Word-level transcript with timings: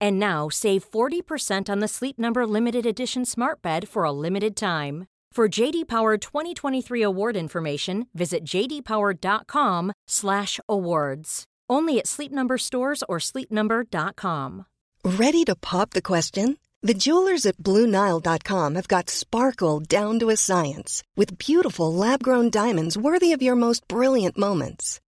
And 0.00 0.18
now 0.18 0.48
save 0.48 0.90
40% 0.90 1.70
on 1.70 1.78
the 1.78 1.88
Sleep 1.88 2.18
Number 2.18 2.44
limited 2.46 2.86
edition 2.86 3.24
Smart 3.24 3.62
Bed 3.62 3.88
for 3.88 4.02
a 4.04 4.12
limited 4.12 4.56
time. 4.56 5.06
For 5.32 5.48
JD 5.48 5.88
Power 5.88 6.18
2023 6.18 7.02
award 7.02 7.36
information, 7.36 8.08
visit 8.12 8.44
jdpower.com/awards. 8.44 11.44
Only 11.70 11.98
at 11.98 12.06
Sleep 12.08 12.32
Number 12.32 12.58
stores 12.58 13.04
or 13.08 13.20
sleepnumber.com. 13.20 14.66
Ready 15.04 15.44
to 15.44 15.54
pop 15.54 15.90
the 15.90 16.02
question? 16.02 16.58
The 16.82 16.94
jewelers 16.94 17.46
at 17.46 17.58
BlueNile.com 17.58 18.74
have 18.74 18.88
got 18.88 19.10
sparkle 19.10 19.78
down 19.80 20.18
to 20.20 20.30
a 20.30 20.36
science 20.36 21.02
with 21.16 21.38
beautiful 21.38 21.92
lab-grown 21.92 22.50
diamonds 22.50 22.96
worthy 22.96 23.32
of 23.32 23.42
your 23.42 23.56
most 23.56 23.86
brilliant 23.88 24.38
moments. 24.38 25.00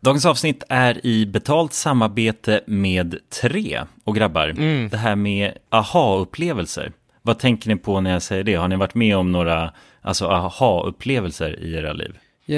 Dagens 0.00 0.26
avsnitt 0.26 0.62
är 0.68 1.06
i 1.06 1.26
betalt 1.26 1.72
samarbete 1.72 2.60
med 2.66 3.16
Tre 3.42 3.82
och 4.04 4.14
grabbar. 4.14 4.48
Mm. 4.48 4.88
Det 4.88 4.96
här 4.96 5.16
med 5.16 5.52
aha-upplevelser. 5.70 6.92
Vad 7.22 7.38
tänker 7.38 7.68
ni 7.68 7.76
på 7.76 8.00
när 8.00 8.10
jag 8.12 8.22
säger 8.22 8.42
det? 8.44 8.54
Har 8.54 8.68
ni 8.68 8.76
varit 8.76 8.94
med 8.94 9.16
om 9.16 9.32
några 9.32 9.72
alltså, 10.02 10.26
aha-upplevelser 10.26 11.60
i 11.60 11.74
era 11.74 11.92
liv? 11.92 12.18
Eh, 12.46 12.56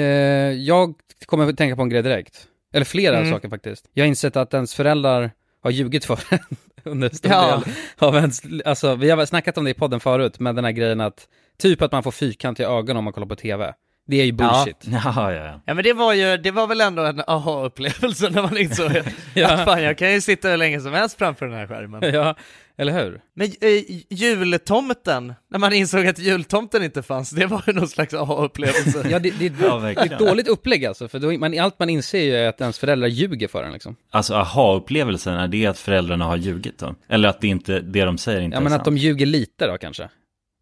Jag 0.53 0.93
kommer 1.25 1.49
att 1.49 1.57
tänka 1.57 1.75
på 1.75 1.81
en 1.81 1.89
grej 1.89 2.01
direkt. 2.03 2.47
Eller 2.73 2.85
flera 2.85 3.17
Mm. 3.17 3.31
saker 3.31 3.49
faktiskt. 3.49 3.85
Jag 3.93 4.03
har 4.03 4.07
insett 4.07 4.35
att 4.35 4.53
ens 4.53 4.73
föräldrar 4.73 5.31
har 5.63 5.71
ljugit 5.71 6.05
för 6.05 6.19
en 6.29 6.39
under 6.83 7.09
en 7.09 7.15
stor 7.15 7.31
Ja. 7.31 7.61
del 7.65 7.73
av 7.97 8.15
ens, 8.15 8.41
alltså 8.65 8.95
vi 8.95 9.09
har 9.09 9.25
snackat 9.25 9.57
om 9.57 9.63
det 9.63 9.71
i 9.71 9.73
podden 9.73 9.99
förut, 9.99 10.39
med 10.39 10.55
den 10.55 10.65
här 10.65 10.71
grejen 10.71 11.01
att 11.01 11.27
typ 11.59 11.81
att 11.81 11.91
man 11.91 12.03
får 12.03 12.11
fyrkantiga 12.11 12.67
ögon 12.69 12.97
om 12.97 13.03
man 13.03 13.13
kollar 13.13 13.27
på 13.27 13.35
tv. 13.35 13.73
Det 14.11 14.21
är 14.21 14.25
ju 14.25 14.31
bullshit. 14.31 14.77
Ja, 14.85 15.13
ja, 15.15 15.31
ja. 15.31 15.61
Ja 15.65 15.73
men 15.73 15.83
det 15.83 15.93
var 15.93 16.13
ju, 16.13 16.37
det 16.37 16.51
var 16.51 16.67
väl 16.67 16.81
ändå 16.81 17.03
en 17.03 17.21
aha-upplevelse 17.27 18.29
när 18.29 18.41
man 18.41 18.57
insåg 18.57 18.97
att 18.97 19.65
fan 19.65 19.83
jag 19.83 19.97
kan 19.97 20.11
ju 20.13 20.21
sitta 20.21 20.49
hur 20.49 20.57
länge 20.57 20.81
som 20.81 20.93
helst 20.93 21.17
framför 21.17 21.45
den 21.47 21.55
här 21.55 21.67
skärmen. 21.67 22.13
Ja, 22.13 22.35
eller 22.77 23.03
hur? 23.03 23.21
Men 23.35 23.47
äh, 23.47 23.83
jultomten, 24.09 25.33
när 25.51 25.59
man 25.59 25.73
insåg 25.73 26.07
att 26.07 26.19
jultomten 26.19 26.83
inte 26.83 27.03
fanns, 27.03 27.29
det 27.29 27.45
var 27.45 27.63
ju 27.67 27.73
någon 27.73 27.87
slags 27.87 28.13
aha-upplevelse. 28.13 29.05
Ja, 29.09 29.19
det, 29.19 29.29
det, 29.39 29.53
Ja, 29.61 29.79
det 29.79 30.01
är 30.01 30.05
ett 30.05 30.19
dåligt 30.19 30.47
upplägg 30.47 30.85
alltså, 30.85 31.07
för 31.07 31.19
då, 31.19 31.31
man, 31.31 31.59
allt 31.59 31.79
man 31.79 31.89
inser 31.89 32.19
ju 32.21 32.35
är 32.35 32.47
att 32.49 32.61
ens 32.61 32.79
föräldrar 32.79 33.07
ljuger 33.07 33.47
för 33.47 33.63
en 33.63 33.73
liksom. 33.73 33.95
Alltså 34.11 34.33
aha-upplevelsen, 34.33 35.33
är 35.33 35.47
det 35.47 35.65
att 35.65 35.77
föräldrarna 35.77 36.25
har 36.25 36.37
ljugit 36.37 36.79
då? 36.79 36.95
Eller 37.09 37.29
att 37.29 37.41
det 37.41 37.47
inte, 37.47 37.79
det 37.79 38.05
de 38.05 38.17
säger 38.17 38.41
inte 38.41 38.55
Ja 38.55 38.59
är 38.59 38.63
men 38.63 38.71
sant? 38.71 38.81
att 38.81 38.85
de 38.85 38.97
ljuger 38.97 39.25
lite 39.25 39.67
då 39.67 39.77
kanske. 39.77 40.09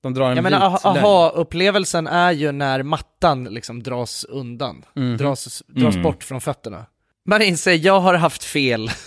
De 0.04 0.14
drar 0.14 0.30
en 0.30 0.36
Jag 0.38 0.44
menar 0.44 0.80
aha-upplevelsen 0.84 2.08
är 2.08 2.32
ju 2.32 2.52
när 2.52 2.84
mattan 2.84 3.44
liksom 3.44 3.84
dras 3.84 4.24
undan, 4.30 4.86
Mhm. 4.96 5.18
dras, 5.18 5.64
dras 5.68 5.94
Mm. 5.96 6.04
bort 6.04 6.24
från 6.24 6.42
fötterna. 6.42 6.86
Man 7.26 7.42
inser, 7.42 7.74
jag 7.86 8.00
har 8.00 8.14
haft 8.14 8.44
fel. 8.44 8.92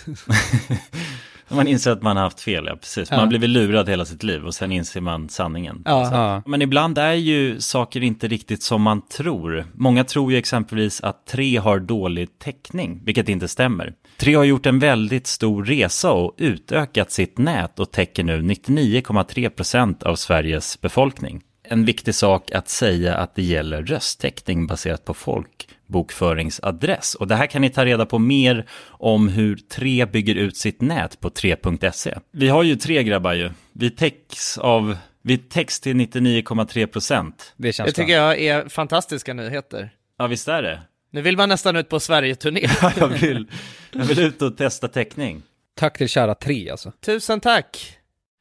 Man 1.49 1.67
inser 1.67 1.91
att 1.91 2.01
man 2.01 2.17
har 2.17 2.23
haft 2.23 2.41
fel, 2.41 2.65
ja 2.67 2.75
precis. 2.75 3.09
Man 3.11 3.17
Ja. 3.19 3.23
har 3.23 3.29
blivit 3.29 3.49
lurad 3.49 3.89
hela 3.89 4.05
sitt 4.05 4.23
liv 4.23 4.45
och 4.45 4.55
sen 4.55 4.71
inser 4.71 5.01
man 5.01 5.29
sanningen. 5.29 5.81
Ja. 5.85 6.09
Ja. 6.11 6.41
Men 6.45 6.61
ibland 6.61 6.97
är 6.97 7.13
ju 7.13 7.61
saker 7.61 8.03
inte 8.03 8.27
riktigt 8.27 8.63
som 8.63 8.81
man 8.81 9.01
tror. 9.07 9.65
Många 9.73 10.03
tror 10.03 10.31
ju 10.31 10.37
exempelvis 10.37 11.01
att 11.01 11.25
Tre 11.27 11.57
har 11.57 11.79
dålig 11.79 12.39
täckning, 12.39 13.01
vilket 13.05 13.29
inte 13.29 13.47
stämmer. 13.47 13.93
Tre 14.17 14.35
har 14.35 14.43
gjort 14.43 14.65
en 14.65 14.79
väldigt 14.79 15.27
stor 15.27 15.65
resa 15.65 16.11
och 16.11 16.35
utökat 16.37 17.11
sitt 17.11 17.37
nät 17.37 17.79
och 17.79 17.91
täcker 17.91 18.23
nu 18.23 18.41
99,3% 18.41 20.03
av 20.03 20.15
Sveriges 20.15 20.81
befolkning. 20.81 21.41
En 21.63 21.85
viktig 21.85 22.15
sak 22.15 22.51
att 22.51 22.69
säga 22.69 23.15
att 23.15 23.35
det 23.35 23.43
gäller 23.43 23.83
rösttäckning 23.83 24.67
baserat 24.67 25.05
på 25.05 25.13
folkbokföringsadress. 25.13 27.15
Och 27.15 27.27
det 27.27 27.35
här 27.35 27.47
kan 27.47 27.61
ni 27.61 27.69
ta 27.69 27.85
reda 27.85 28.05
på 28.05 28.19
mer 28.19 28.65
om 28.89 29.27
hur 29.27 29.55
Tre 29.55 30.05
bygger 30.05 30.35
ut 30.35 30.57
sitt 30.57 30.81
nät 30.81 31.19
på 31.19 31.29
3.se. 31.29 32.17
Vi 32.31 32.49
har 32.49 32.63
ju 32.63 32.75
tre 32.75 33.03
grabbar 33.03 33.33
ju. 33.33 33.49
Vi 33.73 33.89
täcks 33.89 34.57
av 34.57 34.97
vi 35.25 35.37
täcks 35.37 35.79
till 35.79 35.95
99,3%. 35.95 37.33
Det 37.57 37.73
känns 37.73 37.87
Det 37.87 38.01
tycker 38.01 38.13
jag 38.13 38.41
är 38.41 38.69
fantastiska 38.69 39.33
nyheter. 39.33 39.89
Ja, 40.17 40.27
visst 40.27 40.47
är 40.47 40.61
det? 40.61 40.81
Nu 41.13 41.21
vill 41.21 41.37
man 41.37 41.49
nästan 41.49 41.75
ut 41.75 41.89
på 41.89 41.99
Sverige-turné. 41.99 42.61
jag, 42.97 43.07
vill, 43.07 43.47
jag 43.91 44.05
vill 44.05 44.19
ut 44.19 44.41
och 44.41 44.57
testa 44.57 44.87
täckning. 44.87 45.43
Tack 45.75 45.97
till 45.97 46.09
kära 46.09 46.35
tre 46.35 46.69
alltså. 46.69 46.91
Tusen 47.05 47.39
tack! 47.39 47.97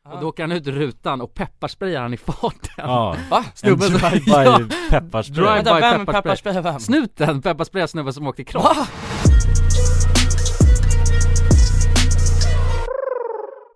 Och 0.09 0.21
då 0.21 0.29
åker 0.29 0.43
han 0.43 0.53
ut 0.53 0.67
ur 0.67 0.73
rutan 0.73 1.21
och 1.21 1.35
pepparsprayar 1.35 2.03
han 2.03 2.15
i 2.15 2.17
farten. 2.17 2.71
Ja, 2.77 3.17
Va? 3.31 3.45
en 3.47 3.51
Snubben 3.55 3.89
som- 3.91 4.11
drive-by 4.11 4.75
pepparspray. 4.91 5.45
Drive- 5.45 5.55
Vänta, 5.55 5.75
by 5.75 5.81
vem 5.81 6.07
pepparspray. 6.07 6.23
pepparspray 6.23 6.61
vem? 6.63 6.81
Snuten 6.81 7.43
pepparsprayar 7.43 7.87
snubben 7.87 8.13
som 8.13 8.27
åkte 8.27 8.45
cross. 8.45 8.77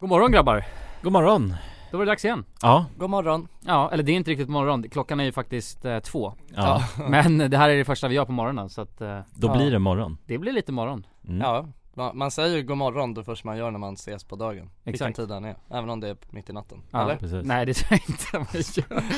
God 0.01 0.09
morgon 0.11 0.33
grabbar. 0.33 0.65
God 1.03 1.13
morgon. 1.13 1.55
Då 1.97 1.99
var 1.99 2.05
det 2.07 2.11
dags 2.13 2.25
igen. 2.25 2.45
Ja, 2.63 2.87
God 2.97 3.11
morgon. 3.11 3.49
Ja, 3.61 3.91
eller 3.93 4.03
det 4.03 4.13
är 4.13 4.17
inte 4.17 4.31
riktigt 4.31 4.49
morgon. 4.49 4.89
Klockan 4.89 5.21
är 5.21 5.25
ju 5.25 5.33
faktiskt 5.33 5.85
eh, 5.85 5.99
två. 5.99 6.35
ja. 6.55 6.85
Men 7.09 7.39
det 7.39 7.57
här 7.57 7.69
är 7.71 7.77
det 7.77 7.85
första 7.85 8.09
vi 8.09 8.15
gör 8.15 8.25
på 8.25 8.33
morgonen 8.33 8.69
så 8.69 8.81
att 8.81 9.01
eh, 9.01 9.21
då 9.35 9.49
Ja. 9.49 9.57
blir 9.57 9.71
det 9.71 9.79
morgon. 9.79 10.19
det 10.27 10.39
blir 10.39 10.53
lite 10.53 10.73
morgon. 10.73 11.07
Mm. 11.29 11.41
Ja, 11.41 11.67
man, 11.95 12.19
man 12.19 12.31
säger 12.31 12.57
ju 12.57 12.63
god 12.63 12.77
morgon 12.77 13.15
det 13.15 13.25
första 13.25 13.49
man 13.49 13.57
gör 13.59 13.71
när 13.71 13.79
man 13.79 13.95
ses 13.95 14.25
på 14.25 14.37
dagen. 14.37 14.71
Vilken 14.85 15.07
Exakt. 15.09 15.17
tid 15.17 15.29
den 15.29 15.45
är, 15.45 15.57
även 15.71 15.91
om 15.91 16.01
det 16.01 16.09
är 16.09 16.17
mitt 16.31 16.51
i 16.51 16.53
natten. 16.53 16.83
Ja, 16.91 17.03
Eller? 17.03 17.17
Precis. 17.17 17.45
Nej 17.47 17.67
det 17.67 17.75
tror 17.75 17.93
jag 17.93 18.01
inte 18.09 18.39
man 18.39 18.47
gör. 18.53 19.05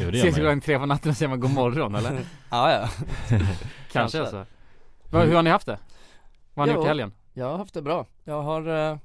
Jo, 0.00 0.10
det 0.10 0.18
Ses 0.18 0.24
gör 0.24 0.24
man 0.24 0.26
ju. 0.26 0.32
klockan 0.32 0.60
tre 0.60 0.78
på 0.78 0.86
natten 0.86 1.10
och 1.10 1.16
säger 1.16 1.28
man 1.28 1.40
god 1.40 1.54
morgon 1.54 1.94
eller? 1.94 2.12
Ja, 2.50 2.72
ja. 2.72 2.88
Kanske 3.92 4.20
alltså. 4.20 4.46
Vad- 5.10 5.26
Hur 5.26 5.34
har 5.34 5.42
ni 5.42 5.50
haft 5.50 5.66
det? 5.66 5.78
Vad 6.54 6.62
har 6.62 6.66
ni 6.66 6.72
Jo. 6.72 6.78
gjort 6.78 6.84
i 6.84 6.88
helgen? 6.88 7.12
Jag 7.34 7.50
har 7.50 7.58
haft 7.58 7.74
det 7.74 7.82
bra. 7.82 8.06
Jag 8.24 8.42
har 8.42 8.90
eh, 8.90 8.96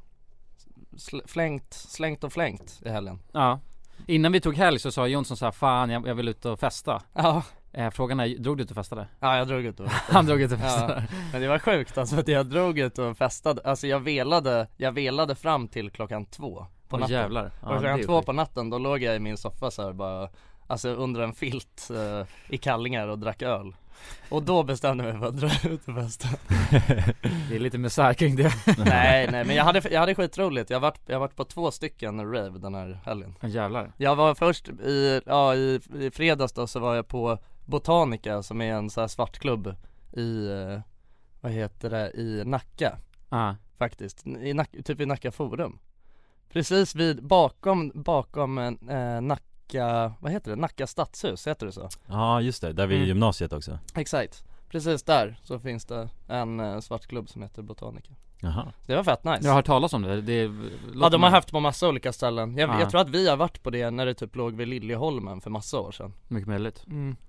flängt, 1.25 1.73
slängt 1.73 2.23
och 2.23 2.33
flängt 2.33 2.81
i 2.85 2.89
helgen. 2.89 3.19
Ja. 3.31 3.59
Innan 4.07 4.31
vi 4.31 4.41
tog 4.41 4.55
helg 4.55 4.79
så 4.79 4.91
sa 4.91 5.07
Jonsson 5.07 5.37
så 5.37 5.45
här, 5.45 5.51
fan 5.51 5.89
jag, 5.89 6.07
jag 6.07 6.15
vill 6.15 6.27
ut 6.27 6.45
och 6.45 6.59
festa. 6.59 7.01
Ja, 7.13 7.43
Eh, 7.73 7.89
frågan 7.89 8.19
är, 8.19 8.27
drog 8.37 8.57
du 8.57 8.63
ut 8.63 8.69
och 8.71 8.75
festade? 8.75 9.07
ja 9.19 9.37
jag 9.37 9.47
drog 9.47 9.65
ut 9.65 9.79
och 9.79 9.89
Han 10.09 10.25
drog 10.25 10.41
ut 10.41 10.51
och 10.51 10.57
Ja, 10.57 10.61
festade. 10.63 11.07
men 11.31 11.41
det 11.41 11.47
var 11.47 11.59
sjukt 11.59 11.97
alltså 11.97 12.15
att 12.19 12.27
jag 12.27 12.45
drog 12.45 12.79
ut 12.79 12.97
och 12.99 13.17
festade, 13.17 13.61
alltså 13.65 13.87
jag 13.87 13.99
velade, 13.99 14.67
jag 14.77 14.91
velade 14.91 15.35
fram 15.35 15.67
till 15.67 15.91
klockan 15.91 16.25
två 16.25 16.65
på 16.87 16.95
Åh 16.95 16.99
natten 16.99 17.15
jävlar. 17.15 17.45
Och 17.45 17.51
Ja, 17.71 17.75
är 17.75 17.79
klockan 17.79 18.01
två 18.03 18.21
på 18.21 18.33
natten 18.33 18.69
då 18.69 18.77
låg 18.77 19.03
jag 19.03 19.15
i 19.15 19.19
min 19.19 19.37
soffa 19.37 19.71
så 19.71 19.83
här 19.83 19.93
bara 19.93 20.29
Alltså 20.67 20.89
under 20.89 21.21
en 21.21 21.33
filt 21.33 21.89
eh, 21.95 22.27
i 22.49 22.57
kallingar 22.57 23.07
och 23.07 23.19
drack 23.19 23.41
öl 23.41 23.75
Och 24.29 24.43
då 24.43 24.63
bestämde 24.63 25.03
jag 25.05 25.13
mig 25.13 25.21
för 25.21 25.27
att 25.27 25.37
dra 25.37 25.69
ut 25.69 25.87
och 25.87 25.95
festa 25.95 26.27
Det 27.49 27.55
är 27.55 27.59
lite 27.59 27.77
misär 27.77 28.13
kring 28.13 28.35
det. 28.35 28.53
Nej 28.77 29.27
nej 29.31 29.45
men 29.45 29.55
jag 29.55 29.63
hade, 29.63 29.81
jag 29.91 29.99
hade 29.99 30.15
skitroligt, 30.15 30.69
jag 30.69 30.77
har 30.77 30.81
varit, 30.81 31.01
jag 31.05 31.15
har 31.15 31.19
varit 31.19 31.35
på 31.35 31.43
två 31.43 31.71
stycken 31.71 32.31
rave 32.31 32.59
den 32.59 32.75
här 32.75 32.99
helgen 33.05 33.35
jävlar. 33.41 33.91
Jag 33.97 34.15
var 34.15 34.35
först 34.35 34.69
i, 34.69 35.21
ja 35.25 35.55
i, 35.55 35.79
i 35.99 36.11
fredags 36.11 36.53
då 36.53 36.67
så 36.67 36.79
var 36.79 36.95
jag 36.95 37.07
på 37.07 37.37
Botanica 37.65 38.43
som 38.43 38.61
är 38.61 38.73
en 38.73 38.89
så 38.89 39.01
här 39.01 39.07
svartklubb 39.07 39.75
i, 40.13 40.47
eh, 40.47 40.79
vad 41.41 41.51
heter 41.51 41.89
det, 41.89 42.11
i 42.11 42.43
Nacka 42.45 42.97
Ja. 43.29 43.55
faktiskt, 43.77 44.27
i 44.27 44.53
Nack, 44.53 44.69
typ 44.85 44.99
i 44.99 45.05
Nacka 45.05 45.31
forum 45.31 45.79
Precis 46.51 46.95
vid, 46.95 47.23
bakom, 47.23 47.91
bakom 47.95 48.57
eh, 48.57 49.21
Nacka, 49.21 49.43
vad 50.19 50.31
heter 50.31 50.51
det? 50.51 50.55
Nacka 50.55 50.87
stadshus, 50.87 51.47
heter 51.47 51.65
det 51.65 51.71
så? 51.71 51.89
Ja, 52.07 52.41
just 52.41 52.61
det. 52.61 52.73
Där 52.73 52.87
vid 52.87 52.97
Mm. 52.97 53.07
gymnasiet 53.07 53.53
också. 53.53 53.79
Exakt, 53.95 54.43
precis 54.69 55.03
där 55.03 55.39
så 55.43 55.59
finns 55.59 55.85
det 55.85 56.09
en 56.27 56.59
eh, 56.59 56.79
svartklubb 56.79 57.29
som 57.29 57.41
heter 57.41 57.61
Botanica 57.61 58.13
Jaha. 58.43 58.73
Det 58.85 58.95
var 58.95 59.03
fett 59.03 59.23
nice 59.23 59.39
Jag 59.41 59.49
har 59.49 59.55
hört 59.55 59.65
talas 59.65 59.93
om 59.93 60.01
det, 60.01 60.21
det 60.21 60.51
Ja 60.95 61.09
de 61.09 61.23
har 61.23 61.29
haft 61.29 61.51
på 61.51 61.59
massa 61.59 61.89
olika 61.89 62.13
ställen, 62.13 62.57
jag, 62.57 62.69
Ja. 62.69 62.79
jag 62.79 62.89
tror 62.89 63.01
att 63.01 63.09
vi 63.09 63.29
har 63.29 63.37
varit 63.37 63.63
på 63.63 63.69
det 63.69 63.91
när 63.91 64.05
det 64.05 64.13
typ 64.13 64.35
låg 64.35 64.53
vid 64.55 64.67
Liljeholmen 64.67 65.41
för 65.41 65.49
massa 65.49 65.79
år 65.79 65.91
sedan 65.91 66.13
Mycket 66.27 66.47
möjligt. 66.47 66.85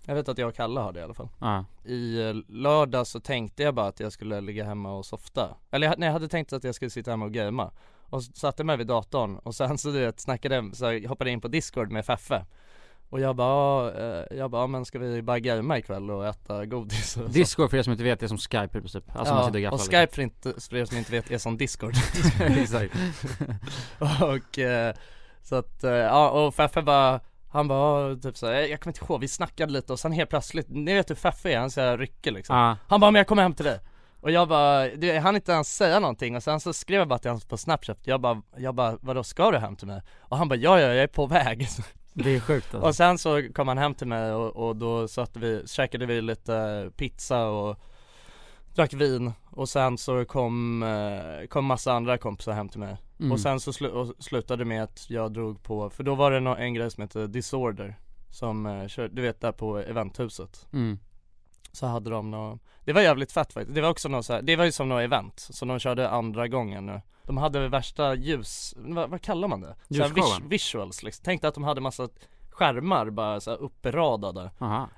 Jag 0.07 0.15
vet 0.15 0.29
att 0.29 0.39
jag 0.39 0.49
och 0.49 0.55
Kalle 0.55 0.81
har 0.81 0.93
det 0.93 1.01
i 1.01 1.03
alla 1.03 1.15
fall 1.15 1.29
Ja. 1.41 1.65
I 1.85 2.23
eh, 2.29 2.35
lördag 2.49 3.07
så 3.07 3.21
tänkte 3.21 3.63
jag 3.63 3.75
bara 3.75 3.87
att 3.87 4.01
jag 4.01 4.13
skulle 4.13 4.41
ligga 4.41 4.65
hemma 4.65 4.93
och 4.93 5.07
softa 5.07 5.57
Eller 5.71 5.87
jag, 5.87 5.99
nej, 5.99 6.07
jag 6.07 6.13
hade 6.13 6.29
tänkt 6.29 6.53
att 6.53 6.65
jag 6.65 6.75
skulle 6.75 6.91
sitta 6.91 7.11
hemma 7.11 7.25
och 7.25 7.33
gamea 7.33 7.71
Och 8.13 8.23
satte 8.23 8.65
mig 8.65 8.77
vid 8.77 8.87
datorn 8.87 9.39
och 9.39 9.55
sen 9.55 9.79
så 9.79 9.89
du 9.89 10.01
vet 10.01 10.21
snackade, 10.21 10.71
så 10.73 10.85
jag 10.85 11.09
hoppade 11.09 11.31
in 11.31 11.41
på 11.41 11.49
discord 11.49 11.91
med 11.91 12.05
Feffe 12.05 12.45
Och 13.11 13.21
jag 13.21 13.37
bara, 13.37 13.93
eh, 13.93 14.25
jag 14.39 14.51
bara, 14.51 14.63
"Ja, 14.63 14.67
men 14.67 14.85
ska 14.85 14.99
vi 14.99 15.23
bara 15.23 15.39
gamea 15.39 15.79
ikväll 15.79 16.11
och 16.11 16.27
äta 16.27 16.67
godis 16.67 17.17
och 17.17 17.23
så?" 17.23 17.29
Discord 17.29 17.71
för 17.71 17.77
er 17.77 17.83
som 17.83 17.93
inte 17.93 18.05
vet 18.05 18.23
är 18.23 18.27
som 18.27 18.39
Skype 18.39 18.79
i 18.79 18.81
princip. 18.81 19.05
Alltså 19.17 19.35
och 19.35 19.41
ja, 19.41 19.61
gafflar 19.61 19.73
och 19.73 19.81
Skype 19.81 20.15
för, 20.15 20.23
inte, 20.23 20.61
för 20.61 20.77
er 20.77 20.85
som 20.85 20.99
inte 20.99 21.13
vet 21.13 21.31
är 21.31 21.39
som 21.39 21.57
discord. 21.57 21.95
Exakt. 22.41 22.95
Och 24.01 24.59
eh, 24.59 24.95
så 25.43 25.57
att, 25.57 25.85
eh, 25.85 25.91
ja 25.91 26.31
och 26.31 26.55
Feffe 26.55 26.83
bara 26.83 27.21
han 27.49 27.69
bara 27.69 28.17
typ 28.17 28.37
såhär, 28.37 28.53
jag 28.55 28.81
kommer 28.81 28.97
inte 28.97 29.05
ihåg, 29.05 29.21
vi 29.21 29.29
snackade 29.29 29.73
lite 29.73 29.93
och 29.93 30.01
sen 30.01 30.13
helt 30.13 30.31
plötsligt, 30.31 30.67
ni 30.69 30.95
vet 30.95 31.11
hur 31.11 31.15
Feffe 31.15 31.53
är, 31.53 31.59
han 31.59 31.71
säger 31.71 31.99
rycker 31.99 32.33
liksom 32.33 32.57
Ja. 32.57 32.77
Han 32.89 33.01
bara, 33.01 33.11
men 33.11 33.19
jag 33.19 33.27
kommer 33.27 33.43
hem 33.43 33.55
till 33.55 33.65
dig 33.65 33.81
Och 34.23 34.31
jag 34.31 34.49
bara, 34.49 34.89
du, 34.89 35.19
han 35.19 35.37
inte 35.37 35.53
ens 35.53 35.77
säga 35.77 36.01
någonting 36.01 36.37
och 36.37 36.43
sen 36.43 36.61
så 36.61 36.73
skrev 36.73 36.99
jag 36.99 37.09
bara 37.09 37.19
till 37.19 37.31
honom 37.31 37.41
på 37.49 37.57
snapchat 37.57 37.99
Jag 38.03 38.21
bara, 38.21 38.43
jag 38.57 38.75
bara, 38.75 38.99
vadå 39.01 39.25
ska 39.25 39.51
du 39.51 39.59
hem 39.59 39.77
till 39.77 39.87
mig? 39.87 40.03
Och 40.21 40.37
han 40.37 40.49
bara, 40.49 40.57
ja 40.57 40.81
ja 40.81 40.87
jag 40.87 41.03
är 41.03 41.07
på 41.07 41.27
väg 41.27 41.69
Det 42.13 42.31
är 42.37 42.41
sjukt 42.41 42.75
alltså. 42.75 42.89
Och 42.89 42.95
sen 42.95 43.19
så 43.19 43.43
kom 43.55 43.69
han 43.69 43.79
hem 43.79 43.95
till 43.95 44.07
mig 44.07 44.33
och, 44.33 44.69
och 44.69 44.77
då 44.77 45.09
satt 45.09 45.37
vi, 45.37 45.63
käkade 45.67 46.07
vi 46.07 46.21
lite 46.21 46.91
pizza 46.97 47.47
och 47.47 47.79
Drack 48.75 48.93
vin 48.93 49.33
och 49.51 49.69
sen 49.69 49.99
så 49.99 50.25
kom, 50.25 50.83
eh, 50.83 51.47
kom 51.47 51.65
massa 51.65 51.93
andra 51.93 52.19
kompisar 52.19 52.53
hem 52.53 52.69
till 52.69 52.81
mig 52.81 52.97
Mm. 53.21 53.33
Och 53.33 53.41
sen 53.41 53.61
så 53.61 53.71
slu- 53.73 53.89
och 53.91 54.25
slutade 54.25 54.65
med 54.65 54.83
att 54.83 55.11
jag 55.11 55.33
drog 55.33 55.63
på, 55.63 55.91
för 55.91 56.03
då 56.05 56.15
var 56.15 56.31
det 56.31 56.65
en 56.65 56.75
grej 56.75 56.91
som 56.91 57.03
heter 57.03 57.27
Disorder 57.27 57.97
Som 58.31 58.67
eh, 58.67 59.05
du 59.11 59.23
vet 59.23 59.41
där 59.41 59.53
på 59.53 59.79
eventhuset 59.79 60.67
Mm. 60.73 60.99
Så 61.73 61.87
hade 61.87 62.11
de 62.11 62.31
nå 62.31 62.59
Det 62.85 62.93
var 62.93 63.01
jävligt 63.03 63.33
fett 63.33 63.53
faktiskt, 63.53 63.75
det 63.75 63.81
var 63.81 63.91
också 63.91 64.09
något 64.09 64.25
så 64.27 64.33
här, 64.33 64.43
det 64.43 64.57
var 64.57 64.65
ju 64.65 64.73
som 64.73 64.89
något 64.89 65.03
event 65.03 65.41
Så 65.51 65.65
de 65.65 65.79
körde 65.79 66.11
andra 66.11 66.49
gången 66.49 66.87
nu 66.87 67.01
De 67.27 67.37
hade 67.37 67.69
värsta 67.69 68.15
ljus, 68.15 68.75
vad, 68.77 69.11
vad 69.11 69.23
kallar 69.23 69.49
man 69.49 69.61
det? 69.61 69.75
Så 69.89 69.95
här 70.03 70.09
Ljusshowen. 70.09 70.49
visuals 70.49 71.03
liksom, 71.03 71.25
tänkte 71.25 71.49
att 71.49 71.55
de 71.55 71.65
hade 71.65 71.81
massa 71.81 72.09
skärmar 72.51 73.11
bara 73.11 73.41
så 73.41 73.51
här 73.51 73.59
uppradade 73.63 74.51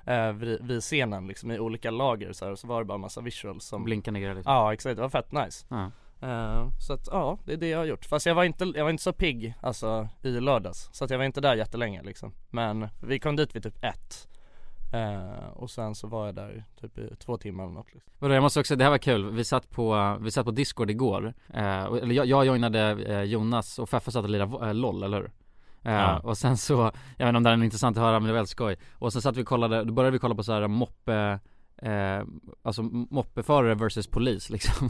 eh, 0.05 0.31
vid, 0.31 0.65
vid 0.67 0.81
scenen 0.81 1.27
liksom 1.27 1.51
i 1.51 1.59
olika 1.59 1.91
lager 1.91 2.33
så 2.33 2.45
här, 2.45 2.51
och 2.51 2.59
så 2.59 2.67
var 2.67 2.79
det 2.79 2.85
bara 2.85 2.97
massa 2.97 3.21
visuals 3.21 3.65
som 3.65 3.83
blinkande 3.83 4.19
grejer 4.19 4.35
liksom. 4.35 4.53
Ja 4.53 4.73
exakt, 4.73 4.95
det 4.95 5.01
var 5.01 5.09
fett 5.09 5.31
nice. 5.31 5.65
Eh, 6.21 6.67
Så 6.79 6.93
att 6.93 7.07
ja, 7.11 7.37
det 7.45 7.53
är 7.53 7.57
det 7.57 7.67
jag 7.69 7.77
har 7.77 7.85
gjort. 7.85 8.05
Fast 8.05 8.25
jag 8.25 8.35
var 8.35 8.43
inte, 8.43 8.65
jag 8.75 8.83
var 8.83 8.91
inte 8.91 9.03
så 9.03 9.13
pigg 9.13 9.53
alltså 9.61 10.07
i 10.23 10.29
lördags. 10.39 10.89
Så 10.91 11.05
att 11.05 11.09
jag 11.11 11.17
var 11.17 11.25
inte 11.25 11.41
där 11.41 11.55
jättelänge 11.55 12.03
liksom. 12.03 12.33
Men 12.49 12.87
vi 13.01 13.19
kom 13.19 13.35
dit 13.35 13.55
vid 13.55 13.63
typ 13.63 13.83
ett. 13.83 14.27
Eh, 14.95 15.47
och 15.53 15.69
sen 15.69 15.95
så 15.95 16.07
var 16.07 16.25
jag 16.25 16.35
där 16.35 16.63
typ 16.81 16.97
i 16.97 17.15
två 17.19 17.37
timmar 17.37 17.63
eller 17.63 17.73
något 17.73 17.93
liksom. 17.93 18.13
Vadå, 18.19 18.33
jag 18.33 18.41
måste 18.43 18.59
också, 18.59 18.75
det 18.75 18.83
här 18.83 18.91
var 18.91 18.97
kul, 18.97 19.29
vi 19.31 19.43
satt 19.43 19.69
på, 19.69 20.17
vi 20.21 20.31
satt 20.31 20.45
på 20.45 20.51
discord 20.51 20.89
igår, 20.89 21.33
eh, 21.53 21.83
och- 21.83 21.97
eller 21.97 22.15
jag, 22.15 22.25
jag 22.25 22.45
joinade 22.45 22.79
eh, 22.81 23.21
Jonas 23.23 23.79
och 23.79 23.89
Feffe 23.89 24.11
satt 24.11 24.23
och 24.23 24.29
lirade 24.29 24.67
eh, 24.67 24.73
LOL, 24.73 25.03
eller 25.03 25.17
hur? 25.17 25.31
Eh, 25.83 25.93
Ja. 25.93 26.19
Och 26.19 26.37
sen 26.37 26.57
så, 26.57 26.91
jag 27.17 27.25
vet 27.25 27.29
inte 27.29 27.37
om 27.37 27.43
det 27.43 27.49
här 27.49 27.57
är 27.57 27.63
intressant 27.63 27.97
att 27.97 28.03
höra 28.03 28.19
men 28.19 28.23
det 28.27 28.31
var 28.33 28.37
väldigt 28.37 28.49
skoj 28.49 28.77
Och 28.93 29.13
sen 29.13 29.21
satt 29.21 29.37
vi 29.37 29.43
och 29.43 29.47
kollade, 29.47 29.83
då 29.83 29.93
började 29.93 30.11
vi 30.11 30.19
kolla 30.19 30.35
på 30.35 30.43
så 30.43 30.53
här 30.53 30.67
moppe 30.67 31.39
Eh, 31.77 32.23
alltså 32.61 32.81
moppeförare 32.83 33.75
versus 33.75 34.07
polis 34.07 34.49
liksom 34.55 34.89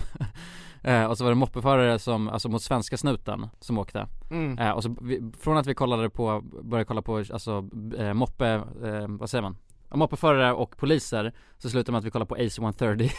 eh, 0.83 1.05
Och 1.05 1.17
så 1.17 1.23
var 1.23 1.31
det 1.31 1.35
moppeförare 1.35 1.99
som, 1.99 2.29
alltså 2.29 2.49
mot 2.49 2.61
svenska 2.61 2.97
snuten 2.97 3.47
som 3.59 3.77
åkte 3.77 4.07
Mm. 4.31 4.57
eh, 4.59 4.71
Och 4.71 4.83
så, 4.83 4.95
vi, 5.01 5.31
från 5.39 5.57
att 5.57 5.67
vi 5.67 5.73
kollade 5.75 6.09
på, 6.09 6.41
började 6.63 6.85
kolla 6.85 7.01
på 7.01 7.17
alltså 7.17 7.69
eh, 7.97 8.13
moppe, 8.13 8.61
vad 9.07 9.29
säger 9.29 9.41
man? 9.41 9.57
Ja, 9.89 9.97
Moppeförare 9.97 10.53
och 10.53 10.77
poliser 10.77 11.33
Så 11.57 11.69
slutade 11.69 11.91
med 11.91 11.99
att 11.99 12.05
vi 12.05 12.11
kollade 12.11 12.29
på 12.29 12.35
AC 12.35 12.59
130 12.59 13.11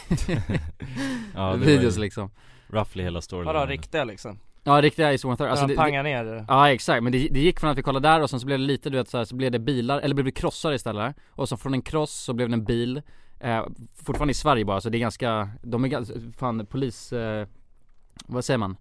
Ja, 1.35 1.53
Videos 1.53 1.97
liksom. 1.97 2.31
roughly 2.69 3.03
hela 3.03 3.21
storyn. 3.21 3.47
Vadå 3.47 3.67
riktiga 3.67 4.05
liksom? 4.05 4.39
Ja 4.65 4.81
riktiga 4.83 5.15
AC 5.15 5.25
130 5.25 5.51
Alltså 5.51 5.67
de 5.67 5.77
pangar 5.77 6.05
det, 6.05 6.11
ner. 6.11 6.25
Det. 6.25 6.45
Ja 6.49 6.71
exakt, 6.73 7.03
men 7.03 7.13
det, 7.13 7.29
det 7.31 7.41
gick 7.41 7.61
från 7.61 7.71
att 7.71 7.79
vi 7.79 7.83
kollade 7.83 8.09
där 8.09 8.23
och 8.23 8.31
sen 8.31 8.41
så 8.41 8.47
blev 8.47 8.59
det 8.59 8.65
lite 8.65 8.91
du 8.91 8.97
vet 8.97 9.09
så, 9.09 9.19
här, 9.19 9.25
så 9.25 9.37
blev 9.37 9.53
det 9.53 9.59
bilar, 9.59 10.01
eller 10.01 10.15
blev 10.15 10.25
det 10.25 10.33
krossar 10.33 10.73
istället. 10.73 11.17
Och 11.31 11.49
så 11.49 11.57
från 11.57 11.75
en 11.75 11.83
kross 11.83 12.13
så 12.13 12.33
blev 12.33 12.49
det 12.49 12.55
en 12.55 12.65
bil. 12.65 13.03
Eh, 13.41 13.65
Fortfarande 14.05 14.31
i 14.31 14.35
Sverige 14.35 14.65
bara, 14.65 14.81
så 14.81 14.89
det 14.89 14.99
är 14.99 15.01
ganska, 15.01 15.51
de 15.63 15.85
är 15.85 15.89
ganska, 15.89 16.15
fan 16.39 16.67
polis, 16.67 17.13
eh, 17.13 17.47
vad 18.27 18.45
säger 18.45 18.59
man? 18.59 18.77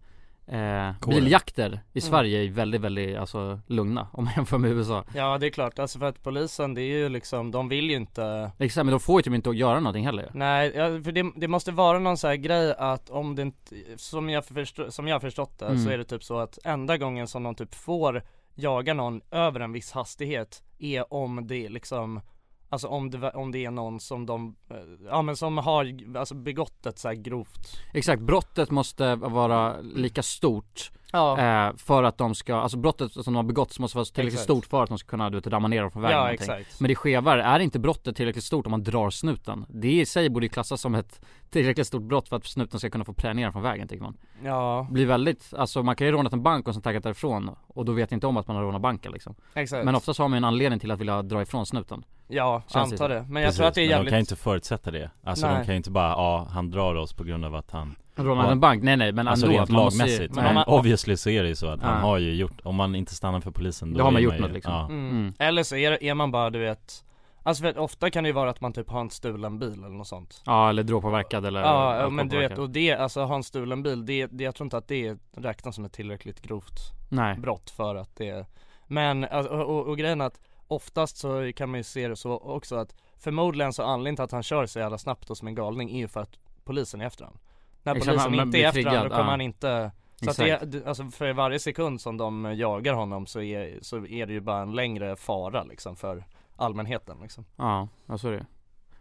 Eh, 0.48 0.92
biljakter 1.08 1.80
i 1.94 2.02
Sverige 2.02 2.44
är 2.44 2.50
väldigt, 2.50 2.82
väldigt 2.82 3.18
alltså 3.18 3.60
lugna 3.68 4.08
om 4.14 4.24
man 4.24 4.34
jämför 4.36 4.58
med 4.58 4.72
USA. 4.72 5.04
Ja 5.16 5.38
det 5.38 5.46
är 5.46 5.50
klart, 5.50 5.80
alltså 5.80 6.00
för 6.00 6.06
att 6.06 6.24
polisen 6.24 6.74
det 6.74 6.82
är 6.82 6.98
ju 6.98 7.10
liksom, 7.10 7.52
de 7.52 7.70
vill 7.70 7.90
ju 7.90 7.96
inte 7.96 8.52
Exakt, 8.60 8.86
men 8.86 8.92
de 8.92 9.00
får 9.00 9.20
ju 9.20 9.24
typ 9.24 9.34
inte 9.34 9.50
att 9.50 9.56
göra 9.58 9.80
någonting 9.80 10.06
heller. 10.06 10.30
Nej, 10.34 10.72
för 11.04 11.12
det, 11.12 11.32
det 11.36 11.48
måste 11.48 11.72
vara 11.72 12.00
någon 12.00 12.18
så 12.18 12.28
här 12.28 12.36
grej 12.36 12.74
att 12.78 13.10
om 13.10 13.36
det 13.36 13.42
inte, 13.42 13.76
som 13.96 14.30
jag, 14.30 14.46
förstå, 14.46 14.92
som 14.92 15.08
jag 15.08 15.16
har 15.16 15.20
förstått 15.20 15.60
det, 15.60 15.66
Mm. 15.66 15.84
så 15.84 15.90
är 15.90 15.98
det 15.98 16.04
typ 16.04 16.24
så 16.24 16.38
att 16.40 16.60
enda 16.64 16.98
gången 16.98 17.28
som 17.28 17.44
de 17.44 17.56
typ 17.56 17.76
får 17.76 18.24
jaga 18.56 18.94
någon 18.94 19.22
över 19.32 19.60
en 19.60 19.72
viss 19.72 19.92
hastighet 19.92 20.64
är 20.80 21.14
om 21.14 21.48
det 21.48 21.70
liksom 21.70 22.22
Alltså 22.70 22.88
om 22.88 23.12
det, 23.12 23.32
om 23.32 23.52
det 23.52 23.66
är 23.66 23.72
någon 23.72 24.00
som 24.00 24.26
de, 24.26 24.56
eh, 24.70 24.78
ja 25.06 25.22
men 25.22 25.36
som 25.36 25.58
har 25.58 26.00
alltså 26.18 26.36
begått 26.36 26.86
ett 26.86 27.00
så 27.00 27.08
här 27.08 27.16
grovt 27.16 27.80
Exakt, 27.94 28.22
brottet 28.22 28.72
måste 28.72 29.16
vara 29.16 29.82
lika 29.82 30.24
stort 30.24 30.92
Ja, 31.16 31.68
eh, 31.68 31.76
För 31.78 32.04
att 32.04 32.18
de 32.18 32.36
ska, 32.36 32.56
alltså 32.56 32.78
brottet 32.78 33.12
som 33.12 33.24
de 33.24 33.36
har 33.36 33.44
begått 33.44 33.80
måste 33.80 33.98
vara 33.98 34.06
tillräckligt 34.06 34.34
Exakt. 34.34 34.44
stort 34.44 34.66
för 34.66 34.84
att 34.84 34.90
de 34.90 34.98
ska 34.98 35.10
kunna 35.10 35.30
du 35.30 35.38
vet, 35.38 35.48
ramma 35.48 35.68
ner 35.68 35.82
dem 35.82 35.92
från 35.92 36.02
vägen 36.02 36.18
ja 36.18 36.32
exakt. 36.34 36.80
Men 36.80 36.88
det 36.88 36.96
skevar, 36.96 37.38
är 37.38 37.60
inte 37.60 37.80
brottet 37.80 38.16
tillräckligt 38.16 38.44
stort 38.44 38.66
om 38.66 38.72
man 38.72 38.84
drar 38.84 39.10
snuten? 39.10 39.66
Det 39.70 39.92
i 40.02 40.06
sig 40.06 40.30
borde 40.30 40.46
ju 40.46 40.50
klassas 40.50 40.82
som 40.82 40.96
ett 40.96 41.22
tillräckligt 41.50 41.88
stort 41.88 42.04
brott 42.04 42.30
för 42.30 42.36
att 42.36 42.46
snuten 42.46 42.80
ska 42.80 42.90
kunna 42.90 43.06
få 43.06 43.14
prä 43.14 43.34
ner 43.34 43.52
från 43.52 43.62
vägen 43.62 43.88
tycker 43.88 44.04
man. 44.04 44.18
Ja, 44.44 44.88
blir 44.92 45.06
väldigt, 45.06 45.54
alltså 45.58 45.84
man 45.84 45.96
kan 45.96 46.08
ju 46.08 46.14
rånat 46.14 46.34
en 46.34 46.44
bank 46.44 46.68
och 46.68 46.74
sen 46.74 46.84
taggat 46.84 47.04
därifrån 47.04 47.56
och 47.68 47.86
då 47.86 47.92
vet 47.92 48.12
inte 48.12 48.28
om 48.28 48.38
att 48.38 48.48
man 48.48 48.56
har 48.56 48.64
rånat 48.64 48.82
banken 48.82 49.12
liksom. 49.12 49.36
Exakt. 49.54 49.86
Men 49.86 49.96
oftast 49.96 50.20
har 50.20 50.28
man 50.28 50.38
ju 50.38 50.38
en 50.38 50.44
anledning 50.44 50.80
till 50.80 50.92
att 50.92 51.00
vilja 51.00 51.22
dra 51.22 51.42
ifrån 51.42 51.66
snuten. 51.66 52.04
Ja, 52.28 52.64
Känns 52.68 52.90
det 52.90 52.96
antar 52.96 53.10
det, 53.10 53.26
men 53.30 53.42
jag 53.42 53.48
Precis, 53.48 53.58
tror 53.58 53.68
att 53.68 53.74
det 53.76 53.82
är 53.82 53.84
men 53.84 53.90
jävligt 53.90 54.06
de 54.06 54.12
kan 54.12 54.18
ju 54.18 54.22
inte 54.22 54.36
förutsätta 54.36 54.92
det. 54.92 55.12
Alltså 55.24 55.48
Nej. 55.48 55.58
de 55.60 55.66
kan 55.66 55.74
ju 55.74 55.78
inte 55.78 55.92
bara, 55.92 56.10
ja 56.10 56.48
han 56.52 56.72
drar 56.72 56.96
oss 56.96 57.14
på 57.14 57.24
grund 57.24 57.46
av 57.46 57.56
att 57.56 57.72
han 57.72 57.96
Rånat 58.16 58.46
Ja. 58.46 58.52
en 58.52 58.60
bank? 58.60 58.84
Nej 58.84 58.98
nej 58.98 59.12
men 59.12 59.28
Alltså 59.28 59.46
ändå 59.46 59.58
rent 59.58 59.70
man 59.70 59.80
ju- 59.80 59.86
lagmässigt, 59.98 60.36
Nej. 60.36 60.44
men 60.44 60.54
man- 60.54 60.66
obviously 60.68 61.18
så 61.18 61.30
är 61.30 61.44
det 61.44 61.50
ju 61.50 61.56
så 61.56 61.68
att 61.68 61.82
han 61.82 62.02
har 62.02 62.18
ju 62.18 62.34
gjort, 62.36 62.62
om 62.64 62.76
man 62.76 62.96
inte 62.96 63.16
stannar 63.16 63.42
för 63.42 63.52
polisen 63.52 63.94
då 63.94 63.98
Då 63.98 64.04
har 64.04 64.12
man 64.12 64.22
gjort 64.24 64.34
ju- 64.36 64.40
något, 64.40 64.52
liksom. 64.52 64.74
ja. 64.74 64.86
mm. 64.86 65.10
Mm. 65.10 65.34
Eller 65.40 65.64
så 65.64 65.76
är, 65.76 66.04
är 66.04 66.14
man 66.14 66.32
bara 66.32 66.50
du 66.50 66.60
vet 66.60 67.02
Alltså 67.44 67.62
för 67.62 67.70
att 67.70 67.78
ofta 67.78 68.10
kan 68.10 68.24
det 68.24 68.28
ju 68.28 68.34
vara 68.34 68.50
att 68.50 68.62
man 68.62 68.74
typ 68.74 68.90
har 68.90 69.02
en 69.02 69.10
stulen 69.10 69.60
bil 69.60 69.74
eller 69.74 69.90
något 69.98 70.08
sånt 70.08 70.42
Ja 70.46 70.70
eller 70.70 70.84
dråpåverkad 70.84 71.46
eller 71.46 71.62
Ja, 71.62 71.98
ja 72.02 72.10
men 72.10 72.28
du 72.30 72.38
vet 72.38 72.58
och 72.58 72.70
det, 72.70 72.94
alltså 72.94 73.24
ha 73.24 73.36
en 73.36 73.44
stulen 73.44 73.84
bil, 73.84 74.06
det, 74.06 74.26
det, 74.28 74.44
jag 74.44 74.56
tror 74.56 74.66
inte 74.66 74.78
att 74.78 74.88
det 74.88 75.16
räknas 75.38 75.76
som 75.76 75.86
ett 75.86 75.94
tillräckligt 75.94 76.42
grovt 76.42 76.80
Nej 77.10 77.38
brott 77.38 77.70
för 77.70 77.96
att 77.96 78.16
det 78.16 78.46
Men, 78.88 79.24
alltså, 79.24 79.54
och, 79.54 79.78
och, 79.80 79.88
och 79.88 79.98
grejen 79.98 80.22
är 80.22 80.26
att 80.26 80.40
oftast 80.68 81.18
så 81.18 81.52
kan 81.56 81.70
man 81.70 81.80
ju 81.80 81.84
se 81.84 82.08
det 82.08 82.16
så 82.16 82.32
också 82.38 82.76
att 82.76 82.96
förmodligen 83.20 83.74
så 83.74 83.84
anledningen 83.84 84.16
till 84.16 84.24
att 84.24 84.32
han 84.32 84.44
kör 84.44 84.66
så 84.66 84.80
jävla 84.80 84.98
snabbt 84.98 85.30
och 85.30 85.38
som 85.38 85.48
en 85.48 85.56
galning 85.56 85.90
är 85.96 85.98
ju 86.00 86.08
för 86.08 86.20
att 86.22 86.40
polisen 86.64 87.02
är 87.02 87.06
efter 87.06 87.26
honom 87.26 87.40
När 87.86 87.96
Exakt, 87.96 88.18
polisen 88.18 88.34
inte 88.34 88.58
är 88.58 88.68
efter 88.68 88.86
honom 88.86 89.04
då 89.04 89.10
kommer 89.10 89.24
ja. 89.24 89.30
han 89.30 89.42
inte 89.42 89.92
Så 90.22 90.30
att 90.30 90.72
det, 90.72 90.88
alltså 90.88 91.06
för 91.06 91.34
varje 91.34 91.60
sekund 91.60 92.02
som 92.02 92.18
de 92.18 92.56
jagar 92.58 92.94
honom 92.94 93.26
så 93.26 93.42
är, 93.42 93.80
så 93.82 94.06
är 94.06 94.26
det 94.26 94.34
ju 94.34 94.42
bara 94.42 94.62
en 94.62 94.76
längre 94.76 95.16
fara 95.16 95.64
liksom 95.64 95.96
för 95.96 96.26
allmänheten 96.56 97.18
liksom. 97.22 97.46
Ja, 97.56 97.88
ja 98.06 98.18
så 98.18 98.28
är 98.28 98.32
det 98.32 98.46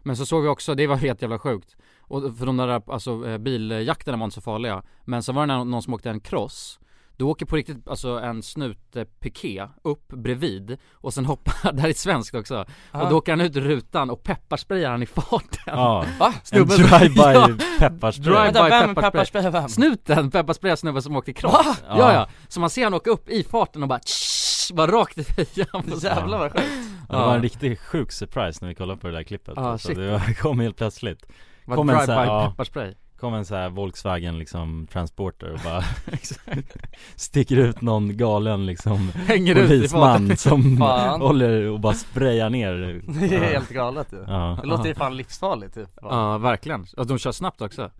Men 0.03 0.17
så 0.17 0.25
såg 0.25 0.43
vi 0.43 0.49
också, 0.49 0.75
det 0.75 0.87
var 0.87 0.95
helt 0.95 1.21
jävla 1.21 1.39
sjukt. 1.39 1.75
Och 1.99 2.37
för 2.37 2.45
de 2.45 2.57
där, 2.57 2.91
alltså 2.91 3.27
eh, 3.27 3.37
biljakterna 3.37 4.17
var 4.17 4.25
inte 4.25 4.35
så 4.35 4.41
farliga. 4.41 4.83
Men 5.03 5.23
så 5.23 5.33
var 5.33 5.47
det 5.47 5.63
någon 5.63 5.81
som 5.81 5.93
åkte 5.93 6.09
en 6.09 6.19
cross 6.19 6.79
Då 7.17 7.29
åker 7.29 7.45
på 7.45 7.55
riktigt, 7.55 7.87
alltså 7.87 8.09
en 8.19 8.43
snutpiké 8.43 9.67
upp 9.83 10.07
bredvid 10.07 10.77
Och 10.93 11.13
sen 11.13 11.25
hoppar, 11.25 11.71
det 11.73 11.81
här 11.81 11.89
är 11.89 11.93
svenskt 11.93 12.35
också 12.35 12.55
Och 12.61 12.65
Ah. 12.91 13.09
då 13.09 13.17
åker 13.17 13.31
han 13.31 13.41
ut 13.41 13.55
rutan 13.55 14.09
och 14.09 14.23
pepparsprayar 14.23 14.91
han 14.91 15.03
i 15.03 15.05
farten 15.05 15.59
Ja, 15.65 16.05
Va? 16.19 16.27
en 16.27 16.33
Snubben- 16.43 16.77
drive-by 16.77 17.21
Ja. 17.21 17.49
pepparspray 17.79 18.33
Drive- 18.33 18.43
Vänta, 18.43 18.63
by 18.63 18.69
vem 18.69 18.89
pepparspray. 18.95 19.11
pepparsprayar 19.11 19.51
vem? 19.51 19.69
Snuten 19.69 20.31
pepparsprayar 20.31 20.75
snubben 20.75 21.01
som 21.01 21.15
åkte 21.15 21.33
cross 21.33 21.53
Va? 21.53 21.75
Ja 21.89 22.13
Ja. 22.13 22.27
så 22.47 22.59
man 22.59 22.69
ser 22.69 22.83
han 22.83 22.93
åka 22.93 23.09
upp 23.09 23.29
i 23.29 23.43
farten 23.43 23.83
och 23.83 23.89
bara 23.89 23.99
tsch, 23.99 24.73
bara 24.73 24.91
rakt 24.91 25.17
i 25.17 25.23
fejan. 25.23 25.83
Jävlar 26.01 26.37
vad 26.37 26.51
sjukt 26.51 26.63
Ja, 27.09 27.15
Det 27.19 27.25
var 27.25 27.35
en 27.35 27.41
riktigt 27.41 27.79
sjuk 27.79 28.11
surprise 28.11 28.59
när 28.61 28.69
vi 28.69 28.75
kollade 28.75 28.99
på 28.99 29.07
det 29.07 29.13
där 29.13 29.23
klippet 29.23 29.53
Ja, 29.57 29.61
alltså, 29.71 29.87
shit. 29.87 29.97
Det 29.97 30.33
kom 30.41 30.59
helt 30.59 30.77
plötsligt 30.77 31.25
Var 31.65 31.77
en 31.77 31.87
drive-by 31.87 32.13
ja. 32.13 32.49
pepparspray 32.49 32.93
Kom 33.19 33.33
en 33.33 33.45
så 33.45 33.55
här 33.55 33.69
Volkswagen 33.69 34.39
liksom 34.39 34.87
transporter 34.91 35.51
och 35.53 35.59
bara 35.63 35.83
Sticker 37.15 37.57
ut 37.57 37.81
någon 37.81 38.17
galen 38.17 38.65
liksom 38.65 39.09
Hänger 39.15 39.55
ut 39.55 39.65
i 39.65 39.67
polisman 39.67 40.19
farten. 40.21 40.37
som 40.37 40.77
Fan. 40.79 41.21
håller 41.21 41.67
och 41.69 41.79
bara 41.79 41.93
sprayar 41.93 42.49
ner. 42.49 43.01
Det 43.29 43.35
är 43.35 43.39
helt 43.53 43.69
galet 43.69 44.13
ju. 44.13 44.23
Ja, 44.27 44.57
Det 44.61 44.67
låter 44.67 44.85
ju 44.89 44.95
fan 44.95 45.17
livsfarligt 45.17 45.73
typ. 45.73 45.89
Ja 46.01 46.37
verkligen, 46.37 46.85
och 46.97 47.07
de 47.07 47.17
kör 47.17 47.31
snabbt 47.31 47.61
också. 47.61 47.91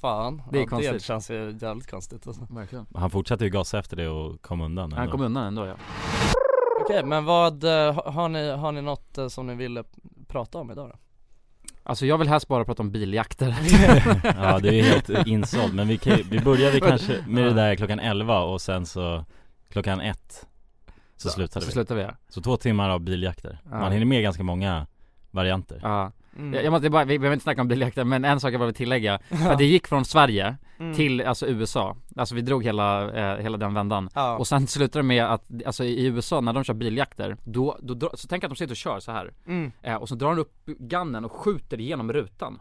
Fan, 0.00 0.42
Det 0.50 0.58
är 0.58 0.62
ja, 0.62 0.68
konstigt. 0.68 0.92
det 0.92 1.00
känns 1.00 1.30
ju 1.30 1.58
jävligt 1.60 1.90
konstigt 1.90 2.26
alltså. 2.26 2.46
Verkligen. 2.50 2.86
Han 2.94 3.10
fortsatte 3.10 3.44
ju 3.44 3.50
gasa 3.50 3.78
efter 3.78 3.96
det 3.96 4.08
och 4.08 4.42
kom 4.42 4.60
undan 4.60 4.92
Han 4.92 5.00
ändå. 5.00 5.12
kom 5.12 5.20
undan 5.20 5.44
ändå 5.46 5.66
ja. 5.66 5.74
Okej, 6.80 7.04
men 7.04 7.24
vad, 7.24 7.64
eh, 7.64 7.94
ha- 7.94 8.10
har 8.10 8.28
ni, 8.28 8.50
har 8.50 8.72
ni 8.72 8.82
något 8.82 9.18
eh, 9.18 9.28
som 9.28 9.46
ni 9.46 9.54
ville 9.54 9.84
prata 10.28 10.58
om 10.58 10.70
idag 10.70 10.88
då? 10.88 10.96
Alltså 11.84 12.06
jag 12.06 12.18
vill 12.18 12.28
helst 12.28 12.48
bara 12.48 12.64
prata 12.64 12.82
om 12.82 12.90
biljakter. 12.90 13.56
Ja 14.24 14.58
det 14.58 14.80
är 14.80 14.82
helt 14.92 15.26
insåld. 15.26 15.74
Men 15.74 15.88
vi, 15.88 15.98
kan, 15.98 16.18
vi 16.30 16.40
började 16.40 16.80
kanske 16.80 17.24
med 17.28 17.44
det 17.44 17.52
där 17.52 17.74
klockan 17.76 17.98
11 18.00 18.40
och 18.40 18.60
sen 18.60 18.86
så 18.86 19.24
klockan 19.68 20.00
1 20.00 20.46
Så 21.16 21.28
slutade 21.28 21.64
Så 21.64 21.68
vi. 21.68 21.72
slutar 21.72 21.94
vi 21.94 22.02
ja. 22.02 22.10
Så 22.28 22.40
två 22.40 22.56
timmar 22.56 22.90
av 22.90 23.00
biljakter. 23.00 23.58
Ja. 23.70 23.78
Man 23.80 23.92
hinner 23.92 24.06
med 24.06 24.22
ganska 24.22 24.42
många 24.42 24.86
varianter. 25.30 25.80
Ja. 25.82 26.12
Mm. 26.36 26.54
Jag, 26.54 26.64
jag 26.64 26.70
måste 26.70 26.90
bara, 26.90 27.04
vi 27.04 27.18
behöver 27.18 27.34
inte 27.34 27.42
snacka 27.42 27.60
om 27.60 27.68
biljakter 27.68 28.04
men 28.04 28.24
en 28.24 28.40
sak 28.40 28.52
jag 28.52 28.60
bara 28.60 28.66
vill 28.66 28.74
tillägga 28.74 29.18
För 29.28 29.56
det 29.56 29.64
gick 29.64 29.86
från 29.86 30.04
Sverige 30.04 30.56
Mm. 30.78 30.94
till 30.94 31.20
alltså 31.20 31.46
USA 31.46 31.96
Alltså 32.16 32.34
vi 32.34 32.40
drog 32.40 32.64
hela, 32.64 33.10
eh, 33.10 33.42
hela 33.42 33.56
den 33.58 33.74
vändan 33.74 34.08
Ja, 34.14 34.36
Och 34.36 34.46
sen 34.46 34.66
slutade 34.66 34.98
det 34.98 35.06
med 35.08 35.24
att, 35.24 35.44
alltså 35.66 35.84
i 35.84 36.06
USA 36.06 36.40
när 36.40 36.52
de 36.52 36.64
kör 36.64 36.74
biljakter 36.74 37.36
Då, 37.44 37.78
då, 37.82 38.10
så 38.14 38.28
tänk 38.28 38.44
att 38.44 38.50
de 38.50 38.56
sitter 38.56 38.72
och 38.72 38.76
kör 38.76 39.00
så 39.00 39.12
här 39.12 39.32
mm. 39.46 39.72
eh, 39.82 39.94
Och 39.94 40.08
så 40.08 40.14
drar 40.14 40.28
han 40.28 40.38
upp 40.38 40.52
gunnen 40.66 41.24
och 41.24 41.32
skjuter 41.32 41.80
igenom 41.80 42.12
rutan 42.12 42.60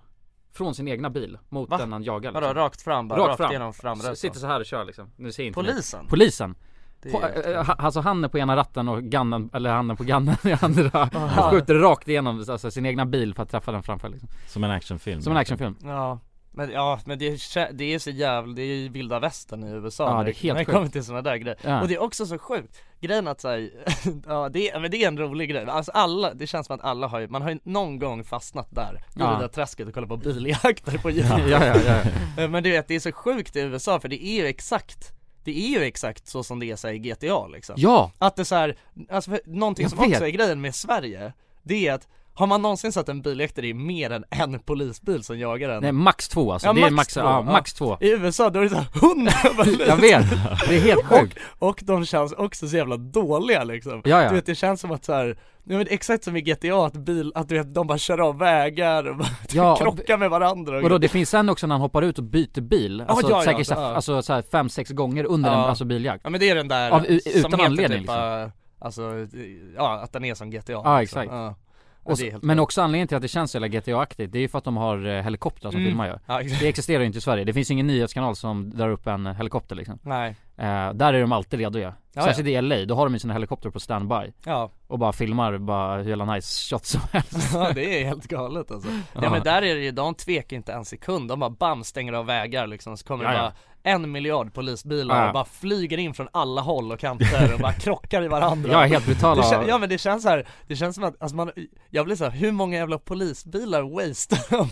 Från 0.54 0.76
sin 0.76 0.88
egna 0.88 1.10
bil 1.10 1.38
mot 1.50 1.70
Va? 1.70 1.78
den 1.78 1.92
han 1.94 2.04
jagar 2.04 2.32
Vadå, 2.32 2.48
liksom. 2.48 2.64
rakt 2.64 2.82
fram 2.82 3.08
bara? 3.08 3.20
Rakt 3.20 3.28
Rakt, 3.30 3.38
fram. 3.38 3.52
genom 3.52 3.74
framrutan? 3.74 4.16
Sitter 4.16 4.40
så 4.40 4.48
här 4.48 4.60
och 4.60 4.66
kör 4.66 4.86
liksom, 4.86 5.12
nu 5.16 5.32
ser 5.32 5.44
inte. 5.44 5.56
Polisen? 5.56 6.08
Polisen! 6.08 6.56
Det 7.02 7.10
är 7.10 7.12
På, 7.12 7.64
ha- 7.64 7.74
alltså 7.74 8.00
han 8.00 8.24
är 8.24 8.28
på 8.28 8.38
ena 8.40 8.56
ratten 8.56 8.88
och 8.88 9.04
gannen, 9.04 9.50
eller 9.54 9.70
handen 9.72 9.98
på 9.98 10.04
gannen 10.04 10.36
i 10.44 10.52
andra. 10.62 11.10
Och 11.38 11.52
skjuter 11.52 11.76
rakt 11.76 12.08
igenom 12.08 12.46
alltså, 12.50 12.72
sin 12.72 12.86
egna 12.86 13.06
bil 13.06 13.34
för 13.34 13.44
att 13.44 13.50
träffa 13.52 13.72
den 13.72 13.84
framför 13.84 14.10
liksom. 14.10 14.30
Som 14.48 14.64
en 14.64 14.72
actionfilm 14.72 15.22
Som 15.22 15.32
en 15.32 15.38
actionfilm. 15.38 15.76
Ja 15.84 16.20
men, 16.54 16.72
ja, 16.72 17.00
men 17.06 17.20
det, 17.20 17.28
är, 17.28 17.74
det 17.74 17.94
är 17.94 18.00
så 18.00 18.10
jävla, 18.10 18.54
det 18.54 18.62
är 18.62 18.66
ju 18.76 18.90
vilda 18.90 19.20
västern 19.20 19.64
i 19.64 19.72
USA 19.72 20.18
Ja, 20.18 20.24
det 20.24 20.32
är 20.32 20.34
helt 20.34 20.58
när 20.58 20.66
det 20.66 20.72
kommer 20.72 20.88
till 20.88 21.04
sådana 21.04 21.22
där 21.22 21.36
grejer. 21.38 21.58
Ja. 21.62 21.82
Och 21.82 21.88
det 21.88 21.94
är 21.96 22.02
också 22.02 22.26
så 22.26 22.38
sjukt, 22.38 22.78
grejen 23.00 23.28
att 23.28 23.42
säga, 23.42 23.70
ja 24.28 24.50
det, 24.50 24.70
är- 24.70 24.80
men 24.80 24.92
det 24.92 25.04
är 25.04 25.08
en 25.08 25.18
rolig 25.18 25.50
grej, 25.50 25.66
alltså 25.70 25.92
alla, 25.92 26.34
det 26.34 26.48
känns 26.48 26.68
som 26.68 26.76
att 26.76 26.82
alla 26.86 27.08
har 27.08 27.20
ju, 27.20 27.28
man 27.28 27.42
har 27.42 27.50
ju 27.50 27.60
någon 27.64 28.00
gång 28.00 28.24
fastnat 28.24 28.68
där, 28.72 28.94
i 28.96 29.20
Ja. 29.20 29.32
det 29.34 29.40
där 29.40 29.48
träsket 29.48 29.88
och 29.88 29.94
kollat 29.94 30.10
på 30.10 30.18
biljakter 30.18 30.98
på 30.98 31.10
Ja, 31.12 31.16
YouTube. 31.16 31.50
ja, 31.50 31.66
ja, 31.66 31.76
ja. 31.86 32.44
Eh, 32.44 32.50
Men 32.50 32.64
du 32.64 32.72
vet, 32.72 32.88
det 32.88 32.96
är 32.96 33.00
så 33.00 33.12
sjukt 33.12 33.56
i 33.56 33.60
USA 33.60 34.00
för 34.00 34.10
det 34.10 34.26
är 34.26 34.42
ju 34.42 34.46
exakt 34.48 35.12
det 35.44 35.52
är 35.60 35.70
ju 35.70 35.84
exakt 35.84 36.28
så 36.28 36.44
som 36.44 36.60
det 36.60 36.66
är 36.86 36.92
i 36.94 37.00
GTA 37.00 37.48
liksom 37.48 37.76
Ja! 37.78 38.12
Att 38.18 38.36
det 38.36 38.42
är 38.42 38.44
så 38.44 38.56
här, 38.56 38.78
alltså 39.10 39.32
för, 39.32 39.42
någonting 39.46 39.84
Jag 39.84 39.90
som 39.90 40.00
också 40.00 40.10
vet. 40.10 40.22
är 40.22 40.28
grejen 40.30 40.62
med 40.62 40.76
Sverige, 40.76 41.34
det 41.64 41.88
är 41.88 41.94
att 41.94 42.08
har 42.34 42.48
man 42.48 42.62
någonsin 42.62 42.92
sett 42.92 43.10
en 43.10 43.22
biljakter 43.22 43.66
i 43.66 43.74
mer 43.74 44.10
än 44.12 44.24
en 44.30 44.60
polisbil 44.60 45.24
som 45.24 45.40
jagar 45.40 45.70
en? 45.70 45.82
Nej 45.82 45.92
max 45.92 46.30
två 46.30 46.54
alltså, 46.54 46.68
Ja, 46.68 46.74
det 46.74 46.80
är 46.80 46.84
max 46.84 46.94
max, 46.96 47.14
två, 47.14 47.20
ja, 47.22 47.44
ja. 47.46 47.52
max 47.52 47.74
två 47.74 47.98
I 48.02 48.12
USA 48.12 48.50
då 48.50 48.60
är 48.60 48.64
det 48.64 48.70
såhär 48.70 48.88
hundra 49.02 49.64
poliser! 49.64 49.86
Jag 49.88 49.98
vet, 49.98 50.26
det 50.68 50.76
är 50.76 50.82
helt 50.82 51.06
sjukt 51.06 51.38
och, 51.60 51.70
och 51.70 51.80
de 51.84 52.06
känns 52.06 52.34
också 52.34 52.68
så 52.68 52.76
jävla 52.78 52.98
dåliga 52.98 53.64
liksom 53.64 54.02
Ja, 54.06 54.24
ja. 54.24 54.30
Du 54.30 54.36
vet 54.36 54.46
det 54.46 54.56
känns 54.56 54.82
som 54.82 54.92
att 54.92 55.06
så 55.06 55.14
här, 55.14 55.28
ja, 55.64 55.78
men 55.78 55.88
exakt 55.90 56.24
som 56.24 56.36
i 56.38 56.42
GTA 56.42 56.86
att 56.86 56.94
bil, 56.94 57.32
att 57.36 57.50
du 57.50 57.58
vet 57.58 57.74
de 57.74 57.88
bara 57.88 57.98
kör 57.98 58.18
av 58.28 58.38
vägar 58.38 59.08
och 59.10 59.18
bara 59.18 59.28
Ja, 59.52 59.76
krockar 59.76 60.18
med 60.18 60.30
varandra 60.30 60.78
och 60.78 60.84
Vadå 60.84 60.98
det 60.98 61.08
finns 61.08 61.30
sen 61.30 61.50
också 61.50 61.68
när 61.68 61.76
han 61.76 61.82
hoppar 61.82 62.02
ut 62.02 62.18
och 62.18 62.24
byter 62.24 62.62
bil, 62.62 63.02
alltså 63.08 63.30
ja, 63.30 63.38
ja, 63.38 63.44
säkert 63.52 63.68
så, 63.68 63.74
ja. 63.74 63.96
alltså 63.96 64.22
så 64.22 64.34
här 64.34 64.42
fem, 64.52 64.70
sex 64.70 64.90
gånger 64.92 65.24
under 65.24 65.50
Ja. 65.50 65.64
en 65.64 65.70
alltså 65.70 65.86
biljakt 65.86 66.22
Ja 66.24 66.30
men 66.30 66.40
det 66.40 66.50
är 66.50 66.56
den 66.56 66.68
där 66.68 66.92
Av- 66.92 67.06
utan 67.06 67.54
anledning, 67.62 67.88
typ, 67.88 68.08
liksom. 68.08 68.42
äh, 68.44 68.50
Alltså, 68.84 69.28
ja 69.76 70.00
att 70.04 70.14
den 70.14 70.26
är 70.26 70.36
som 70.36 70.50
GTA 70.50 70.72
Ja, 70.72 71.00
liksom. 71.00 71.22
exakt. 71.22 71.32
ja. 71.32 71.56
Och 72.04 72.18
helt 72.20 72.44
Men 72.44 72.58
sjukt. 72.58 72.64
också 72.64 72.82
anledningen 72.82 73.08
till 73.08 73.16
att 73.18 73.22
det 73.22 73.28
känns 73.28 73.52
så 73.52 73.56
jävla 73.56 73.68
GTA-aktigt, 73.68 74.32
det 74.32 74.38
är 74.38 74.42
ju 74.42 74.48
för 74.48 74.58
att 74.58 74.64
de 74.64 74.78
har 74.78 75.06
eh, 75.08 75.22
helikoptrar 75.24 75.72
som 75.72 75.80
Mm. 75.80 75.90
filmar 75.92 76.08
ju 76.08 76.14
Ja. 76.28 76.42
Det 76.60 76.68
existerar 76.68 77.00
ju 77.00 77.06
inte 77.06 77.18
i 77.18 77.22
Sverige, 77.22 77.44
det 77.44 77.54
finns 77.54 77.72
ingen 77.72 77.88
nyhetskanal 77.88 78.36
som 78.36 78.70
drar 78.78 78.90
upp 78.90 79.08
en 79.08 79.28
eh, 79.28 79.34
helikopter 79.34 79.76
liksom 79.76 80.00
Nej 80.02 80.36
eh, 80.58 80.94
Där 80.94 81.14
är 81.14 81.22
de 81.22 81.32
alltid 81.32 81.60
redo 81.60 81.80
ja. 81.80 81.94
Ja, 82.14 82.22
Särskilt 82.22 82.48
i 82.48 82.62
LA, 82.62 82.86
då 82.86 82.96
har 82.96 83.06
de 83.06 83.14
ju 83.14 83.20
sina 83.20 83.34
helikopter 83.34 83.70
på 83.70 83.80
standby 83.80 84.34
Ja 84.46 84.72
Och 84.88 85.00
bara 85.00 85.14
filmar 85.14 85.58
bara 85.58 85.98
hur 86.02 86.10
jävla 86.10 86.26
nice 86.34 86.70
shots 86.76 86.90
som 86.90 87.02
helst 87.12 87.50
Ja 87.54 87.72
det 87.76 88.02
är 88.02 88.06
helt 88.06 88.28
galet 88.28 88.72
alltså 88.72 88.90
Ja 89.14 89.20
Ja. 89.24 89.30
men 89.30 89.44
där 89.44 89.62
är 89.62 89.76
det 89.76 89.82
ju, 89.82 89.92
de 89.92 90.16
tvekar 90.16 90.58
inte 90.58 90.74
en 90.74 90.86
sekund, 90.86 91.30
de 91.30 91.40
bara 91.40 91.50
bam 91.50 91.84
stänger 91.84 92.14
av 92.14 92.26
vägar 92.26 92.68
liksom 92.68 92.98
så 92.98 93.06
kommer 93.08 93.24
det 93.24 93.30
Ja, 93.34 93.36
ja. 93.38 93.42
bara 93.42 93.54
en 93.84 94.12
miljard 94.12 94.54
polisbilar 94.54 95.28
och 95.28 95.34
bara 95.34 95.46
flyger 95.46 95.98
in 95.98 96.14
från 96.14 96.28
alla 96.34 96.62
håll 96.62 96.92
och 96.92 97.00
kanter 97.00 97.54
och 97.54 97.60
bara 97.60 97.74
krockar 97.74 98.22
i 98.24 98.28
varandra 98.28 98.70
Ja, 98.74 98.80
helt 98.82 99.06
brutala. 99.06 99.44
kän, 99.44 99.64
Ja 99.68 99.78
men 99.78 99.90
det 99.90 99.98
känns 99.98 100.24
så 100.24 100.30
här, 100.30 100.48
det 100.68 100.76
känns 100.76 100.96
som 100.96 101.04
att, 101.04 101.22
alltså 101.22 101.36
man, 101.36 101.52
jag 101.90 102.06
blir 102.06 102.16
så 102.16 102.24
här, 102.24 102.32
hur 102.32 102.52
många 102.52 102.78
jävla 102.78 102.98
polisbilar 102.98 103.82
waste? 104.08 104.38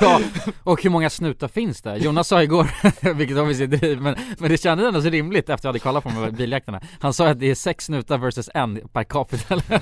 Ja, 0.00 0.20
och 0.64 0.82
hur 0.82 0.90
många 0.90 1.10
snutar 1.10 1.48
finns 1.48 1.82
det? 1.82 1.96
Jonas 1.96 2.28
sa 2.28 2.42
igår, 2.42 2.70
vilket 3.14 3.36
obviously 3.38 3.64
är 3.64 3.68
driv, 3.68 4.00
men, 4.00 4.16
men 4.38 4.50
det 4.50 4.58
kändes 4.62 4.86
ändå 4.86 5.02
så 5.02 5.08
rimligt 5.08 5.48
efter 5.48 5.66
jag 5.66 5.72
hade 5.72 5.78
kollat 5.78 6.02
på 6.04 6.08
de 6.10 6.16
här 6.16 6.30
biljakterna 6.30 6.80
Han 7.00 7.12
sa 7.12 7.28
att 7.28 7.40
det 7.40 7.50
är 7.50 7.54
sex 7.54 7.84
snutar 7.84 8.18
versus 8.18 8.50
en 8.54 8.88
per 8.92 9.04
capita 9.04 9.54
eller? 9.54 9.80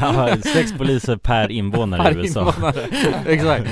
Ja, 0.00 0.36
sex 0.52 0.72
poliser 0.78 1.16
per 1.16 1.50
invånare 1.50 2.10
i 2.10 2.14
Per 2.14 2.20
USA. 2.20 2.40
invånare. 2.40 2.86
Exakt 3.26 3.64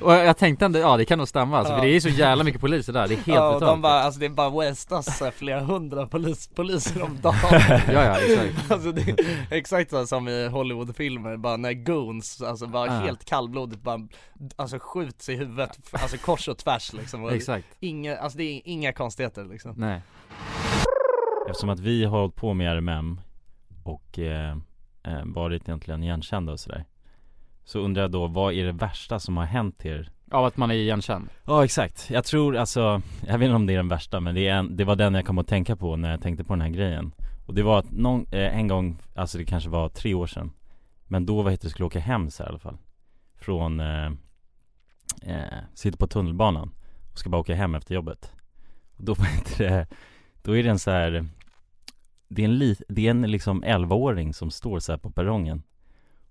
Och 0.00 0.12
jag 0.12 0.38
tänkte 0.38 0.64
ändå, 0.64 0.78
ja 0.78 0.96
det 0.96 1.04
kan 1.04 1.18
nog 1.18 1.28
stämma 1.28 1.58
alltså, 1.58 1.72
Ja. 1.72 1.78
för 1.78 1.86
det 1.86 1.96
är 1.96 2.00
så 2.00 2.08
jävla 2.08 2.44
mycket 2.44 2.60
poliser 2.60 2.92
där, 2.92 3.08
det 3.08 3.14
är 3.14 3.16
helt 3.16 3.26
Ja 3.26 3.50
brutalt 3.50 3.65
de 3.66 3.82
bara, 3.82 4.00
alltså 4.02 4.20
det 4.20 4.26
är 4.26 4.30
bara 4.30 4.50
wastas 4.50 5.18
så 5.18 5.24
här 5.24 5.30
flera 5.32 5.60
hundra 5.60 6.06
polis, 6.06 6.48
poliser 6.54 7.02
om 7.02 7.20
dagen 7.20 7.34
Ja, 7.70 7.92
ja, 7.92 8.18
exakt. 8.18 8.70
Alltså 8.70 8.92
det 8.92 9.00
är 9.10 9.16
exakt 9.50 9.90
så 9.90 10.06
som 10.06 10.28
i 10.28 10.48
Hollywoodfilmer, 10.48 11.36
bara 11.36 11.56
när 11.56 11.72
goons, 11.72 12.42
alltså 12.42 12.66
bara 12.66 12.86
Ja. 12.86 12.92
helt 12.92 13.24
kallblodigt 13.24 13.82
bara, 13.82 14.08
alltså 14.56 14.78
skjuts 14.80 15.28
i 15.28 15.36
huvudet, 15.36 15.78
alltså 15.92 16.16
kors 16.18 16.48
och 16.48 16.58
tvärs 16.58 16.92
liksom 16.92 17.24
och 17.24 17.32
Exakt. 17.32 17.66
Inga, 17.80 18.16
alltså 18.16 18.38
det 18.38 18.44
är 18.44 18.60
inga 18.64 18.92
konstigheter 18.92 19.44
liksom 19.44 19.74
Nej 19.76 20.02
Eftersom 21.48 21.68
att 21.70 21.80
vi 21.80 22.04
har 22.04 22.18
hållit 22.18 22.34
på 22.36 22.54
med 22.54 22.76
RMM 22.76 23.20
och 23.84 24.18
eh, 24.18 24.56
eh, 25.02 25.24
varit 25.24 25.68
egentligen 25.68 26.02
igenkända 26.02 26.52
och 26.52 26.60
sådär 26.60 26.84
Så 27.64 27.78
undrar 27.80 28.02
jag 28.02 28.10
då, 28.10 28.26
vad 28.26 28.54
är 28.54 28.64
det 28.64 28.72
värsta 28.72 29.18
som 29.18 29.36
har 29.36 29.44
hänt 29.44 29.86
er? 29.86 30.10
Av 30.30 30.44
att 30.44 30.56
man 30.56 30.70
är 30.70 30.74
igenkänd. 30.74 31.28
Ja 31.44 31.64
exakt, 31.64 32.10
jag 32.10 32.24
tror 32.24 32.56
alltså, 32.56 33.02
jag 33.26 33.38
vet 33.38 33.46
inte 33.46 33.56
om 33.56 33.66
det 33.66 33.72
är 33.72 33.76
den 33.76 33.88
värsta 33.88 34.20
men 34.20 34.34
det, 34.34 34.48
är 34.48 34.54
en, 34.54 34.76
det 34.76 34.84
var 34.84 34.96
den 34.96 35.14
jag 35.14 35.26
kom 35.26 35.38
att 35.38 35.48
tänka 35.48 35.76
på 35.76 35.96
när 35.96 36.10
jag 36.10 36.22
tänkte 36.22 36.44
på 36.44 36.52
den 36.52 36.60
här 36.60 36.68
grejen. 36.68 37.12
Och 37.46 37.54
det 37.54 37.62
var 37.62 37.78
att 37.78 37.90
någon, 37.90 38.26
eh, 38.30 38.58
en 38.58 38.68
gång, 38.68 38.98
alltså 39.14 39.38
det 39.38 39.44
kanske 39.44 39.70
var 39.70 39.88
tre 39.88 40.14
år 40.14 40.26
sedan 40.26 40.52
Men 41.06 41.26
då 41.26 41.42
vad 41.42 41.52
heter 41.52 41.64
det, 41.64 41.70
skulle 41.70 41.86
åka 41.86 42.00
hem 42.00 42.30
så 42.30 42.42
här, 42.42 42.50
i 42.50 42.50
alla 42.50 42.58
fall. 42.58 42.78
Från, 43.34 43.80
eh, 43.80 44.06
eh, 45.22 45.58
sitter 45.74 45.98
på 45.98 46.06
tunnelbanan 46.06 46.70
och 47.12 47.18
ska 47.18 47.30
bara 47.30 47.40
åka 47.40 47.54
hem 47.54 47.74
efter 47.74 47.94
jobbet. 47.94 48.32
Och 48.96 49.04
då 49.04 49.14
vad 49.18 49.26
heter 49.26 49.64
det, 49.64 49.86
då 50.42 50.56
är 50.56 50.62
det 50.62 50.70
en 50.70 50.78
så 50.78 50.90
här 50.90 51.26
Det 52.28 52.42
är 52.42 52.44
en, 52.44 52.58
li, 52.58 52.76
det 52.88 53.06
är 53.06 53.10
en 53.10 53.22
liksom 53.22 53.64
11-åring 53.64 54.34
som 54.34 54.50
står 54.50 54.78
så 54.78 54.92
här 54.92 54.98
på 54.98 55.10
perrongen. 55.10 55.62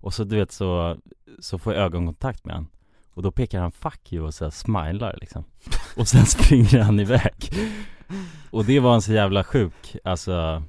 Och 0.00 0.14
så 0.14 0.24
du 0.24 0.36
vet 0.36 0.52
så, 0.52 0.96
så 1.38 1.58
får 1.58 1.74
jag 1.74 1.82
ögonkontakt 1.82 2.44
med 2.44 2.54
han 2.54 2.66
och 3.16 3.22
då 3.22 3.30
pekar 3.30 3.60
han 3.60 3.72
'fuck 3.72 4.00
you' 4.10 4.26
och 4.26 4.34
så 4.34 4.44
här 4.44 4.50
smilar 4.50 5.18
liksom. 5.20 5.44
Och 5.96 6.08
sen 6.08 6.26
springer 6.26 6.80
han 6.80 7.00
iväg. 7.00 7.50
Och 8.50 8.64
det 8.64 8.80
var 8.80 8.94
en 8.94 9.02
så 9.02 9.12
jävla 9.12 9.44
sjuk, 9.44 9.96
alltså. 10.04 10.62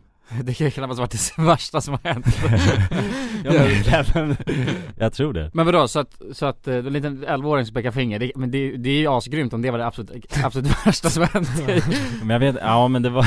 Det 0.43 0.53
kan 0.53 0.71
knappast 0.71 0.99
varit 0.99 1.11
det 1.11 1.37
värsta 1.43 1.81
som 1.81 1.93
har 2.03 2.13
hänt. 2.13 2.25
Ja, 3.43 4.03
men, 4.13 4.27
men, 4.27 4.37
Jag 4.95 5.13
tror 5.13 5.33
det. 5.33 5.51
Men 5.53 5.65
vadå, 5.65 5.87
så 5.87 5.99
att, 5.99 6.21
så 6.31 6.45
att 6.45 6.67
eh, 6.67 6.75
en 6.75 6.93
liten 6.93 7.25
11-åring 7.25 7.65
som 7.65 7.73
pekar 7.75 7.91
finger, 7.91 8.19
det, 8.19 8.31
men 8.35 8.51
det, 8.51 8.77
det 8.77 8.89
är 8.89 8.99
ju 8.99 9.07
asgrymt 9.07 9.53
om 9.53 9.61
det 9.61 9.71
var 9.71 9.77
det 9.77 9.85
absolut, 9.87 10.37
absolut 10.43 10.87
värsta 10.87 11.09
som 11.09 11.23
hänt. 11.33 11.49
Men 12.19 12.29
jag 12.29 12.39
vet, 12.39 12.55
ja 12.61 12.87
men 12.87 13.01
det 13.01 13.09
var, 13.09 13.25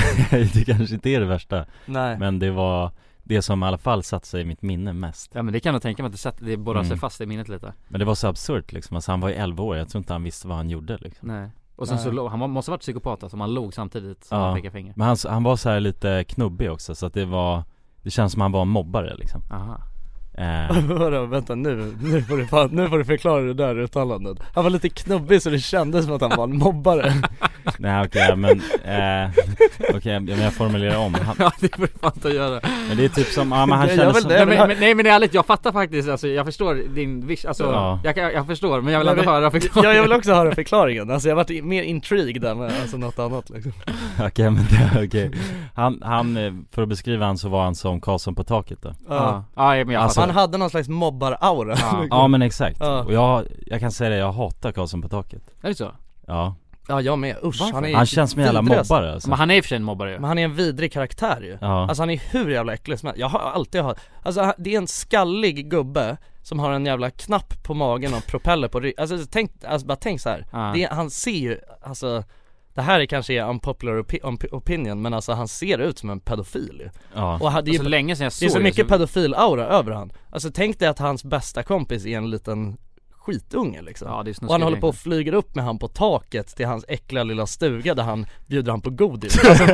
det 0.55 0.65
kanske 0.65 0.95
inte 0.95 1.11
är 1.11 1.21
det 1.21 1.27
värsta. 1.27 1.65
Nej. 1.87 2.19
Men 2.19 2.39
det 2.39 2.51
var 2.51 2.93
det 3.31 3.43
som 3.43 3.63
i 3.63 3.67
alla 3.67 3.79
fall 3.79 4.03
satt 4.03 4.25
sig 4.25 4.41
i 4.41 4.45
mitt 4.45 4.63
minne 4.63 4.93
mest. 4.93 5.31
Ja 5.35 5.43
men 5.43 5.53
det 5.53 5.61
kan 5.61 5.73
jag 5.73 5.83
tänka 5.83 6.03
mig 6.03 6.07
att 6.09 6.13
det, 6.13 6.19
sätt, 6.19 6.37
det 6.41 6.57
borrar 6.57 6.83
sig 6.83 6.91
Mm. 6.93 6.99
fast 6.99 7.21
i 7.21 7.27
minnet 7.27 7.49
lite. 7.49 7.73
Men 7.89 7.99
det 7.99 8.05
var 8.05 8.15
så 8.15 8.29
absurt 8.29 8.73
liksom, 8.73 8.97
alltså 8.97 9.13
han 9.13 9.21
var 9.21 9.29
ju 9.29 9.35
11 9.35 9.63
år, 9.65 9.77
jag 9.77 9.89
tror 9.89 9.99
inte 10.01 10.13
han 10.13 10.23
visste 10.23 10.49
vad 10.49 10.57
han 10.57 10.71
gjorde 10.71 10.99
liksom. 11.01 11.29
Nej. 11.29 11.51
Och 11.77 11.89
sen 11.89 11.97
Nej. 11.97 12.05
så, 12.15 12.29
han 12.29 12.51
måste 12.51 12.71
ha 12.71 12.73
varit 12.73 12.81
psykopat 12.81 13.23
alltså, 13.23 13.39
han 13.39 13.55
log 13.55 13.75
samtidigt 13.75 14.25
som 14.25 14.39
han 14.39 14.49
Ja, 14.49 14.55
pekade 14.55 14.73
finger. 14.73 14.93
Men 14.97 15.07
han, 15.07 15.17
han 15.29 15.43
var 15.43 15.57
så 15.57 15.71
här 15.71 15.81
lite 15.81 16.25
knubbig 16.25 16.71
också 16.71 16.95
så 16.95 17.07
att 17.07 17.15
det 17.15 17.25
var 17.25 17.65
Det 18.03 18.11
känns 18.11 18.33
som 18.33 18.43
han 18.43 18.53
var 18.53 18.63
en 18.63 18.69
mobbare 18.69 19.17
liksom. 19.17 19.43
Aha 19.51 19.81
eh, 20.35 20.85
Vadå, 20.99 21.27
vänta 21.27 21.55
nu, 21.55 21.95
nu 22.03 22.23
får, 22.23 22.37
du 22.37 22.47
fan, 22.47 22.69
nu 22.73 22.89
får 22.89 22.99
du 22.99 23.05
förklara 23.05 23.43
det 23.43 23.55
där 23.55 23.79
uttalandet. 23.79 24.39
Han 24.55 24.65
var 24.65 24.71
lite 24.71 24.89
knubbig 24.89 25.43
så 25.43 25.51
det 25.51 25.59
kändes 25.59 26.05
som 26.05 26.15
att 26.15 26.21
han 26.21 26.33
var 26.37 26.45
en 26.45 26.57
mobbare. 26.59 27.13
Nej 27.79 28.07
okej 28.07 28.37
men, 28.37 28.61
eh, 28.85 29.31
okej 29.95 30.21
men 30.21 30.41
jag 30.41 30.53
formulerar 30.53 30.97
om. 30.99 31.15
Han, 31.15 31.37
Ja 31.39 31.53
det 31.61 31.77
får 31.77 31.83
du 31.83 31.89
fan 32.01 32.13
inte 32.15 32.29
göra. 32.29 32.61
Men 32.89 32.97
det 32.97 33.05
är 33.05 33.09
typ 33.09 33.27
som, 33.27 33.53
ja 33.53 33.67
men 33.67 33.79
han 33.79 33.89
vill 33.89 33.99
som 33.99 34.29
nej, 34.29 34.95
men, 34.95 35.07
nej 35.07 35.15
ärligt, 35.15 35.35
jag 35.35 35.47
fattar 35.47 35.73
faktiskt 35.73 36.09
alltså, 36.09 36.29
jag 36.29 36.47
förstår 36.47 36.75
din 36.75 37.27
viss, 37.27 37.45
alltså, 37.45 37.65
Ja. 37.65 38.01
jag, 38.05 38.19
jag 38.35 38.47
förstår 38.47 38.81
men 38.81 38.93
jag 38.93 39.01
vill 39.01 39.09
ändå 39.09 39.23
höra 39.23 39.51
förklaringen. 39.51 39.91
Ja 39.91 39.97
jag 39.97 40.03
vill 40.03 40.13
också 40.13 40.33
höra 40.33 40.55
förklaringen, 40.55 41.11
alltså 41.11 41.29
jag 41.29 41.37
varit 41.37 41.65
mer 41.65 41.83
intrigued 41.83 42.45
än 42.45 42.63
alltså 42.63 42.97
något 42.97 43.19
annat 43.19 43.51
liksom. 43.51 43.73
Okej 44.27 44.51
men 44.51 44.65
det, 44.71 45.05
okej. 45.05 45.31
Han, 45.75 46.03
han, 46.05 46.37
eh, 46.37 46.53
för 46.71 46.83
att 46.83 46.89
beskriva 46.89 47.27
han 47.27 47.39
så 47.39 47.49
var 47.49 47.65
han 47.65 47.75
som 47.75 48.01
Karlsson 48.01 48.35
på 48.35 48.45
taket 48.45 48.79
då. 48.83 48.95
Ja, 49.09 49.45
ja 49.55 49.63
men 49.85 49.91
jag 49.91 50.03
Alltså- 50.03 50.20
Han 50.21 50.31
hade 50.31 50.59
någon 50.59 50.71
slags 50.71 50.89
mobbar-aura 50.89 51.77
Ja. 51.81 52.05
Ja 52.11 52.29
men 52.29 52.43
exakt, 52.43 52.77
Ja. 52.81 53.05
och 53.05 53.13
jag, 53.13 53.45
jag 53.67 53.81
kan 53.81 53.93
säga 53.93 54.11
det, 54.11 54.17
jag 54.17 54.33
hatar 54.33 54.73
Karlsson 54.73 55.03
på 55.03 55.09
taket 55.09 55.43
Är 55.63 55.69
det 55.69 55.75
så? 55.75 55.91
Ja, 56.27 56.55
Ja 56.89 57.01
jag 57.01 57.19
med, 57.19 57.37
usch 57.45 57.61
Varför? 57.61 57.75
han 57.75 57.85
är 57.85 57.95
han 57.95 58.07
känns 58.07 58.31
som 58.31 58.41
en 58.41 58.45
jävla 58.47 58.61
alltså. 58.61 58.95
mobbare 58.95 59.13
alltså. 59.13 59.29
Men 59.29 59.39
han 59.39 59.51
är 59.51 59.55
i 59.57 59.61
och 59.61 59.65
för 59.65 59.69
sig 59.69 59.77
en 59.77 59.85
mobbare 59.85 60.11
ju 60.13 60.19
Men 60.19 60.29
han 60.29 60.39
är 60.39 60.45
en 60.45 60.55
vidrig 60.55 60.93
karaktär 60.93 61.41
ju 61.41 61.59
Ja, 61.61 61.89
Alltså 61.89 62.03
han 62.03 62.11
är 62.11 62.23
hur 62.31 62.51
jävla 62.51 62.75
äcklig 62.75 62.99
som 62.99 63.07
helst. 63.07 63.21
Jag 63.21 63.29
har 63.29 63.41
alltid 63.41 63.83
hört, 63.83 63.99
alltså 64.23 64.53
det 64.59 64.75
är 64.75 64.79
en 64.79 64.87
skallig 64.87 65.71
gubbe 65.71 66.17
som 66.43 66.59
har 66.59 66.73
en 66.73 66.87
jävla 66.87 67.11
knapp 67.11 67.63
på 67.63 67.75
magen 67.75 68.15
och 68.15 68.27
propeller 68.27 68.69
på 68.69 68.81
ryggen, 68.81 69.03
alltså 69.03 69.27
tänk, 69.31 69.51
alltså 69.65 69.87
bara 69.87 69.97
tänk 69.97 70.21
så 70.21 70.29
här. 70.29 70.47
Ja. 70.53 70.73
Det 70.75 70.89
han 70.93 71.11
ser 71.11 71.31
ju, 71.31 71.59
alltså 71.83 72.25
det 72.81 72.85
här 72.85 73.01
är 73.01 73.07
kanske 73.07 73.35
är 73.35 73.49
unpopular 73.49 73.93
opi- 74.03 74.23
op- 74.23 74.53
opinion 74.53 75.03
men 75.03 75.15
alltså 75.15 75.33
han 75.33 75.49
ser 75.49 75.79
ut 75.79 75.99
som 75.99 76.11
en 76.11 76.21
pedofil 76.21 76.77
ju. 76.85 76.91
ja, 77.15 77.39
Och 77.41 77.53
han, 77.53 77.65
det, 77.65 77.71
är, 77.71 77.79
så 77.79 77.83
ju- 77.83 77.89
länge 77.89 78.17
sedan 78.17 78.25
jag 78.25 78.33
såg 78.33 78.49
det 78.49 78.53
är 78.53 78.55
så 78.57 78.61
mycket 78.61 78.89
pedofil-aura 78.89 79.65
över 79.67 79.93
han 79.93 80.13
Alltså 80.31 80.51
tänk 80.55 80.79
dig 80.79 80.89
att 80.89 80.99
hans 80.99 81.25
bästa 81.25 81.63
kompis 81.63 82.07
är 82.07 82.17
en 82.17 82.31
liten 82.31 82.77
skitunge 83.33 83.83
liksom 83.83 84.09
Ja 84.09 84.23
det 84.23 84.31
är 84.43 84.45
och 84.47 84.53
han 84.53 84.63
håller 84.63 84.81
på 84.81 84.89
och 84.89 84.95
flyger 84.97 85.33
upp 85.33 85.55
med 85.55 85.65
han 85.65 85.79
på 85.79 85.89
taket 85.89 86.57
till 86.57 86.67
hans 86.67 86.85
äckliga 86.89 87.25
lilla 87.25 87.47
stuga 87.47 87.95
där 87.95 88.03
han 88.03 88.27
bjuder 88.47 88.71
han 88.73 88.81
på 88.81 88.91
godis 88.91 89.45
alltså, 89.49 89.65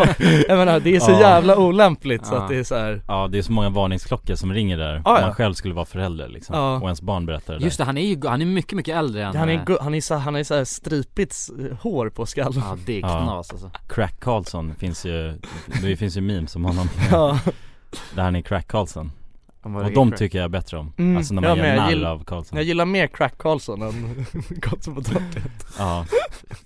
Jag 0.48 0.58
menar 0.58 0.80
det 0.80 0.96
är 0.96 1.00
så 1.00 1.10
Ja. 1.10 1.20
jävla 1.20 1.56
olämpligt 1.56 2.26
så 2.26 2.34
Ja. 2.34 2.38
att 2.42 2.48
det 2.48 2.56
är 2.56 2.64
så 2.64 2.74
här. 2.74 3.02
ja 3.08 3.28
det 3.28 3.38
är 3.38 3.42
så 3.42 3.52
många 3.52 3.68
varningsklockor 3.70 4.34
som 4.34 4.52
ringer 4.52 4.78
där 4.78 5.02
Ja, 5.04 5.16
Om 5.16 5.22
man 5.22 5.34
själv 5.34 5.54
skulle 5.54 5.74
vara 5.74 5.84
förälder 5.86 6.28
liksom, 6.28 6.56
Ja. 6.56 6.76
och 6.76 6.82
ens 6.84 7.02
barn 7.02 7.26
berättar 7.26 7.54
det 7.58 7.64
Just 7.64 7.78
där. 7.78 7.84
det, 7.84 7.86
han 7.86 7.98
är 7.98 8.06
ju, 8.06 8.28
han 8.28 8.42
är 8.42 8.46
mycket 8.46 8.72
mycket 8.76 8.96
äldre 8.96 9.24
än 9.24 9.36
Han 9.36 9.48
är, 9.48 9.54
eh, 9.54 9.64
gu- 9.64 9.78
han 9.80 9.94
är 9.94 10.00
så, 10.00 10.14
han 10.14 10.36
är 10.36 10.44
så 10.44 10.54
här 10.54 10.64
stripigt 10.64 11.36
hår 11.80 12.08
på 12.10 12.26
skallen 12.26 12.62
Ja 12.66 12.76
det 12.86 12.96
är 12.96 13.00
Ja. 13.00 13.22
knas 13.22 13.50
alltså 13.52 13.70
Crack 13.88 14.20
Karlsson 14.20 14.74
finns 14.74 15.04
ju, 15.06 15.38
det 15.82 15.96
finns 15.96 16.16
ju 16.16 16.20
memes 16.20 16.56
om 16.56 16.64
honom 16.64 16.88
Ja, 17.10 17.38
Där 18.14 18.22
han 18.22 18.36
är 18.36 18.40
Crack 18.42 18.68
Karlsson 18.68 19.12
Och 19.74 19.92
de 19.92 20.08
crack. 20.08 20.18
tycker 20.18 20.38
jag 20.38 20.50
bättre 20.50 20.76
om, 20.76 20.92
Mm, 20.98 21.16
alltså 21.16 21.34
när 21.34 21.42
jag 21.42 21.48
man 21.50 21.58
med, 21.58 21.76
gör 21.76 21.82
narr 21.82 21.90
gillar- 21.90 22.10
av 22.10 22.24
Karlsson 22.24 22.56
jag 22.56 22.64
gillar 22.66 22.84
mer 22.84 23.06
Crack 23.06 23.38
Karlsson 23.38 23.82
än 23.82 24.26
Karlsson 24.62 24.94
på 24.94 25.02
taket 25.02 25.66
Ja, 25.78 26.06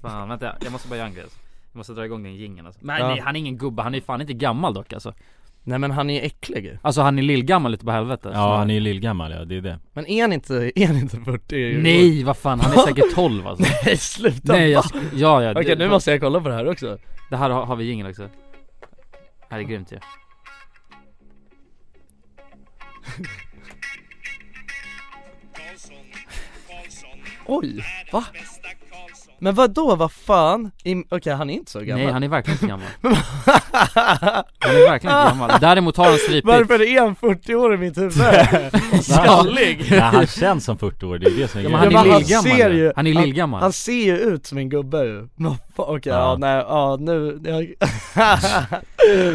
Fan 0.03 0.29
vänta, 0.29 0.57
jag 0.63 0.73
måste 0.73 0.89
bara 0.89 0.97
göra 0.97 1.09
en 1.09 1.15
grej. 1.15 1.25
Jag 1.73 1.79
måste 1.79 1.93
dra 1.93 2.05
igång 2.05 2.23
den 2.23 2.35
jingeln 2.35 2.67
alltså. 2.67 2.81
Men 2.85 3.01
Ja. 3.01 3.09
nej, 3.09 3.21
han 3.21 3.37
är 3.37 3.41
ingen 3.41 3.57
gubbe, 3.59 3.83
han 3.83 3.95
är 3.95 4.01
fan 4.01 4.21
inte 4.21 4.33
gammal 4.33 4.75
dock 4.75 4.93
alltså 4.93 5.15
Nej 5.63 5.79
men 5.79 5.91
han 5.91 6.11
är 6.11 6.23
äcklig. 6.27 6.79
Alltså 6.83 7.01
han 7.03 7.19
är 7.19 7.23
lillgammal 7.23 7.75
ute 7.75 7.85
på 7.85 7.91
helvete 7.91 8.31
ja 8.35 8.57
han 8.57 8.71
är 8.71 8.75
ju 8.75 8.81
lillgammal 8.81 9.33
ja, 9.33 9.45
det 9.45 9.57
är 9.57 9.61
det 9.61 9.79
Men 9.93 10.07
är 10.07 10.23
han 10.23 10.33
inte, 10.33 10.73
är 10.81 10.87
han 10.87 10.97
inte 10.97 11.17
40? 11.21 11.79
Nej 11.83 12.25
vad 12.25 12.37
fan, 12.37 12.61
han 12.61 12.73
är 12.73 12.77
säkert 12.77 13.15
12 13.15 13.47
alltså 13.47 13.65
Nej 13.85 13.97
sluta! 13.97 14.53
Nej 14.53 14.71
jag, 14.71 14.85
ja 15.15 15.43
ja 15.43 15.51
Okej 15.51 15.65
det, 15.65 15.77
nu 15.85 15.89
måste 15.91 16.11
jag 16.11 16.21
kolla 16.21 16.41
på 16.41 16.49
det 16.49 16.55
här 16.55 16.69
också 16.71 16.99
det 17.31 17.37
här 17.37 17.51
har, 17.51 17.67
har 17.67 17.77
vi 17.77 17.85
jingel 17.85 18.07
också 18.11 18.23
Det 18.23 18.29
här 19.51 19.59
är 19.59 19.63
grymt 19.63 19.93
ju 19.93 19.99
Oj, 27.47 27.85
va? 28.13 28.25
Men 29.43 29.55
vad 29.55 29.71
då? 29.71 29.97
vad 29.97 30.13
fan? 30.13 30.71
Okej 31.09 31.33
han 31.35 31.51
är 31.51 31.55
inte 31.55 31.71
så 31.71 31.81
gammal 31.81 32.05
Nej 32.05 32.13
han 32.13 32.23
är 32.23 32.29
verkligen 32.29 32.55
inte 32.57 32.67
gammal 32.67 32.87
Han 34.59 34.77
är 34.77 34.91
verkligen 34.91 35.17
inte 35.17 35.29
gammal, 35.31 35.51
däremot 35.61 35.97
har 35.97 36.05
han 36.05 36.19
stripigt 36.19 36.47
Varför 36.47 36.83
är 36.83 37.01
han 37.01 37.15
40 37.15 37.55
år 37.55 37.75
i 37.75 37.77
mitt 37.77 37.99
huvud? 37.99 38.13
Skallig! 39.03 39.87
Nej, 39.91 40.01
han 40.01 40.27
känns 40.41 40.65
som 40.65 40.79
40 40.79 41.07
år, 41.07 41.19
det 41.19 41.27
är 41.27 41.37
det 41.37 41.49
som 41.49 41.61
är 41.61 41.65
Ja, 41.65 41.71
men 41.71 41.81
grejen. 41.81 41.97
han 41.97 42.07
är 42.11 42.19
lillgammal 42.19 42.75
ju. 42.77 42.93
Han 42.97 43.07
är 43.07 43.15
han- 43.15 43.23
lillgammal 43.25 43.63
Han 43.63 43.73
ser 43.73 43.93
ju 44.05 44.17
ut 44.19 44.47
som 44.47 44.59
en 44.59 44.69
gubbe 44.69 45.05
ju, 45.05 45.29
okej, 45.77 46.13
ja. 46.13 46.19
Ja. 46.19 46.37
nej, 46.39 46.65
ja 46.69 46.97
nu, 47.01 47.41
jag... 47.45 47.75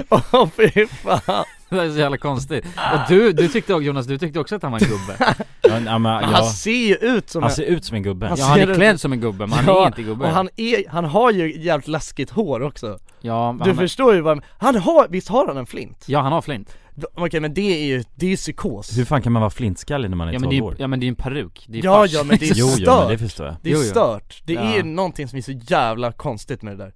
Åh 0.09 0.47
fy 0.57 0.87
fan 0.87 1.45
Det 1.69 1.81
är 1.81 1.89
så 1.91 1.97
jävla 1.99 2.17
konstigt. 2.17 2.65
Och 2.93 2.99
du, 3.09 3.31
du 3.31 3.47
tyckte 3.47 3.73
också, 3.73 3.83
Jonas, 3.83 4.05
du 4.05 4.17
tyckte 4.17 4.39
också 4.39 4.55
att 4.55 4.63
han 4.63 4.71
var 4.71 4.79
en 4.79 4.87
gubbe. 4.89 5.35
Ja, 5.67 5.71
ja, 5.71 5.79
men, 5.79 6.01
Men 6.01 6.13
ja, 6.21 6.27
Han 6.37 6.45
ser 6.45 6.71
ju 6.87 6.95
ut 6.95 7.29
som 7.29 7.43
han 7.43 7.49
en... 7.49 7.55
ser 7.55 7.63
ut 7.63 7.85
som 7.85 7.95
en 7.95 8.03
gubbe. 8.03 8.27
Han 8.27 8.37
Ja 8.39 8.45
han 8.45 8.55
ser 8.55 8.63
är 8.67 8.71
ut- 8.71 8.75
klädd 8.77 8.99
som 9.01 9.11
en 9.13 9.19
gubbe, 9.19 9.47
men 9.47 9.51
han 9.59 9.75
är 9.83 9.87
inte 9.87 10.01
gubbe. 10.03 10.25
Och 10.25 10.31
han 10.31 10.49
är, 10.55 10.89
han 10.89 11.05
har 11.05 11.31
ju 11.31 11.61
jävligt 11.61 11.87
läskigt 11.87 12.29
hår 12.29 12.61
också. 12.61 12.99
Ja, 13.21 13.51
men 13.51 13.63
Du 13.63 13.69
han, 13.69 13.77
förstår 13.77 14.15
ju 14.15 14.21
vad, 14.21 14.41
han 14.57 14.75
har, 14.75 15.07
visst 15.09 15.27
har 15.27 15.47
han 15.47 15.57
en 15.57 15.65
flint? 15.65 16.03
ja 16.07 16.19
han 16.21 16.31
har 16.31 16.41
flint. 16.41 16.77
Okej 17.13 17.39
men 17.39 17.53
det 17.53 17.61
är 17.83 17.85
ju, 17.85 18.03
det 18.15 18.25
är 18.25 18.29
ju 18.29 18.35
psykos. 18.35 18.97
Hur 18.97 19.05
fan 19.05 19.21
kan 19.21 19.31
man 19.31 19.41
vara 19.41 19.49
flintskallig 19.49 20.09
när 20.09 20.17
man 20.17 20.27
är 20.27 20.33
Ja 20.33 20.39
12 20.39 20.41
men 20.41 20.49
det 20.49 20.57
är, 20.57 20.63
år? 20.63 20.75
ja 20.79 20.87
men 20.87 20.99
det 20.99 21.03
är 21.03 21.07
ju 21.07 21.09
en 21.09 21.15
peruk, 21.15 21.65
det 21.67 21.79
är 21.79 21.85
Ja 21.85 21.93
fars. 22.01 22.11
ja 22.13 22.23
men 22.23 22.37
det 22.37 22.45
är 22.49 22.53
Jo, 22.55 22.67
stört, 22.67 22.79
jo 22.87 22.99
men 22.99 23.09
det 23.09 23.17
förstår 23.17 23.45
jag. 23.45 23.55
Det 23.61 23.69
är 23.69 23.73
Jo, 23.73 23.79
jo. 23.83 23.89
stört, 23.89 24.41
det 24.45 24.55
är 24.55 24.71
ju 24.71 24.77
Ja. 24.77 24.83
någonting 24.83 25.27
som 25.27 25.37
är 25.37 25.41
så 25.41 25.51
jävla 25.51 26.11
konstigt 26.11 26.61
med 26.61 26.77
det 26.77 26.83
där 26.83 26.93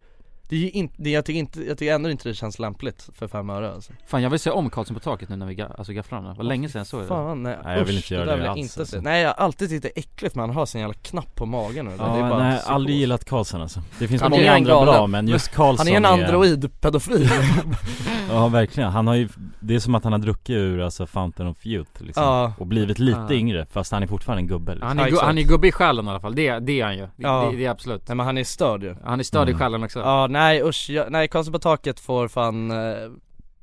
Det 0.50 0.56
är 0.56 0.60
ju 0.60 0.70
inte, 0.70 0.94
det, 0.98 1.10
jag 1.10 1.26
tycker 1.26 1.40
inte, 1.40 1.62
jag 1.64 1.78
tycker 1.78 1.94
ändå 1.96 2.10
inte 2.10 2.30
det 2.30 2.34
känns 2.36 2.60
lämpligt 2.60 3.10
för 3.16 3.28
fem 3.28 3.50
öre 3.50 3.74
alltså 3.74 3.94
Fan 4.08 4.22
jag 4.24 4.30
vill 4.30 4.40
se 4.40 4.50
om 4.50 4.70
Karlsson 4.70 4.94
på 4.96 5.00
taket 5.00 5.30
nu 5.30 5.36
när 5.36 5.46
vi 5.46 5.54
ga- 5.56 5.76
alltså 5.78 5.94
gafflar 5.94 6.18
honom, 6.20 6.34
det 6.34 6.38
var 6.38 6.44
länge 6.46 6.70
sedan 6.70 6.80
jag 6.80 6.88
såg 6.88 7.02
det 7.02 7.08
Fan 7.08 7.44
nej, 7.44 7.58
Nej, 7.64 7.78
jag 7.78 7.86
vill 7.86 7.98
usch, 7.98 8.04
inte 8.04 8.14
göra 8.14 8.26
där 8.26 8.32
det 8.32 8.38
vill 8.38 8.46
jag 8.46 8.52
alls, 8.52 8.60
inte 8.62 8.80
alltså. 8.80 8.96
se. 8.96 9.02
Nej 9.02 9.22
jag 9.22 9.30
har 9.30 9.36
alltid 9.46 9.70
tyckt 9.70 9.84
det 9.84 9.90
är 9.96 10.00
äckligt 10.00 10.36
han 10.36 10.50
har 10.50 10.66
sin 10.66 10.82
jävla 10.82 10.94
knapp 10.94 11.36
på 11.36 11.46
magen 11.46 11.86
det, 11.86 11.92
Ja, 11.98 12.04
det 12.04 12.20
är 12.20 12.30
bara 12.30 12.40
nej, 12.50 12.60
aldrig 12.66 12.98
gillat 12.98 13.26
Karlsson 13.26 13.62
alltså 13.62 13.82
Det 14.00 14.08
finns 14.08 14.22
Han 14.22 14.32
många 14.32 14.52
andra 14.54 14.86
bra 14.86 15.08
men 15.08 15.28
just 15.28 15.52
Karlsson 15.56 15.88
Han 15.88 15.94
är 15.94 15.98
en 15.98 16.20
android-pedofil 16.20 17.30
Ja 18.30 18.48
verkligen, 18.48 18.90
han 18.92 19.08
har 19.08 19.16
ju, 19.16 19.30
det 19.60 19.76
är 19.76 19.80
som 19.80 19.96
att 19.96 20.04
han 20.04 20.14
har 20.14 20.20
druckit 20.20 20.50
ur 20.54 20.82
alltså 20.82 21.06
Fountain 21.08 21.50
of 21.50 21.66
Youth 21.66 22.04
liksom 22.04 22.24
Ja. 22.24 22.54
Och 22.58 22.68
blivit 22.68 23.00
lite 23.00 23.20
Ja. 23.30 23.34
yngre 23.34 23.66
fast 23.72 23.92
han 23.92 24.04
är 24.04 24.08
fortfarande 24.08 24.42
en 24.42 24.48
gubbe 24.48 24.72
liksom. 24.72 24.88
Han 24.88 24.98
Ja, 24.98 25.04
är, 25.04 25.08
exakt. 25.08 25.26
han 25.26 25.38
är 25.38 25.42
gubbe 25.44 25.68
i 25.68 25.72
själen 25.72 26.06
i 26.08 26.10
alla 26.10 26.20
fall, 26.20 26.36
det, 26.36 26.60
det 26.60 26.82
är 26.82 26.86
han 26.86 26.96
ju, 26.98 27.02
det, 27.02 27.10
Ja. 27.18 27.50
det, 27.52 27.58
det 27.58 27.66
är 27.66 27.70
absolut 27.70 28.08
Nej 28.08 28.16
men 28.16 28.26
han 28.26 28.38
är 28.38 28.44
störd 28.44 28.84
ju 28.84 28.96
Han 29.06 29.20
är 29.20 29.24
störd 29.24 29.48
i 29.50 29.52
Mm. 29.52 29.60
själen 29.60 29.84
också 29.84 30.00
Ja 30.00 30.28
nej 30.30 30.39
usch, 30.48 30.90
jag, 30.90 31.12
nej 31.12 31.28
Karlsson 31.28 31.54
på 31.54 31.60
taket 31.60 32.00
får 32.00 32.28
fan 32.28 32.72
eh, 32.72 33.10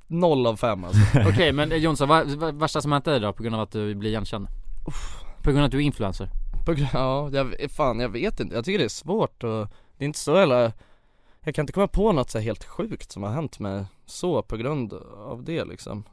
noll 0.07 0.47
av 0.47 0.57
fem 0.57 0.85
alltså. 0.85 1.01
Okej 1.29 1.53
men 1.53 1.73
eh, 1.73 1.79
Jonsson, 1.79 2.09
vad, 2.09 2.31
vad 2.31 2.55
värsta 2.55 2.81
som 2.81 2.93
hänt 2.93 3.05
dig 3.05 3.21
då 3.21 3.33
på 3.33 3.43
grund 3.43 3.55
av 3.55 3.63
att 3.63 3.73
du 3.73 3.95
blir 3.95 4.11
igenkänd? 4.11 4.47
På 5.43 5.51
grund 5.51 5.59
av 5.59 5.65
att 5.65 5.71
du 5.71 5.79
är 5.79 5.83
influencer? 5.83 6.31
På 6.67 6.73
grund- 6.73 6.91
Ja, 6.93 7.31
jag, 7.33 7.71
fan 7.71 8.01
jag 8.01 8.09
vet 8.09 8.41
inte, 8.41 8.55
jag 8.55 8.65
tycker 8.65 8.79
det 8.79 8.85
är 8.85 8.89
svårt 8.89 9.45
och 9.45 9.69
det 9.99 10.05
är 10.05 10.07
inte 10.07 10.19
så 10.19 10.37
jävla 10.37 10.73
Jag 11.41 11.55
kan 11.55 11.63
inte 11.63 11.73
komma 11.73 11.89
på 11.89 12.13
något 12.13 12.31
så 12.31 12.39
här 12.39 12.45
helt 12.45 12.65
sjukt 12.65 13.13
som 13.13 13.23
har 13.23 13.31
hänt 13.31 13.59
mig 13.59 13.85
så 14.07 14.43
på 14.43 14.57
grund 14.57 14.93
av 15.17 15.45
det 15.45 15.65
liksom. 15.65 16.05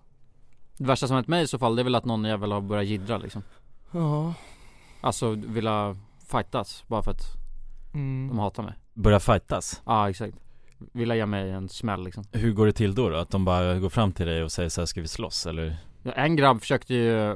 Det 0.77 0.85
värsta 0.85 1.07
som 1.07 1.15
hänt 1.15 1.27
mig 1.27 1.43
i 1.43 1.47
så 1.47 1.59
fall, 1.59 1.75
det 1.75 1.81
är 1.81 1.83
väl 1.83 1.95
att 1.95 2.05
någon 2.05 2.25
jävel 2.25 2.51
har 2.51 2.61
börjat 2.61 2.85
jiddra 2.85 3.17
liksom. 3.17 3.43
Ja. 3.91 4.33
Alltså 5.01 5.29
vilja 5.29 5.97
fightas 6.27 6.83
bara 6.87 7.03
för 7.03 7.11
att 7.11 7.23
mm. 7.93 8.27
de 8.27 8.39
hatar 8.39 8.63
mig. 8.63 8.73
Börja 8.93 9.19
fightas? 9.19 9.81
Ja 9.85 10.09
exakt 10.09 10.42
Vilja 10.93 11.15
ge 11.15 11.25
mig 11.25 11.51
en 11.51 11.69
smäll 11.69 12.03
liksom 12.03 12.23
Hur 12.31 12.53
går 12.53 12.65
det 12.65 12.71
till 12.73 12.95
då, 12.95 13.09
då? 13.09 13.17
Att 13.17 13.29
de 13.29 13.45
bara 13.45 13.79
går 13.79 13.89
fram 13.89 14.11
till 14.11 14.25
dig 14.25 14.43
och 14.43 14.51
säger 14.51 14.69
så 14.69 14.81
här, 14.81 14.85
ska 14.85 15.01
vi 15.01 15.07
slåss 15.07 15.45
eller? 15.45 15.75
ja, 16.03 16.11
En 16.11 16.35
grabb 16.35 16.61
försökte 16.61 16.93
ju 16.93 17.31
eh, 17.31 17.35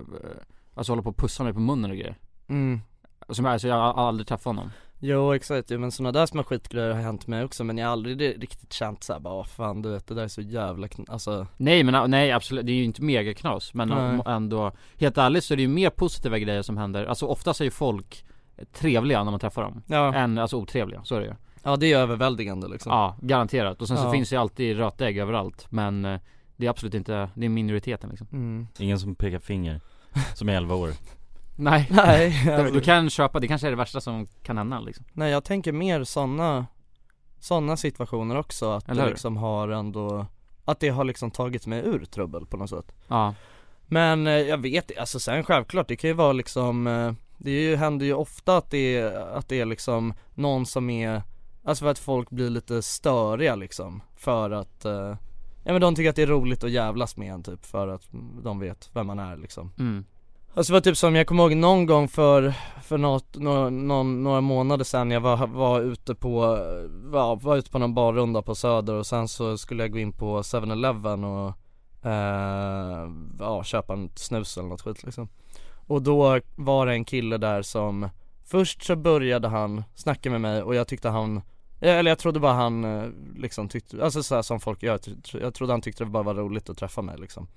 Alltså 0.75 0.91
hålla 0.91 1.01
på 1.01 1.09
och 1.09 1.17
pussa 1.17 1.43
mig 1.43 1.53
på 1.53 1.59
munnen 1.59 1.91
och 1.91 1.97
grejer 1.97 2.15
Mm. 2.49 2.81
Som 3.29 3.45
jag, 3.45 3.51
alltså 3.53 3.67
jag 3.67 3.75
har 3.93 4.07
aldrig 4.07 4.27
träffat 4.27 4.45
honom 4.45 4.71
Jo 4.99 5.33
exakt, 5.33 5.71
jo, 5.71 5.79
men 5.79 5.91
sådana 5.91 6.11
där 6.11 6.25
små 6.25 6.43
skitgrejer 6.43 6.93
har 6.93 7.01
hänt 7.01 7.27
mig 7.27 7.43
också 7.43 7.63
men 7.63 7.77
jag 7.77 7.85
har 7.87 7.91
aldrig 7.91 8.41
riktigt 8.43 8.73
känt 8.73 9.03
såhär 9.03 9.19
bara, 9.19 9.33
"Åh, 9.33 9.45
fan 9.45 9.81
du 9.81 9.89
vet 9.89 10.07
det 10.07 10.13
där 10.15 10.23
är 10.23 10.27
så 10.27 10.41
jävla 10.41 10.87
kn- 10.87 11.11
alltså 11.11 11.47
Nej 11.57 11.83
men 11.83 12.11
nej 12.11 12.31
absolut, 12.31 12.65
det 12.65 12.71
är 12.71 12.75
ju 12.75 12.83
inte 12.83 13.01
mega 13.01 13.33
knas 13.33 13.73
men 13.73 13.87
Nej. 13.87 14.19
ändå 14.25 14.71
Helt 14.97 15.17
ärligt 15.17 15.43
så 15.43 15.53
är 15.53 15.55
det 15.55 15.61
ju 15.61 15.67
mer 15.67 15.89
positiva 15.89 16.39
grejer 16.39 16.61
som 16.61 16.77
händer 16.77 17.05
Alltså 17.05 17.25
oftast 17.25 17.61
är 17.61 17.65
ju 17.65 17.71
folk 17.71 18.25
trevliga 18.73 19.23
när 19.23 19.31
man 19.31 19.39
träffar 19.39 19.61
dem 19.61 19.83
Ja, 19.87 20.13
Än 20.13 20.37
alltså 20.37 20.57
otrevliga, 20.57 21.03
så 21.03 21.15
är 21.15 21.19
det 21.19 21.25
ju 21.25 21.33
ja 21.67 21.75
det 21.77 21.93
är 21.93 21.97
överväldigande 21.97 22.67
liksom 22.67 22.91
Ja, 22.91 23.15
garanterat. 23.21 23.81
Och 23.81 23.87
sen 23.87 23.97
så 23.97 24.03
Ja. 24.03 24.11
finns 24.11 24.29
det 24.29 24.35
ju 24.35 24.39
alltid 24.41 24.77
rötägg 24.77 25.17
överallt 25.17 25.65
Men 25.69 26.05
eh, 26.05 26.19
det 26.55 26.65
är 26.65 26.69
absolut 26.69 26.93
inte, 26.93 27.29
det 27.35 27.45
är 27.45 27.49
minoriteten 27.49 28.09
liksom 28.09 28.27
mm. 28.31 28.67
Ingen 28.79 28.99
som 28.99 29.15
pekar 29.15 29.39
finger, 29.39 29.81
som 30.35 30.49
är 30.49 30.53
11 30.53 30.75
år 30.75 30.91
Nej, 31.55 31.87
Nej, 31.91 32.41
du, 32.45 32.51
alltså, 32.51 32.73
du 32.73 32.81
kan 32.81 33.09
köpa, 33.09 33.39
det 33.39 33.47
kanske 33.47 33.67
är 33.67 33.71
det 33.71 33.77
värsta 33.77 34.01
som 34.01 34.27
kan 34.43 34.57
hända 34.57 34.79
liksom 34.79 35.05
nej 35.13 35.31
jag 35.31 35.43
tänker 35.43 35.71
mer 35.71 36.03
sådana 36.03 36.65
Sådana 37.39 37.77
situationer 37.77 38.37
också 38.37 38.71
att 38.71 38.89
Eller 38.89 39.01
det 39.01 39.07
hur? 39.07 39.09
liksom 39.13 39.37
har 39.37 39.67
ändå 39.67 40.25
Att 40.65 40.79
det 40.79 40.89
har 40.89 41.03
liksom 41.03 41.31
tagit 41.31 41.67
mig 41.67 41.79
ur 41.85 42.05
trubbel 42.05 42.45
på 42.45 42.57
något 42.57 42.69
sätt 42.69 42.91
Ja, 43.07 43.33
Men 43.85 44.27
eh, 44.27 44.33
jag 44.33 44.57
vet 44.57 44.97
alltså 44.97 45.19
sen 45.19 45.43
självklart, 45.43 45.87
det 45.87 45.95
kan 45.95 46.07
ju 46.09 46.13
vara 46.13 46.33
liksom 46.33 46.87
eh, 46.87 47.11
Det 47.37 47.51
är 47.51 47.61
ju, 47.61 47.75
händer 47.75 48.05
ju 48.05 48.13
ofta 48.13 48.57
att 48.57 48.71
det 48.71 48.97
är, 48.97 49.11
att 49.37 49.49
det 49.49 49.59
är 49.59 49.65
liksom 49.65 50.13
någon 50.35 50.65
som 50.65 50.89
är 50.89 51.21
Alltså 51.67 51.83
för 51.83 51.91
att 51.91 51.99
folk 51.99 52.29
blir 52.29 52.49
lite 52.49 52.81
störiga 52.81 53.55
liksom 53.55 54.01
För 54.15 54.51
att 54.51 54.85
eh, 54.85 55.15
Ja 55.63 55.73
men 55.73 55.81
de 55.81 55.95
tycker 55.95 56.09
att 56.09 56.15
det 56.15 56.21
är 56.21 56.27
roligt 56.27 56.63
att 56.63 56.71
jävlas 56.71 57.17
med 57.17 57.33
en 57.33 57.43
typ 57.43 57.65
för 57.65 57.87
att 57.87 58.01
de 58.43 58.59
vet 58.59 58.89
vem 58.93 59.07
man 59.07 59.19
är 59.19 59.37
liksom 59.37 59.71
mm. 59.79 60.05
Alltså 60.53 60.73
det 60.73 60.75
var 60.75 60.81
typ 60.81 60.97
som 60.97 61.15
jag 61.15 61.27
kommer 61.27 61.43
ihåg 61.43 61.55
någon 61.55 61.85
gång 61.85 62.07
för, 62.07 62.53
för 62.83 62.97
något, 62.97 63.37
några, 63.37 63.69
någon, 63.69 64.23
några 64.23 64.41
månader 64.41 64.83
sedan 64.83 65.11
jag 65.11 65.21
var, 65.21 65.47
var 65.47 65.81
ute 65.81 66.15
på, 66.15 66.39
var, 66.89 67.35
var 67.35 67.57
ute 67.57 67.71
på 67.71 67.79
någon 67.79 67.93
barrunda 67.93 68.41
på 68.41 68.55
Söder 68.55 68.93
och 68.93 69.07
sen 69.07 69.27
så 69.27 69.57
skulle 69.57 69.83
jag 69.83 69.91
gå 69.91 69.99
in 69.99 70.13
på 70.13 70.41
7-Eleven 70.41 71.23
och 71.23 71.53
eh, 72.09 73.09
ja, 73.39 73.63
köpa 73.63 73.93
en 73.93 74.09
snus 74.15 74.57
eller 74.57 74.69
något 74.69 74.81
skit 74.81 75.03
liksom 75.03 75.29
Och 75.87 76.01
då 76.01 76.39
var 76.55 76.85
det 76.85 76.93
en 76.93 77.05
kille 77.05 77.37
där 77.37 77.61
som 77.61 78.09
Först 78.45 78.83
så 78.83 78.95
började 78.95 79.47
han 79.47 79.83
snacka 79.95 80.29
med 80.29 80.41
mig 80.41 80.63
och 80.63 80.75
jag 80.75 80.87
tyckte 80.87 81.09
han 81.09 81.41
eller 81.79 82.11
jag 82.11 82.19
trodde 82.19 82.39
bara 82.39 82.53
han 82.53 82.83
eh, 82.83 83.09
liksom 83.35 83.69
tyckte, 83.69 84.03
alltså 84.03 84.23
så 84.23 84.35
här 84.35 84.41
som 84.41 84.59
folk 84.59 84.83
gör, 84.83 84.99
jag 85.41 85.53
trodde 85.53 85.73
han 85.73 85.81
tyckte 85.81 86.03
det 86.03 86.09
bara 86.09 86.23
var 86.23 86.33
roligt 86.33 86.69
att 86.69 86.77
träffa 86.77 87.01
mig 87.01 87.17
liksom 87.17 87.47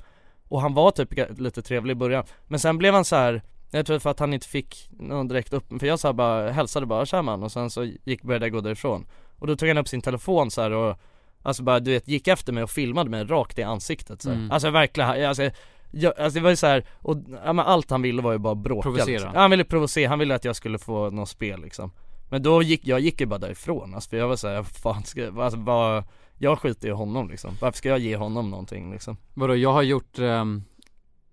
Och 0.49 0.61
han 0.61 0.75
var 0.75 0.91
typ 0.91 1.39
lite 1.41 1.63
trevlig 1.63 1.93
i 1.93 1.95
början 1.95 2.25
Men 2.47 2.61
sen 2.61 2.79
blev 2.79 2.95
han 2.95 3.05
så 3.05 3.17
här. 3.17 3.43
Jag 3.71 3.87
tror 3.87 3.99
för 3.99 4.11
att 4.11 4.21
han 4.21 4.35
inte 4.35 4.49
fick 4.49 4.89
någon 4.91 5.29
direkt 5.29 5.53
upp, 5.53 5.65
för 5.81 5.87
jag 5.87 5.99
sa 5.99 6.13
bara, 6.13 6.51
hälsade 6.51 6.87
bara 6.87 7.05
'tja 7.05 7.23
man' 7.23 7.43
och 7.43 7.53
sen 7.53 7.71
så 7.71 7.85
gick, 8.05 8.23
började 8.23 8.47
jag 8.47 8.53
gå 8.53 8.61
därifrån 8.61 9.07
Och 9.39 9.47
då 9.47 9.57
tog 9.57 9.69
han 9.69 9.79
upp 9.79 9.89
sin 9.89 10.03
telefon 10.03 10.51
så 10.51 10.75
och 10.75 10.97
Alltså 11.43 11.63
bara 11.63 11.81
du 11.81 11.91
vet, 11.91 12.09
gick 12.09 12.29
efter 12.29 12.53
mig 12.53 12.63
och 12.63 12.71
filmade 12.71 13.11
mig 13.11 13.25
rakt 13.25 13.59
i 13.59 13.63
ansiktet 13.63 14.23
så. 14.23 14.31
Mm. 14.31 14.51
Alltså 14.51 14.71
verkligen, 14.71 15.29
alltså, 15.29 15.51
jag, 15.91 16.21
alltså 16.21 16.39
det 16.39 16.43
var 16.43 16.51
ju 16.51 16.57
så 16.57 16.67
här, 16.67 16.85
och 16.99 17.17
ja, 17.45 17.53
men 17.53 17.67
allt 17.67 17.91
han 17.91 18.03
ville 18.03 18.23
var 18.23 18.33
ju 18.33 18.39
bara 18.39 18.55
bråka 18.55 18.83
Provocera. 18.83 19.07
liksom. 19.07 19.31
ja, 19.35 19.41
Han 19.41 19.51
ville 19.51 19.65
provocera, 19.65 20.09
han 20.09 20.19
ville 20.19 20.35
att 20.35 20.45
jag 20.45 20.57
skulle 20.57 20.79
få 20.79 21.11
något 21.11 21.29
spel 21.29 21.61
liksom 21.63 21.93
Men 22.31 22.43
då 22.43 22.63
gick, 22.63 22.87
jag 22.87 23.01
gick 23.01 23.21
ju 23.21 23.27
bara 23.27 23.39
därifrån 23.39 23.95
alltså, 23.95 24.11
för 24.11 24.17
jag 24.17 24.29
var 24.29 24.37
såhär, 24.37 24.63
fan 24.63 25.05
ska 25.05 25.43
alltså 25.43 25.59
bara 25.59 26.05
Jag 26.39 26.59
skiter 26.59 26.89
i 26.89 26.91
honom 26.91 27.29
liksom, 27.31 27.51
varför 27.61 27.79
ska 27.79 27.89
jag 27.89 27.99
ge 27.99 28.17
honom 28.17 28.51
någonting 28.51 28.93
liksom? 28.93 29.17
Vadå, 29.35 29.57
jag 29.57 29.73
har 29.73 29.83
gjort 29.83 30.19
ehm, 30.19 30.63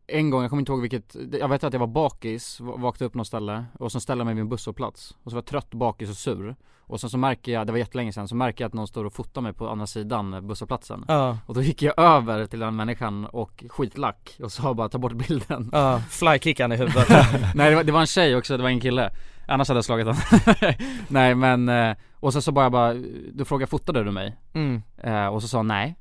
En 0.07 0.29
gång, 0.29 0.41
jag 0.41 0.49
kommer 0.49 0.61
inte 0.61 0.71
ihåg 0.71 0.81
vilket, 0.81 1.15
jag 1.39 1.47
vet 1.47 1.63
att 1.63 1.73
jag 1.73 1.79
var 1.79 1.87
bakis, 1.87 2.59
va- 2.59 2.75
vaknade 2.77 3.05
upp 3.05 3.13
något 3.15 3.27
ställe 3.27 3.65
och 3.79 3.91
så 3.91 3.99
ställde 3.99 4.19
jag 4.21 4.25
mig 4.25 4.35
vid 4.35 4.41
en 4.41 4.49
busshållplats. 4.49 5.15
Och 5.23 5.31
så 5.31 5.35
var 5.35 5.41
jag 5.41 5.45
trött, 5.45 5.71
bakis 5.73 6.09
och 6.09 6.15
sur. 6.15 6.55
Och 6.89 6.99
sen 6.99 7.09
så 7.09 7.17
märker 7.17 7.51
jag, 7.51 7.67
det 7.67 7.71
var 7.71 7.79
jättelänge 7.79 8.13
sedan, 8.13 8.27
så 8.27 8.35
märker 8.35 8.63
jag 8.63 8.67
att 8.69 8.73
någon 8.73 8.87
står 8.87 9.05
och 9.05 9.13
fotar 9.13 9.41
mig 9.41 9.53
på 9.53 9.69
andra 9.69 9.87
sidan 9.87 10.47
busshållplatsen. 10.47 11.05
Ja, 11.07 11.37
Och 11.45 11.53
då 11.55 11.61
gick 11.61 11.81
jag 11.81 11.99
över 11.99 12.45
till 12.45 12.59
den 12.59 12.75
människan 12.75 13.25
och 13.25 13.63
skitlack 13.69 14.37
och 14.43 14.51
sa 14.51 14.73
bara 14.73 14.89
ta 14.89 14.97
bort 14.97 15.13
bilden. 15.13 15.69
Ja, 15.73 16.01
flykickan 16.09 16.71
i 16.71 16.75
huvudet. 16.75 17.07
Nej 17.55 17.69
det 17.69 17.75
var, 17.75 17.83
det 17.83 17.91
var 17.91 17.99
en 17.99 18.07
tjej 18.07 18.35
också, 18.35 18.57
det 18.57 18.63
var 18.63 18.69
ingen 18.69 18.81
kille 18.81 19.11
Annars 19.47 19.67
hade 19.67 19.77
jag 19.77 19.85
slagit 19.85 20.05
honom 20.07 20.21
Nej 21.07 21.35
men, 21.35 21.69
eh, 21.69 21.95
och 22.13 22.33
sen 22.33 22.41
så 22.41 22.51
bara 22.51 22.65
jag 22.65 22.71
bara, 22.71 22.93
du 23.33 23.45
frågade 23.45 23.69
fotade 23.69 24.03
du 24.03 24.11
mig? 24.11 24.35
mm. 24.53 24.81
Eh, 25.03 25.27
och 25.27 25.41
så 25.41 25.47
sa 25.47 25.57
han 25.57 25.67
nej. 25.67 25.95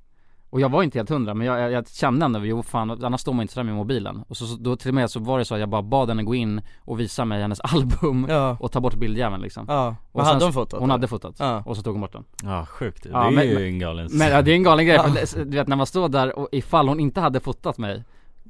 Och 0.51 0.61
jag 0.61 0.69
var 0.69 0.83
inte 0.83 0.99
helt 0.99 1.11
hundra 1.11 1.35
men 1.35 1.47
jag, 1.47 1.61
jag, 1.61 1.73
jag 1.73 1.89
kände 1.89 2.25
ändå, 2.25 2.41
jo 2.47 2.63
fan 2.63 3.05
annars 3.05 3.21
står 3.21 3.33
man 3.33 3.43
inte 3.43 3.55
sådär 3.55 3.65
med 3.65 3.75
mobilen. 3.75 4.25
Och 4.29 4.37
så, 4.37 4.47
så 4.47 4.57
då 4.57 4.77
till 4.77 4.89
och 4.91 4.95
med 4.95 5.11
så 5.11 5.21
var 5.21 5.39
det 5.39 5.45
så 5.45 5.55
att 5.55 5.61
jag 5.61 5.69
bara 5.69 5.83
bad 5.83 6.09
henne 6.09 6.23
gå 6.23 6.35
in 6.35 6.61
och 6.81 7.01
visa 7.01 7.25
mig 7.25 7.41
hennes 7.43 7.61
album 7.75 8.27
Ja, 8.29 8.57
och 8.61 8.73
ta 8.73 8.81
bort 8.81 8.95
bildjäveln 8.95 9.43
liksom. 9.43 9.65
Ja, 9.69 9.97
Och 10.13 10.25
hade 10.25 10.45
hon 10.45 10.53
fotat? 10.53 10.81
Hon 10.81 10.91
hade 10.91 11.09
fotat, 11.09 11.37
Ja, 11.39 11.63
och 11.67 11.77
så 11.77 11.83
tog 11.83 11.95
hon 11.95 12.01
bort 12.01 12.13
den. 12.13 12.25
Ja 12.43 12.67
sjukt, 12.67 13.03
det 13.03 13.09
Ja, 13.09 13.27
är 13.27 13.31
men- 13.31 13.49
ju 13.49 13.67
en 13.67 13.79
galen 13.79 14.09
Men 14.13 14.29
ja, 14.31 14.43
det 14.43 14.51
är 14.51 14.55
en 14.55 14.63
galen 14.63 14.87
grej, 14.87 14.97
Ja. 14.97 15.03
för 15.03 15.11
det- 15.39 15.51
du 15.51 15.57
vet 15.57 15.69
när 15.69 15.77
man 15.77 15.87
står 15.87 16.09
där 16.09 16.39
och 16.39 16.49
ifall 16.53 16.89
hon 16.89 17.01
inte 17.01 17.21
hade 17.21 17.41
fotat 17.41 17.79
mig 17.79 18.05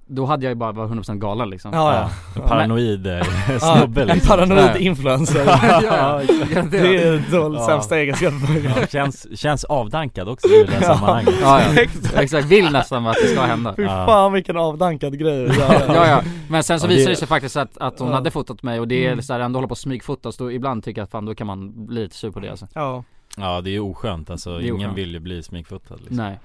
då 0.08 0.24
hade 0.24 0.44
jag 0.44 0.50
ju 0.50 0.54
bara 0.54 0.72
varit 0.72 0.90
100% 0.90 1.18
galen 1.18 1.50
liksom. 1.50 1.70
Ja, 1.74 1.94
ja. 1.94 2.10
En 2.42 2.48
paranoid 2.48 3.06
eh, 3.06 3.22
snubbe 3.58 4.00
En 4.02 4.06
liksom. 4.08 4.28
paranoid 4.36 4.76
influencer. 4.76 5.44
Ja, 5.46 6.22
ja, 6.54 6.62
Det 6.70 6.78
är 7.04 7.22
de 7.30 7.54
Ja. 7.54 7.66
sämsta 7.66 7.98
egenskaperna 7.98 8.70
ja, 8.80 8.86
känns, 8.86 9.38
känns 9.40 9.64
avdankad 9.64 10.28
också 10.28 10.48
i 10.48 10.64
det 10.64 10.72
här 10.72 10.82
sammanhanget. 10.94 11.34
Ja, 11.42 11.60
ja. 11.76 12.20
exakt, 12.22 12.46
vill 12.46 12.70
nästan 12.72 13.06
att 13.06 13.16
det 13.22 13.28
ska 13.28 13.40
hända. 13.40 13.74
Fy 13.76 13.86
fan 13.86 14.32
vilken 14.32 14.56
avdankad 14.56 15.18
grej. 15.18 15.50
Ja, 15.58 16.06
ja, 16.06 16.22
men 16.48 16.62
sen 16.62 16.80
så 16.80 16.86
visade 16.86 17.12
det 17.12 17.16
sig 17.16 17.28
faktiskt 17.28 17.56
att, 17.56 17.78
att 17.78 17.98
hon 17.98 18.08
Ja. 18.08 18.14
hade 18.14 18.30
fotat 18.30 18.62
mig 18.62 18.80
och 18.80 18.88
det 18.88 19.06
är 19.06 19.12
Mm. 19.12 19.22
så 19.22 19.32
här, 19.32 19.40
ändå 19.40 19.56
hålla 19.56 19.68
på 19.68 19.72
att 19.72 19.78
smygfotas, 19.78 20.36
då 20.36 20.52
ibland 20.52 20.84
tycker 20.84 21.00
jag 21.00 21.04
att 21.04 21.10
fan 21.10 21.24
då 21.24 21.34
kan 21.34 21.46
man 21.46 21.86
bli 21.86 22.02
lite 22.02 22.16
sur 22.16 22.30
på 22.30 22.40
det 22.40 22.50
alltså. 22.50 22.66
ja. 22.74 23.04
Ja 23.36 23.60
det 23.60 23.70
är 23.70 23.72
ju 23.72 23.80
oskönt 23.80 24.30
alltså, 24.30 24.50
är 24.50 24.60
ingen 24.60 24.74
oskönt. 24.76 24.98
vill 24.98 25.12
ju 25.12 25.20
bli 25.20 25.42
smygfotad 25.42 25.94
liksom. 25.96 26.16
Nej 26.16 26.38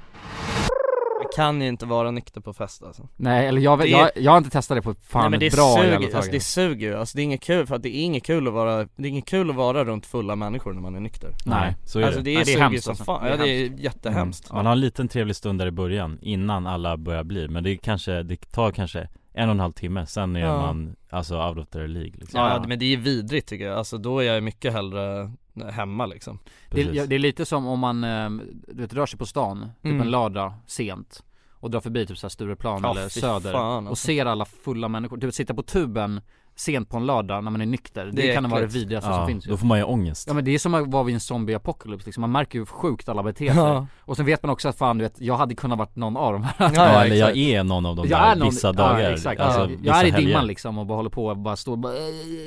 Man 1.24 1.30
kan 1.36 1.62
ju 1.62 1.68
inte 1.68 1.86
vara 1.86 2.12
nykter 2.12 2.42
på 2.42 2.54
fest 2.54 2.84
alltså. 2.84 3.08
Nej 3.16 3.48
eller 3.48 3.62
jag, 3.62 3.80
Det- 3.80 3.88
jag, 3.88 4.10
jag 4.16 4.32
har 4.32 4.38
inte 4.38 4.50
testat 4.50 4.78
det 4.78 4.82
på 4.82 4.96
fan 5.10 5.22
Nej 5.22 5.30
men 5.30 5.40
det 5.40 5.48
ett 5.48 5.54
bra 5.56 5.76
suger, 5.78 6.16
alltså 6.16 6.32
det 6.32 6.40
suger 6.40 6.88
ju, 6.88 6.96
alltså 6.98 7.16
det 7.16 7.22
är 7.22 7.24
inget 7.24 7.42
kul 7.42 7.68
för 7.68 7.76
att 7.76 7.84
det 7.84 7.90
är 7.96 8.04
inget 8.04 8.24
kul 8.26 8.48
att 8.48 8.54
vara, 8.54 8.78
det 8.96 9.04
är 9.04 9.10
inget 9.10 9.26
kul 9.26 9.50
att 9.50 9.56
vara 9.56 9.86
runt 9.86 10.06
fulla 10.06 10.36
människor 10.36 10.74
när 10.74 10.82
man 10.82 10.96
är 10.96 11.00
nykter. 11.00 11.30
Nej, 11.46 11.76
så 11.86 12.00
är 12.00 12.04
Alltså 12.04 12.20
det. 12.20 12.24
det 12.24 12.32
är, 12.32 12.36
Nej, 12.36 12.46
det 12.46 12.52
är 12.52 12.54
suger 12.54 12.64
hemskt 12.64 12.84
som 12.84 12.92
alltså. 12.92 13.04
fan, 13.04 13.24
Det 13.24 13.30
är 13.30 13.38
ja 13.38 13.44
det 13.44 13.50
är 13.50 13.80
jättehemskt. 13.84 14.50
Mm. 14.50 14.56
Man 14.58 14.66
har 14.66 14.74
en 14.74 14.80
liten 14.80 15.08
trevlig 15.08 15.36
stund 15.36 15.60
där 15.60 15.68
i 15.68 15.72
början 15.72 16.20
innan 16.22 16.68
alla 16.68 16.98
börjar 16.98 17.24
bli 17.24 17.48
Men 17.48 17.64
det 17.64 17.70
är 17.72 17.76
kanske, 17.78 18.24
det 18.24 18.52
tar 18.52 18.72
kanske 18.72 19.08
en 19.34 19.50
och 19.50 19.54
en 19.56 19.60
halv 19.60 19.72
timme 19.72 20.06
Sen 20.06 20.36
är 20.36 20.40
Ja. 20.40 20.62
man 20.62 20.96
alltså 21.10 21.48
out 21.48 21.58
of 21.58 21.68
their 21.68 21.88
league 21.88 22.12
liksom. 22.16 22.40
Ja, 22.40 22.54
Ja. 22.54 22.64
men 22.68 22.80
det 22.80 22.86
är 22.94 22.98
vidrigt 22.98 23.48
tycker 23.50 23.66
jag, 23.66 23.78
alltså 23.78 23.98
då 23.98 24.20
är 24.20 24.24
jag 24.34 24.44
mycket 24.44 24.74
hellre 24.74 25.32
hemma 25.72 26.06
liksom 26.06 26.40
det, 26.70 26.76
Precis. 26.76 26.94
ja, 26.96 27.06
det 27.06 27.16
är 27.16 27.20
lite 27.20 27.46
som 27.46 27.68
om 27.68 27.80
man, 27.80 28.04
eh, 28.04 28.30
du 28.68 28.82
vet, 28.82 28.94
rör 28.94 29.06
sig 29.06 29.20
på 29.20 29.26
stan, 29.26 29.60
typ 29.82 29.86
Mm. 29.92 30.02
en 30.02 30.12
lördag 30.12 30.54
sent 30.68 31.24
Och 31.64 31.72
drar 31.72 31.82
förbi 31.82 32.06
typ 32.06 32.18
såhär 32.18 32.30
Stureplan 32.30 32.80
Ja, 32.84 32.92
eller 32.92 33.10
Söder 33.10 33.52
fan, 33.52 33.84
Och 33.84 33.90
alltså. 33.90 34.06
ser 34.08 34.26
alla 34.26 34.46
fulla 34.46 34.88
människor, 34.88 35.18
du 35.18 35.26
vet 35.28 35.36
sitta 35.36 35.54
på 35.54 35.64
tuben 35.64 36.22
sent 36.56 36.90
på 36.90 36.98
en 36.98 37.06
lördag 37.06 37.44
när 37.44 37.52
man 37.52 37.62
är 37.62 37.66
nykter. 37.66 38.06
Det, 38.06 38.12
Det 38.12 38.34
kan 38.34 38.50
vara 38.50 38.62
det 38.62 38.68
vidrigaste 38.68 39.10
som 39.10 39.20
Ja, 39.20 39.28
finns 39.28 39.48
ju. 39.48 39.52
då 39.52 39.58
får 39.58 39.66
man 39.68 39.78
ju 39.78 39.84
ångest. 39.84 40.28
Ja 40.28 40.34
men 40.34 40.46
det 40.46 40.52
är 40.52 40.60
som 40.60 40.74
att 40.74 40.88
vara 40.88 41.04
vid 41.04 41.14
en 41.16 41.20
zombie 41.22 41.54
apocalypse 41.56 42.06
liksom, 42.06 42.22
man 42.22 42.32
märker 42.32 42.56
ju 42.56 42.62
hur 42.62 42.66
sjukt 42.66 43.10
alla 43.10 43.24
beter 43.24 43.48
sig. 43.48 43.56
Ja. 43.58 43.88
Och 44.02 44.16
sen 44.18 44.26
vet 44.26 44.44
man 44.44 44.50
också 44.50 44.70
att 44.70 44.78
fan 44.78 44.98
du 44.98 45.04
vet, 45.04 45.22
jag 45.22 45.38
hade 45.38 45.56
kunnat 45.56 45.78
varit 45.78 45.96
någon 45.96 46.18
av 46.18 46.34
dem 46.34 46.48
Ja, 46.58 46.72
Ja, 46.76 47.04
eller 47.06 47.16
jag 47.16 47.38
är 47.38 47.64
någon 47.64 47.86
av 47.86 47.96
de 47.96 48.08
Jag 48.08 48.20
där 48.22 48.32
är 48.32 48.36
någon- 48.36 48.50
vissa 48.50 48.72
dagar. 48.74 49.00
ja, 49.00 49.10
exakt. 49.10 49.42
alltså, 49.42 49.60
Ja, 49.62 49.66
vissa 49.68 49.82
Jag 49.84 50.00
är 50.00 50.06
i 50.06 50.12
helger. 50.12 50.28
dimman 50.28 50.48
liksom 50.48 50.78
och 50.78 50.86
bara 50.86 50.96
håller 50.96 51.10
på 51.10 51.26
och 51.26 51.38
bara 51.38 51.56
står 51.56 51.72
och 51.72 51.78
bara 51.80 51.94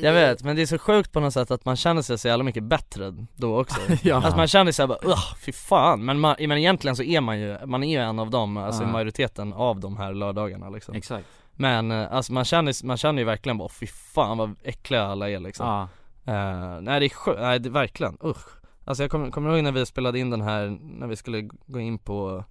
Jag 0.02 0.12
vet, 0.12 0.42
men 0.42 0.56
det 0.56 0.62
är 0.62 0.66
så 0.66 0.78
sjukt 0.78 1.12
på 1.12 1.20
något 1.20 1.32
sätt 1.32 1.50
att 1.50 1.64
man 1.64 1.76
känner 1.76 2.02
sig 2.02 2.18
så 2.18 2.28
jävla 2.28 2.44
mycket 2.44 2.62
bättre 2.64 3.14
då 3.36 3.60
också. 3.60 3.80
Ja. 4.02 4.16
Alltså 4.16 4.36
man 4.36 4.46
känner 4.48 4.72
sig 4.72 4.86
bara 4.86 4.98
Ugh, 5.04 5.34
fy 5.46 5.52
fan, 5.52 6.04
men, 6.04 6.20
man, 6.20 6.36
men 6.38 6.58
egentligen 6.58 6.96
så 6.96 7.02
är 7.02 7.20
man 7.20 7.40
ju, 7.40 7.56
man 7.66 7.82
är 7.84 7.90
ju 7.90 7.98
en 7.98 8.18
av 8.18 8.30
dem, 8.30 8.56
alltså 8.56 8.82
Ja. 8.82 8.88
majoriteten 8.88 9.52
av 9.52 9.80
de 9.80 9.96
här 9.96 10.14
lördagarna 10.14 10.70
liksom. 10.70 10.94
Exakt 10.94 11.26
Men 11.56 11.90
eh, 11.90 12.12
alltså 12.12 12.32
man 12.32 12.44
känner, 12.44 12.86
man 12.86 12.96
känner 12.96 13.18
ju 13.18 13.26
verkligen 13.26 13.58
bara 13.58 13.68
fy 13.68 13.86
fan 13.86 14.38
vad 14.38 14.56
äckliga 14.62 15.02
alla 15.02 15.30
är 15.30 15.38
liksom. 15.40 15.66
Ja, 15.66 15.88
Eh, 16.26 16.80
Nej 16.80 17.00
det 17.00 17.06
är 17.06 17.10
sjukt, 17.10 17.40
nej 17.40 17.58
det, 17.60 17.70
verkligen, 17.70 18.18
usch. 18.24 18.48
Alltså 18.84 19.02
jag 19.04 19.10
kommer, 19.10 19.30
kommer 19.30 19.54
ihåg 19.54 19.64
när 19.64 19.72
vi 19.72 19.86
spelade 19.86 20.18
in 20.18 20.30
den 20.30 20.40
här, 20.40 20.78
när 20.82 21.06
vi 21.06 21.16
skulle 21.16 21.40
gå 21.66 21.80
in 21.80 21.98
på 21.98 22.44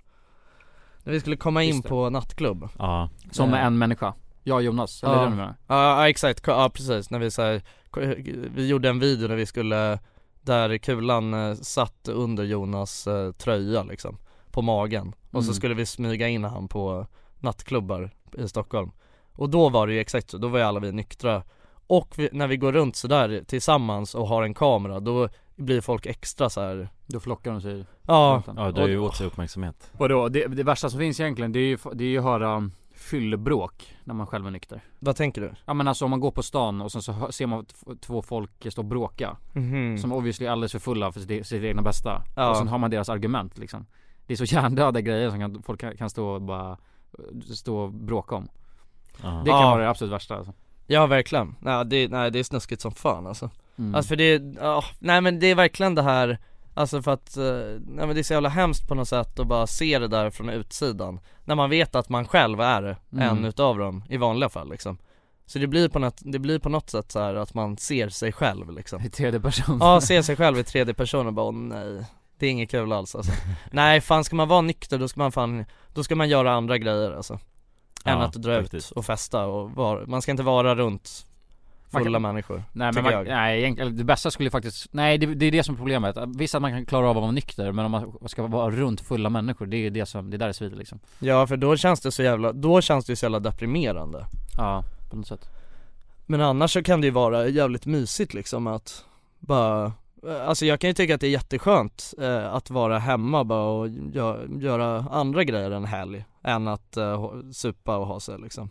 När 1.03 1.13
vi 1.13 1.19
skulle 1.19 1.35
komma 1.37 1.63
in 1.63 1.81
på 1.81 2.09
nattklubb. 2.09 2.69
Ja, 2.79 3.09
som 3.31 3.45
Ja. 3.49 3.51
med 3.55 3.65
en 3.67 3.77
människa. 3.77 4.13
Jag 4.43 4.55
och 4.55 4.63
Jonas, 4.63 5.03
eller 5.03 5.13
Ja. 5.13 5.19
det 5.21 5.25
du 5.29 5.35
menar? 5.35 5.55
Ja 5.67 6.09
exakt, 6.09 6.47
ja 6.47 6.69
precis, 6.73 7.09
när 7.09 7.19
vi 7.19 7.31
så 7.31 7.41
här, 7.41 7.61
vi 8.55 8.67
gjorde 8.67 8.89
en 8.89 8.99
video 8.99 9.27
när 9.27 9.35
vi 9.35 9.45
skulle 9.45 9.99
Där 10.41 10.77
kulan 10.77 11.55
satt 11.57 12.07
under 12.07 12.43
Jonas 12.43 13.07
tröja 13.37 13.83
liksom 13.83 14.17
På 14.51 14.61
magen. 14.61 15.15
Och 15.31 15.43
så 15.43 15.49
Mm. 15.49 15.53
skulle 15.53 15.73
vi 15.73 15.85
smyga 15.85 16.27
in 16.27 16.43
han 16.43 16.67
på 16.67 17.07
nattklubbar 17.39 18.09
i 18.37 18.47
Stockholm 18.47 18.91
Och 19.31 19.49
då 19.49 19.69
var 19.69 19.87
det 19.87 19.93
ju 19.93 19.99
exakt 19.99 20.29
så, 20.29 20.37
då 20.37 20.47
var 20.47 20.59
ju 20.59 20.65
alla 20.65 20.79
vi 20.79 20.91
nyktra 20.91 21.43
Och 21.87 22.13
vi, 22.17 22.29
när 22.31 22.47
vi 22.47 22.57
går 22.57 22.71
runt 22.71 22.95
sådär 22.95 23.43
tillsammans 23.47 24.15
och 24.15 24.27
har 24.27 24.43
en 24.43 24.53
kamera 24.53 24.99
då 24.99 25.29
blir 25.55 25.81
folk 25.81 26.05
extra 26.05 26.49
så 26.49 26.61
här. 26.61 26.89
Då 27.05 27.19
flockar 27.19 27.51
de 27.51 27.61
sig 27.61 27.85
Ja, 28.07 28.43
ja 28.57 28.71
drar 28.71 28.87
ju 28.87 28.99
åt 28.99 29.15
sig 29.15 29.27
uppmärksamhet 29.27 29.91
Vadå? 29.97 30.29
Det, 30.29 30.47
det 30.47 30.63
värsta 30.63 30.89
som 30.89 30.99
finns 30.99 31.19
egentligen 31.19 31.51
det 31.51 31.59
är 31.59 31.67
ju, 31.67 31.77
det 31.93 32.03
är 32.03 32.07
ju 32.07 32.17
att 32.17 32.23
höra 32.23 32.69
fyllebråk 32.95 33.95
när 34.03 34.13
man 34.13 34.27
själv 34.27 34.47
är 34.47 34.51
nykter 34.51 34.81
vad 34.99 35.15
tänker 35.15 35.41
du? 35.41 35.53
Ja 35.65 35.73
men 35.73 35.87
alltså 35.87 36.05
om 36.05 36.11
man 36.11 36.19
går 36.19 36.31
på 36.31 36.43
stan 36.43 36.81
och 36.81 36.91
sen 36.91 37.01
så 37.01 37.31
ser 37.31 37.47
man 37.47 37.65
två 38.01 38.21
folk 38.21 38.51
stå 38.71 38.81
och 38.81 38.85
bråka 38.85 39.37
Mhm. 39.53 39.97
Som 39.97 40.11
obviously 40.11 40.45
är 40.45 40.51
alldeles 40.51 40.71
för 40.71 40.79
fulla 40.79 41.11
för 41.11 41.19
sitt, 41.19 41.47
sitt 41.47 41.63
egna 41.63 41.81
bästa 41.81 42.21
Ja. 42.35 42.49
Och 42.49 42.57
sen 42.57 42.67
har 42.67 42.77
man 42.77 42.91
deras 42.91 43.09
argument 43.09 43.57
liksom 43.57 43.85
Det 44.27 44.33
är 44.33 44.37
så 44.37 44.43
hjärndöda 44.55 45.01
grejer 45.01 45.29
som 45.29 45.39
kan, 45.39 45.63
folk 45.63 45.81
kan, 45.81 45.97
kan 45.97 46.09
stå 46.09 46.27
och 46.27 46.41
bara 46.41 46.77
Stå 47.55 47.77
och 47.77 47.91
bråka 47.91 48.35
om 48.35 48.47
ja. 49.23 49.29
Det 49.45 49.49
kan 49.51 49.61
Ja. 49.61 49.69
vara 49.71 49.83
det 49.83 49.89
absolut 49.89 50.13
värsta 50.13 50.35
alltså. 50.35 50.53
Ja 50.87 51.07
verkligen, 51.07 51.55
nej 51.59 51.85
det, 51.85 52.07
nej, 52.07 52.31
det 52.31 52.39
är 52.39 52.43
snuskigt 52.43 52.81
som 52.81 52.91
fan 52.91 53.27
alltså 53.27 53.49
Mm. 53.77 53.95
Alltså 53.95 54.09
för 54.09 54.15
det, 54.15 54.41
ja, 54.61 54.83
nej 54.99 55.21
men 55.21 55.39
det 55.39 55.47
är 55.47 55.55
verkligen 55.55 55.95
det 55.95 56.01
här 56.03 56.37
Alltså 56.73 57.01
för 57.01 57.11
att, 57.11 57.37
eh, 57.37 57.43
nej 57.87 58.07
men 58.07 58.09
det 58.09 58.19
är 58.21 58.23
så 58.23 58.33
jävla 58.33 58.49
hemskt 58.49 58.87
på 58.87 58.95
något 58.95 59.07
sätt 59.07 59.39
att 59.39 59.47
bara 59.47 59.67
se 59.67 59.99
det 59.99 60.07
där 60.07 60.29
från 60.29 60.49
utsidan 60.49 61.19
När 61.45 61.55
man 61.55 61.69
vet 61.69 61.95
att 61.95 62.09
man 62.09 62.27
själv 62.27 62.61
är 62.61 62.97
Mm. 63.13 63.37
en 63.37 63.45
utav 63.45 63.77
dem 63.77 64.03
i 64.09 64.17
vanliga 64.17 64.49
fall 64.49 64.69
liksom 64.69 64.97
Så 65.45 65.59
det 65.59 65.67
blir 65.67 65.89
på 65.89 65.99
något, 65.99 66.21
det 66.25 66.39
blir 66.39 66.59
på 66.59 66.69
något 66.69 66.89
sätt 66.89 67.11
så 67.11 67.19
här 67.19 67.35
att 67.35 67.53
man 67.53 67.77
ser 67.77 68.09
sig 68.09 68.31
själv 68.31 68.71
liksom 68.71 69.01
I 69.01 69.09
tredje 69.09 69.39
person 69.39 69.77
Ja, 69.81 70.01
ser 70.01 70.21
sig 70.21 70.35
själv 70.35 70.57
i 70.57 70.63
tredje 70.63 70.93
person 70.93 71.27
och 71.27 71.33
bara 71.33 71.45
åh 71.45 71.53
nej 71.53 72.05
Det 72.43 72.47
är 72.47 72.51
inget 72.51 72.71
kul 72.71 72.91
alls 72.91 73.15
alltså. 73.15 73.31
Nej 73.71 74.01
fan 74.01 74.23
ska 74.23 74.35
man 74.35 74.47
vara 74.47 74.61
nykter 74.61 74.97
då 74.97 75.07
ska 75.07 75.19
man 75.19 75.31
fan, 75.31 75.65
då 75.93 76.03
ska 76.03 76.15
man 76.15 76.29
göra 76.29 76.53
andra 76.53 76.77
grejer 76.77 77.11
alltså. 77.11 77.33
Än 78.05 78.17
Ja, 78.19 78.23
att 78.23 78.33
dra 78.33 78.61
faktiskt. 78.61 78.91
ut 78.91 78.97
och 78.97 79.05
festa 79.05 79.45
och 79.45 79.71
vara, 79.71 80.05
man 80.05 80.21
ska 80.21 80.31
inte 80.31 80.43
vara 80.43 80.75
runt 80.75 81.25
fulla 81.91 82.15
kan- 82.15 82.21
människor 82.21 82.63
Nej 82.73 82.91
men 82.93 83.03
man, 83.03 83.13
jag. 83.13 83.27
nej 83.27 83.59
egentligen, 83.59 83.97
det 83.97 84.03
bästa 84.03 84.31
skulle 84.31 84.49
faktiskt, 84.49 84.87
nej 84.93 85.17
det, 85.17 85.25
det 85.25 85.45
är 85.45 85.51
det 85.51 85.63
som 85.63 85.75
är 85.75 85.77
problemet. 85.77 86.17
Visst 86.35 86.55
att 86.55 86.61
man 86.61 86.71
kan 86.71 86.85
klara 86.85 87.09
av 87.09 87.17
att 87.17 87.21
vara 87.21 87.31
nykter 87.31 87.71
men 87.71 87.85
om 87.85 87.91
man 87.91 88.29
ska 88.29 88.47
vara 88.47 88.71
runt 88.71 89.01
fulla 89.01 89.29
människor 89.29 89.65
det 89.65 89.77
är 89.77 89.89
det 89.91 90.05
som, 90.05 90.29
det 90.29 90.35
är 90.35 90.39
där 90.39 90.47
det 90.47 90.53
svider 90.53 90.77
liksom. 90.77 90.99
Ja 91.19 91.47
för 91.47 91.57
då 91.57 91.77
känns 91.77 92.01
det 92.01 92.11
så 92.11 92.23
jävla, 92.23 92.51
då 92.53 92.81
känns 92.81 93.05
det 93.05 93.15
så 93.15 93.25
jävla 93.25 93.39
deprimerande. 93.39 94.25
Ja, 94.57 94.83
på 95.09 95.15
något 95.15 95.27
sätt. 95.27 95.49
Men 96.25 96.41
annars 96.41 96.73
så 96.73 96.83
kan 96.83 97.01
det 97.01 97.07
ju 97.07 97.11
vara 97.13 97.47
jävligt 97.47 97.85
mysigt 97.85 98.33
liksom 98.33 98.67
att 98.67 99.05
bara 99.39 99.91
Alltså 100.47 100.65
jag 100.65 100.79
kan 100.79 100.89
ju 100.89 100.93
tycka 100.93 101.15
att 101.15 101.21
det 101.21 101.27
är 101.27 101.31
jätteskönt 101.31 102.13
eh, 102.21 102.53
att 102.53 102.69
vara 102.69 102.99
hemma 102.99 103.43
bara 103.43 103.63
och 103.65 103.87
gö- 103.87 104.61
göra 104.61 105.05
andra 105.11 105.43
grejer 105.43 105.71
en 105.71 105.85
helg 105.85 106.25
Än 106.43 106.67
att 106.67 106.97
eh, 106.97 107.31
supa 107.51 107.97
och 107.97 108.07
ha 108.07 108.19
sig 108.19 108.39
liksom. 108.39 108.69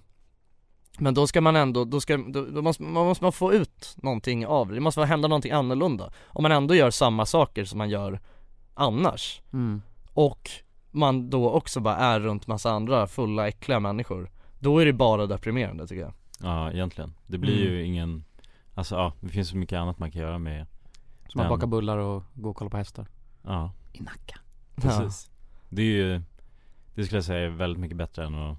Men 0.98 1.14
då 1.14 1.26
ska 1.26 1.40
man 1.40 1.56
ändå, 1.56 1.84
då 1.84 2.00
ska, 2.00 2.16
då, 2.16 2.44
då 2.44 2.62
måste, 2.62 2.82
man 2.82 3.06
måste 3.06 3.24
man 3.24 3.32
få 3.32 3.52
ut 3.52 3.96
någonting 4.02 4.46
av 4.46 4.68
det, 4.68 4.74
det 4.74 4.80
måste 4.80 5.04
hända 5.04 5.28
någonting 5.28 5.52
annorlunda. 5.52 6.12
Om 6.26 6.42
man 6.42 6.52
ändå 6.52 6.74
gör 6.74 6.90
samma 6.90 7.26
saker 7.26 7.64
som 7.64 7.78
man 7.78 7.90
gör 7.90 8.20
annars. 8.74 9.42
Mm. 9.52 9.82
och 10.12 10.50
man 10.90 11.30
då 11.30 11.50
också 11.50 11.80
bara 11.80 11.96
är 11.96 12.20
runt 12.20 12.46
massa 12.46 12.70
andra 12.70 13.06
fulla 13.06 13.48
äckliga 13.48 13.80
människor. 13.80 14.30
Då 14.58 14.78
är 14.78 14.86
det 14.86 14.92
bara 14.92 15.26
deprimerande 15.26 15.86
tycker 15.86 16.02
jag. 16.02 16.12
Ja 16.42 16.72
egentligen. 16.72 17.14
Det 17.26 17.38
blir 17.38 17.62
Mm. 17.62 17.72
ju 17.74 17.84
ingen 17.84 18.24
Alltså 18.74 18.94
ja, 18.94 19.12
det 19.20 19.28
finns 19.28 19.48
så 19.48 19.56
mycket 19.56 19.78
annat 19.78 19.98
man 19.98 20.10
kan 20.10 20.22
göra 20.22 20.38
med 20.38 20.66
Som 21.28 21.40
att 21.40 21.48
baka 21.48 21.66
bullar 21.66 21.98
och 21.98 22.22
gå 22.34 22.50
och 22.50 22.56
kolla 22.56 22.70
på 22.70 22.76
hästar. 22.76 23.06
Ja, 23.42 23.72
I 23.92 24.00
Nacka. 24.00 24.38
Precis. 24.74 25.30
Det 25.68 25.82
är 25.82 25.86
ju 25.86 26.22
Det 26.94 27.04
skulle 27.04 27.16
jag 27.16 27.24
säga 27.24 27.46
är 27.46 27.48
väldigt 27.48 27.80
mycket 27.80 27.96
bättre 27.96 28.24
än 28.24 28.34
att 28.34 28.58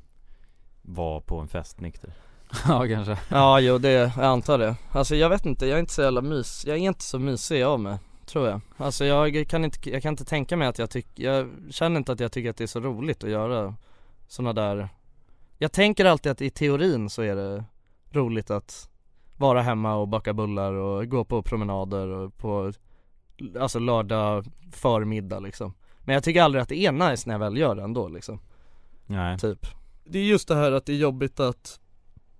Vara 0.82 1.21
på 1.21 1.39
en 1.39 1.47
fest 1.47 1.80
nykter. 1.80 2.13
Ja 2.67 2.88
kanske. 2.88 3.17
Ja 3.30 3.60
jo 3.60 3.78
det, 3.78 3.91
jag 3.91 4.26
antar 4.26 4.58
det. 4.58 4.76
Alltså 4.91 5.15
jag 5.15 5.30
vet 5.30 5.45
inte, 5.45 5.65
jag 5.65 5.76
är 5.76 5.80
inte 5.80 5.93
så 5.93 6.02
jävla 6.02 6.21
mys, 6.21 6.65
jag 6.65 6.78
är 6.78 6.82
inte 6.82 7.04
så 7.04 7.19
mysig 7.19 7.63
av 7.63 7.80
mig 7.80 7.97
Tror 8.26 8.47
jag. 8.47 8.62
Alltså 8.78 9.06
jag 9.06 9.47
kan 9.47 9.65
inte, 9.65 9.89
jag 9.89 10.02
kan 10.02 10.13
inte 10.13 10.26
tänka 10.26 10.58
mig 10.58 10.67
att 10.67 10.80
jag 10.80 10.89
tycker, 10.89 11.23
jag 11.23 11.49
känner 11.69 11.97
inte 11.97 12.12
att 12.12 12.19
jag 12.19 12.32
tycker 12.32 12.49
att 12.49 12.58
det 12.58 12.63
är 12.63 12.67
så 12.67 12.80
roligt 12.80 13.23
att 13.23 13.30
göra 13.30 13.76
sådana 14.28 14.54
där 14.54 14.89
Jag 15.58 15.71
tänker 15.71 16.06
alltid 16.06 16.32
att 16.32 16.41
i 16.41 16.49
teorin 16.49 17.10
så 17.10 17.21
är 17.21 17.36
det 17.36 17.63
roligt 18.12 18.52
att 18.52 18.89
vara 19.38 19.62
hemma 19.62 19.96
och 19.96 20.08
baka 20.08 20.34
bullar 20.34 20.74
och 20.74 21.08
gå 21.08 21.26
på 21.26 21.41
promenader 21.41 22.08
och 22.08 22.38
på 22.38 22.72
Alltså 23.60 23.80
lördag 23.80 24.46
förmiddag 24.72 25.39
liksom. 25.39 25.74
Men 26.00 26.13
jag 26.13 26.24
tycker 26.24 26.41
aldrig 26.41 26.62
att 26.62 26.69
det 26.69 26.86
är 26.86 26.91
nice 26.91 27.30
när 27.30 27.34
jag 27.34 27.39
väl 27.39 27.58
gör 27.58 27.76
det 27.76 27.84
ändå 27.84 28.08
liksom. 28.08 28.39
Nej. 29.06 29.39
Typ. 29.39 29.67
Det 30.06 30.19
är 30.19 30.24
just 30.24 30.48
det 30.48 30.56
här 30.56 30.72
att 30.72 30.86
det 30.86 30.93
är 30.93 30.98
jobbigt 30.98 31.39
att 31.39 31.80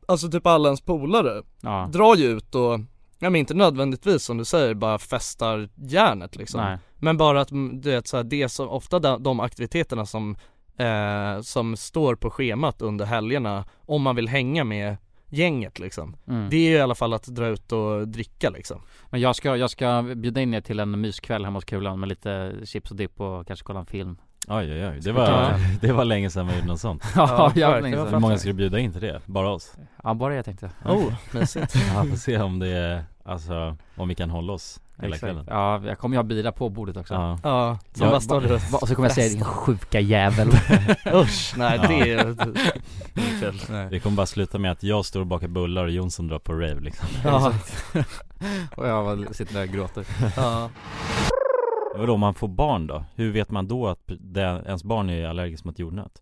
Alltså 0.06 0.32
typ 0.32 0.47
alla 0.47 0.67
ens 0.67 0.82
polare 0.82 1.43
Ja, 1.62 1.89
drar 1.93 2.15
ju 2.15 2.25
ut 2.25 2.56
och 2.56 2.79
Ja 3.19 3.29
men 3.29 3.36
inte 3.36 3.53
nödvändigtvis 3.53 4.23
som 4.23 4.38
du 4.38 4.45
säger 4.45 4.73
bara 4.73 4.99
festar 4.99 5.69
järnet 5.75 6.36
liksom. 6.36 6.62
Nej. 6.62 6.77
Men 6.95 7.17
bara 7.17 7.41
att 7.41 7.51
mm, 7.51 7.82
du 7.82 7.91
vet 7.91 8.08
så 8.08 8.17
här, 8.17 8.23
det 8.23 8.41
är 8.41 8.47
så 8.47 8.67
ofta 8.67 8.99
de, 8.99 9.23
de 9.23 9.39
aktiviteterna 9.39 10.06
som 10.06 10.36
eh, 10.77 11.41
Som 11.41 11.77
står 11.77 12.15
på 12.15 12.29
schemat 12.29 12.82
under 12.82 13.06
helgerna 13.06 13.65
Om 13.86 14.01
man 14.01 14.15
vill 14.15 14.27
hänga 14.27 14.63
med 14.63 14.97
gänget 15.33 15.79
liksom 15.79 16.15
mm. 16.27 16.49
Det 16.49 16.55
är 16.55 16.69
ju 16.69 16.75
i 16.75 16.81
alla 16.81 16.95
fall 16.95 17.13
att 17.13 17.27
dra 17.27 17.47
ut 17.47 17.71
och 17.71 18.07
dricka 18.07 18.49
liksom 18.49 18.81
Men 19.09 19.21
jag 19.21 19.35
ska, 19.35 19.57
jag 19.57 19.69
ska 19.69 20.01
bjuda 20.15 20.41
in 20.41 20.53
er 20.53 20.61
till 20.61 20.79
en 20.79 21.01
myskväll 21.01 21.45
hemma 21.45 21.57
hos 21.57 21.65
Kulan 21.65 21.99
med 21.99 22.09
lite 22.09 22.53
chips 22.65 22.91
och 22.91 22.97
dipp 22.97 23.21
och 23.21 23.47
kanske 23.47 23.63
kolla 23.65 23.79
en 23.79 23.85
film 23.85 24.17
Oj 24.47 24.71
oj 24.71 24.87
oj, 24.87 24.99
det 25.01 25.11
var, 25.11 25.29
Ja. 25.29 25.57
det 25.81 25.91
var 25.91 26.05
länge 26.05 26.29
sedan 26.29 26.45
man 26.45 26.55
gjorde 26.55 26.67
något 26.67 26.79
sånt 26.79 27.03
Ja, 27.15 27.51
länge 27.55 27.95
sedan. 27.95 28.13
Hur 28.13 28.19
många 28.19 28.37
du 28.37 28.53
bjuda 28.53 28.79
in 28.79 28.91
till 28.91 29.01
det? 29.01 29.21
Bara 29.25 29.49
oss? 29.49 29.73
Ja, 30.03 30.13
bara 30.13 30.35
jag 30.35 30.45
tänkte 30.45 30.69
Oh, 30.85 31.13
mysigt 31.31 31.75
Ja, 31.95 32.03
får 32.03 32.17
se 32.17 32.37
om 32.37 32.59
det 32.59 32.67
är, 32.67 33.03
alltså, 33.23 33.77
om 33.95 34.07
vi 34.07 34.15
kan 34.15 34.29
hålla 34.29 34.53
oss 34.53 34.79
hela 34.97 35.08
Exakt. 35.15 35.21
kvällen. 35.21 35.45
Ja, 35.49 35.82
jag 35.86 35.97
kommer 35.99 36.15
ju 36.15 36.17
ha 36.17 36.23
bira 36.23 36.51
på 36.51 36.69
bordet 36.69 36.97
också. 36.97 37.13
Ja, 37.13 37.39
Ja, 37.43 37.79
som 37.93 38.10
bara 38.10 38.19
står 38.21 38.41
där 38.41 38.53
Och 38.82 38.88
så 38.88 38.95
kommer 38.95 39.08
jag 39.08 39.15
säga 39.15 39.29
din 39.29 39.43
sjuka 39.43 39.99
jävel. 39.99 40.47
Usch, 41.13 41.53
nej 41.58 41.79
Ja. 41.82 41.88
det 41.88 42.12
är 42.12 42.25
inget 43.15 43.39
kul 43.39 43.62
det 43.91 43.99
kommer 43.99 44.15
bara 44.17 44.25
sluta 44.25 44.60
med 44.60 44.71
att 44.71 44.84
jag 44.84 45.06
står 45.06 45.19
och 45.19 45.27
bakar 45.27 45.47
bullar 45.47 45.84
och 45.84 45.91
Jonsson 45.91 46.27
drar 46.27 46.39
på 46.39 46.53
rave 46.53 46.79
liksom. 46.79 47.08
Ja, 47.23 47.53
Och 48.77 48.88
jag 48.88 49.06
bara 49.06 49.34
sitter 49.34 49.53
där 49.53 49.62
och 49.63 49.69
gråter. 49.69 50.06
Ja. 50.36 50.69
Vadå, 51.95 52.13
om 52.13 52.19
man 52.19 52.34
får 52.34 52.47
barn 52.47 52.88
då? 52.88 53.03
Hur 53.15 53.32
vet 53.32 53.51
man 53.51 53.67
då 53.67 53.88
att 53.88 53.99
det, 54.19 54.41
ens 54.41 54.84
barn 54.84 55.10
är 55.10 55.27
allergiskt 55.27 55.65
mot 55.65 55.79
jordnöt? 55.79 56.21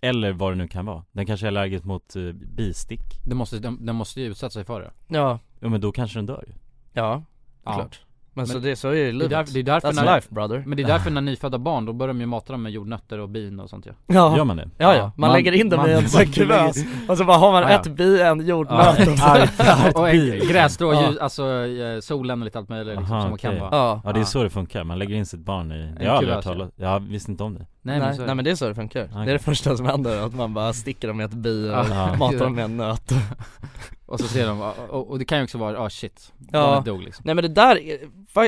Eller 0.00 0.32
vad 0.32 0.52
det 0.52 0.56
nu 0.56 0.68
kan 0.68 0.86
vara. 0.86 1.04
Den 1.12 1.26
kanske 1.26 1.46
är 1.46 1.48
allergisk 1.48 1.84
mot 1.84 2.16
uh, 2.16 2.32
bistick 2.32 3.00
den 3.24 3.36
måste, 3.36 3.58
den, 3.58 3.86
den 3.86 3.96
måste 3.96 4.20
ju 4.20 4.26
utsätta 4.26 4.50
sig 4.50 4.64
för 4.64 4.80
det. 4.80 4.90
Ja, 5.08 5.38
Ja 5.60 5.68
men 5.68 5.80
då 5.80 5.92
kanske 5.92 6.18
den 6.18 6.26
dör 6.26 6.44
ju. 6.46 6.52
Ja, 6.92 7.22
Ja. 7.64 7.74
klart 7.74 8.00
Men, 8.36 8.42
Men 8.42 8.46
så, 8.46 8.58
det, 8.58 8.76
så 8.76 8.88
är 8.88 8.94
i 8.94 8.96
Det 8.96 9.08
är, 9.08 9.12
livet 9.12 9.30
där, 9.30 9.46
det 9.54 9.58
är 9.60 9.62
därför 9.62 9.88
That's 9.88 10.04
när, 10.04 10.14
life 10.14 10.34
brother 10.34 10.62
Men 10.66 10.76
det 10.76 10.82
är 10.82 10.86
därför 10.86 11.10
när 11.10 11.20
nyfödda 11.20 11.58
barn, 11.58 11.84
då 11.84 11.92
börjar 11.92 12.08
de 12.14 12.20
ju 12.20 12.26
mata 12.26 12.52
dem 12.52 12.62
med 12.62 12.72
jordnötter 12.72 13.18
och 13.18 13.28
bin 13.28 13.60
och 13.60 13.70
sånt 13.70 13.86
ju 13.86 13.92
Ja, 14.06 14.36
Gör 14.36 14.44
man 14.44 14.56
det? 14.56 14.68
ja, 14.78 14.92
ja. 14.92 14.96
Ja, 14.96 15.02
man, 15.02 15.12
man- 15.16 15.32
lägger 15.32 15.52
in 15.52 15.68
dem 15.68 15.80
man- 15.80 15.90
i 15.90 15.92
en 15.92 16.08
sån 16.08 16.26
kuvös 16.26 16.76
Och 17.08 17.18
så 17.18 17.24
bara 17.24 17.36
har 17.36 17.52
man 17.52 17.62
Ja, 17.62 17.70
ja. 17.70 17.80
ett 17.80 17.96
bi, 17.96 18.20
en 18.22 18.46
jordnöt 18.46 19.08
och 19.08 19.18
så- 19.18 19.46
Och 20.00 20.08
en 20.10 20.38
grässtrå, 20.48 20.92
Ja. 20.92 21.12
alltså 21.20 21.44
eh, 21.66 22.00
solen 22.00 22.40
och 22.42 22.44
lite 22.44 22.58
allt 22.58 22.68
möjligt 22.68 22.96
liksom, 22.98 23.12
Aha, 23.16 23.22
som 23.22 23.32
okej. 23.32 23.50
kan 23.50 23.60
vara 23.60 23.70
Ja, 23.76 24.00
Ja 24.04 24.12
det 24.12 24.18
är 24.18 24.20
Ja. 24.20 24.24
så 24.26 24.42
det 24.42 24.50
funkar, 24.50 24.84
man 24.84 24.98
lägger 24.98 25.14
in 25.14 25.26
sitt 25.26 25.40
barn 25.40 25.72
i, 25.72 25.78
det 25.82 25.98
har 25.98 26.04
jag 26.04 26.16
aldrig 26.16 26.34
hört 26.34 26.44
talas 26.44 26.70
Jag 26.76 27.00
visste 27.00 27.30
inte 27.30 27.44
om 27.44 27.54
det 27.54 27.66
Nej, 27.86 27.98
nej, 27.98 28.06
men 28.08 28.14
så 28.16 28.20
nej 28.20 28.28
det. 28.28 28.34
men 28.34 28.44
det 28.44 28.50
är 28.50 28.54
så 28.54 28.68
det 28.68 28.74
funkar 28.74 29.00
Det 29.00 29.08
Okej. 29.12 29.28
är 29.28 29.32
det 29.32 29.38
första 29.38 29.76
som 29.76 29.86
händer, 29.86 30.26
att 30.26 30.34
man 30.34 30.54
bara 30.54 30.72
sticker 30.72 31.08
dem 31.08 31.16
med 31.16 31.24
ett 31.26 31.32
bi 31.34 31.68
och 31.68 31.72
Ja. 31.72 32.16
matar 32.18 32.38
dem 32.38 32.54
med 32.54 32.64
en 32.64 32.76
nöt 32.76 33.12
Och 34.06 34.20
så 34.20 34.28
ser 34.28 34.46
de, 34.46 34.60
och, 34.90 35.10
och 35.10 35.18
det 35.18 35.24
kan 35.24 35.38
ju 35.38 35.44
också 35.44 35.58
vara, 35.58 35.78
ah 35.80 35.90
shit, 35.90 36.32
Ja. 36.52 36.82
dog 36.86 37.02
liksom 37.02 37.22
Nej 37.26 37.34
men 37.34 37.42
det 37.42 37.48
där, 37.48 37.80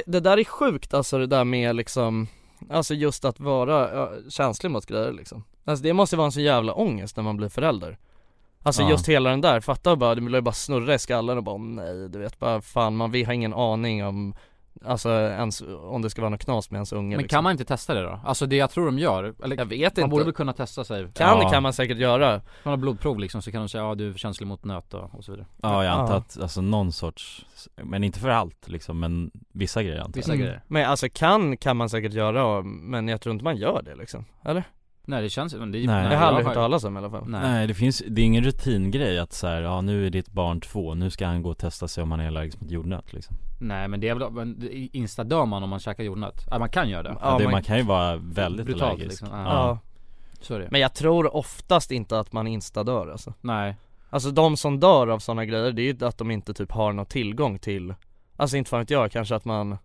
det 0.06 0.20
där 0.20 0.38
är 0.38 0.44
sjukt 0.44 0.94
alltså 0.94 1.18
det 1.18 1.26
där 1.26 1.44
med 1.44 1.76
liksom 1.76 2.26
Alltså 2.70 2.94
just 2.94 3.24
att 3.24 3.40
vara 3.40 4.08
känslig 4.30 4.70
mot 4.70 4.86
grejer 4.86 5.12
liksom 5.12 5.44
Alltså 5.64 5.82
det 5.82 5.92
måste 5.92 6.16
vara 6.16 6.24
en 6.26 6.32
så 6.32 6.40
jävla 6.40 6.72
ångest 6.74 7.16
när 7.16 7.24
man 7.24 7.36
blir 7.36 7.48
förälder 7.48 7.98
Alltså 8.62 8.82
Ja. 8.82 8.90
just 8.90 9.08
hela 9.08 9.30
den 9.30 9.40
där, 9.40 9.60
fatta 9.60 9.96
bara, 9.96 10.14
det 10.14 10.20
blir 10.20 10.40
bara 10.40 10.52
snurra 10.52 10.94
i 10.94 10.98
skallen 10.98 11.36
och 11.38 11.44
bara 11.44 11.54
"Åh, 11.54 11.60
nej 11.60 12.08
du 12.08 12.18
vet 12.18 12.38
bara 12.38 12.60
fan 12.60 12.96
man 12.96 13.10
vi 13.10 13.24
har 13.24 13.32
ingen 13.32 13.54
aning 13.54 14.04
om 14.04 14.34
Alltså 14.84 15.10
ens, 15.10 15.62
om 15.80 16.02
det 16.02 16.10
ska 16.10 16.22
vara 16.22 16.30
något 16.30 16.44
knas 16.44 16.70
med 16.70 16.76
ens 16.78 16.92
unge 16.92 17.16
Men 17.16 17.22
liksom. 17.22 17.36
kan 17.36 17.44
man 17.44 17.52
inte 17.52 17.64
testa 17.64 17.94
det 17.94 18.02
då? 18.02 18.20
Alltså 18.24 18.46
det 18.46 18.56
jag 18.56 18.70
tror 18.70 18.86
de 18.86 18.98
gör, 18.98 19.34
eller 19.44 19.56
Jag 19.56 19.64
vet 19.66 19.96
man 19.96 20.04
inte, 20.04 20.10
borde 20.10 20.24
väl 20.24 20.32
kunna 20.32 20.52
testa 20.52 20.84
sig 20.84 21.08
kan 21.14 21.40
Ja. 21.42 21.50
kan 21.50 21.62
man 21.62 21.72
säkert 21.72 21.98
göra 21.98 22.30
Man 22.62 22.70
har 22.70 22.76
blodprov 22.76 23.18
liksom 23.18 23.42
så 23.42 23.52
kan 23.52 23.60
de 23.62 23.68
säga 23.68 23.84
ja 23.84 23.94
du 23.94 24.08
är 24.10 24.14
känslig 24.14 24.46
mot 24.46 24.64
nöt 24.64 24.94
och, 24.94 25.14
och 25.14 25.24
så 25.24 25.32
vidare 25.32 25.46
Ja 25.62 25.84
jag 25.84 25.92
antar 25.92 26.12
Ja. 26.14 26.18
att, 26.18 26.38
alltså 26.42 26.60
någon 26.60 26.92
sorts, 26.92 27.46
men 27.82 28.04
inte 28.04 28.18
för 28.18 28.28
allt 28.28 28.68
liksom, 28.68 29.00
men 29.00 29.30
vissa 29.52 29.82
grejer 29.82 29.98
antar 30.00 30.18
jag 30.18 30.22
Vissa 30.22 30.36
grejer 30.36 30.62
Men 30.66 30.86
alltså 30.86 31.06
kan, 31.12 31.56
kan 31.56 31.76
man 31.76 31.88
säkert 31.90 32.12
göra, 32.12 32.62
men 32.62 33.08
jag 33.08 33.20
tror 33.20 33.32
inte 33.32 33.44
man 33.44 33.56
gör 33.56 33.82
det 33.82 33.94
liksom, 33.96 34.24
eller? 34.44 34.64
Nej 35.08 35.22
det 35.22 35.28
känns 35.30 35.54
men 35.54 35.72
det 35.72 35.78
är 35.78 35.86
Nej. 35.86 36.04
jag 36.04 36.12
Ja, 36.12 36.18
har 36.18 36.26
aldrig 36.26 36.46
hört 36.46 36.54
talas 36.54 36.84
om 36.84 36.96
i 36.96 36.98
alla 36.98 37.10
fall 37.10 37.24
Nej. 37.28 37.40
Nej 37.40 37.66
det 37.66 37.74
finns, 37.74 38.02
det 38.08 38.20
är 38.20 38.24
ingen 38.24 38.44
rutingrej 38.44 39.18
att 39.18 39.32
så 39.32 39.46
här, 39.46 39.62
ja 39.62 39.80
nu 39.80 40.06
är 40.06 40.10
ditt 40.10 40.32
barn 40.32 40.60
två, 40.60 40.94
nu 40.94 41.10
ska 41.10 41.26
han 41.26 41.42
gå 41.42 41.50
och 41.50 41.58
testa 41.58 41.88
sig 41.88 42.02
om 42.02 42.10
han 42.10 42.20
är 42.20 42.26
allergisk 42.26 42.60
mot 42.60 42.70
jordnöt 42.70 43.12
liksom 43.12 43.36
Nej 43.60 43.88
men 43.88 44.00
det 44.00 44.08
är 44.08 44.14
väl, 44.14 44.30
men 44.30 44.58
det- 44.58 44.96
instadör 44.96 45.46
man 45.46 45.62
om 45.62 45.70
man 45.70 45.78
käkar 45.80 46.04
jordnöt? 46.04 46.46
Ja 46.50 46.58
man 46.58 46.68
kan 46.68 46.88
göra 46.88 47.02
det, 47.02 47.08
ja, 47.08 47.18
Ja, 47.22 47.38
det, 47.38 47.44
man- 47.44 47.52
man 47.52 47.62
kan 47.62 47.76
ju 47.76 47.82
vara 47.82 48.16
väldigt 48.16 48.66
Brutalt, 48.66 48.82
allergisk 48.92 49.22
liksom. 49.22 49.38
Ja. 49.38 49.44
Ja, 49.44 49.78
så 50.40 50.54
är 50.54 50.58
det 50.58 50.68
men 50.70 50.80
jag 50.80 50.94
tror 50.94 51.36
oftast 51.36 51.90
inte 51.90 52.18
att 52.18 52.32
man 52.32 52.46
instadör 52.46 53.08
alltså 53.08 53.34
Nej 53.40 53.76
Alltså 54.10 54.30
de 54.30 54.56
som 54.56 54.80
dör 54.80 55.06
av 55.08 55.18
sådana 55.18 55.44
grejer, 55.44 55.72
det 55.72 55.82
är 55.82 55.94
ju 55.94 56.06
att 56.06 56.18
de 56.18 56.30
inte 56.30 56.54
typ 56.54 56.72
har 56.72 56.92
någon 56.92 57.06
tillgång 57.06 57.58
till 57.58 57.94
Alltså 58.36 58.56
inte 58.56 58.70
fan 58.70 58.80
vet 58.80 58.90
jag, 58.90 59.10
kanske 59.12 59.34
att 59.36 59.44
man 59.44 59.78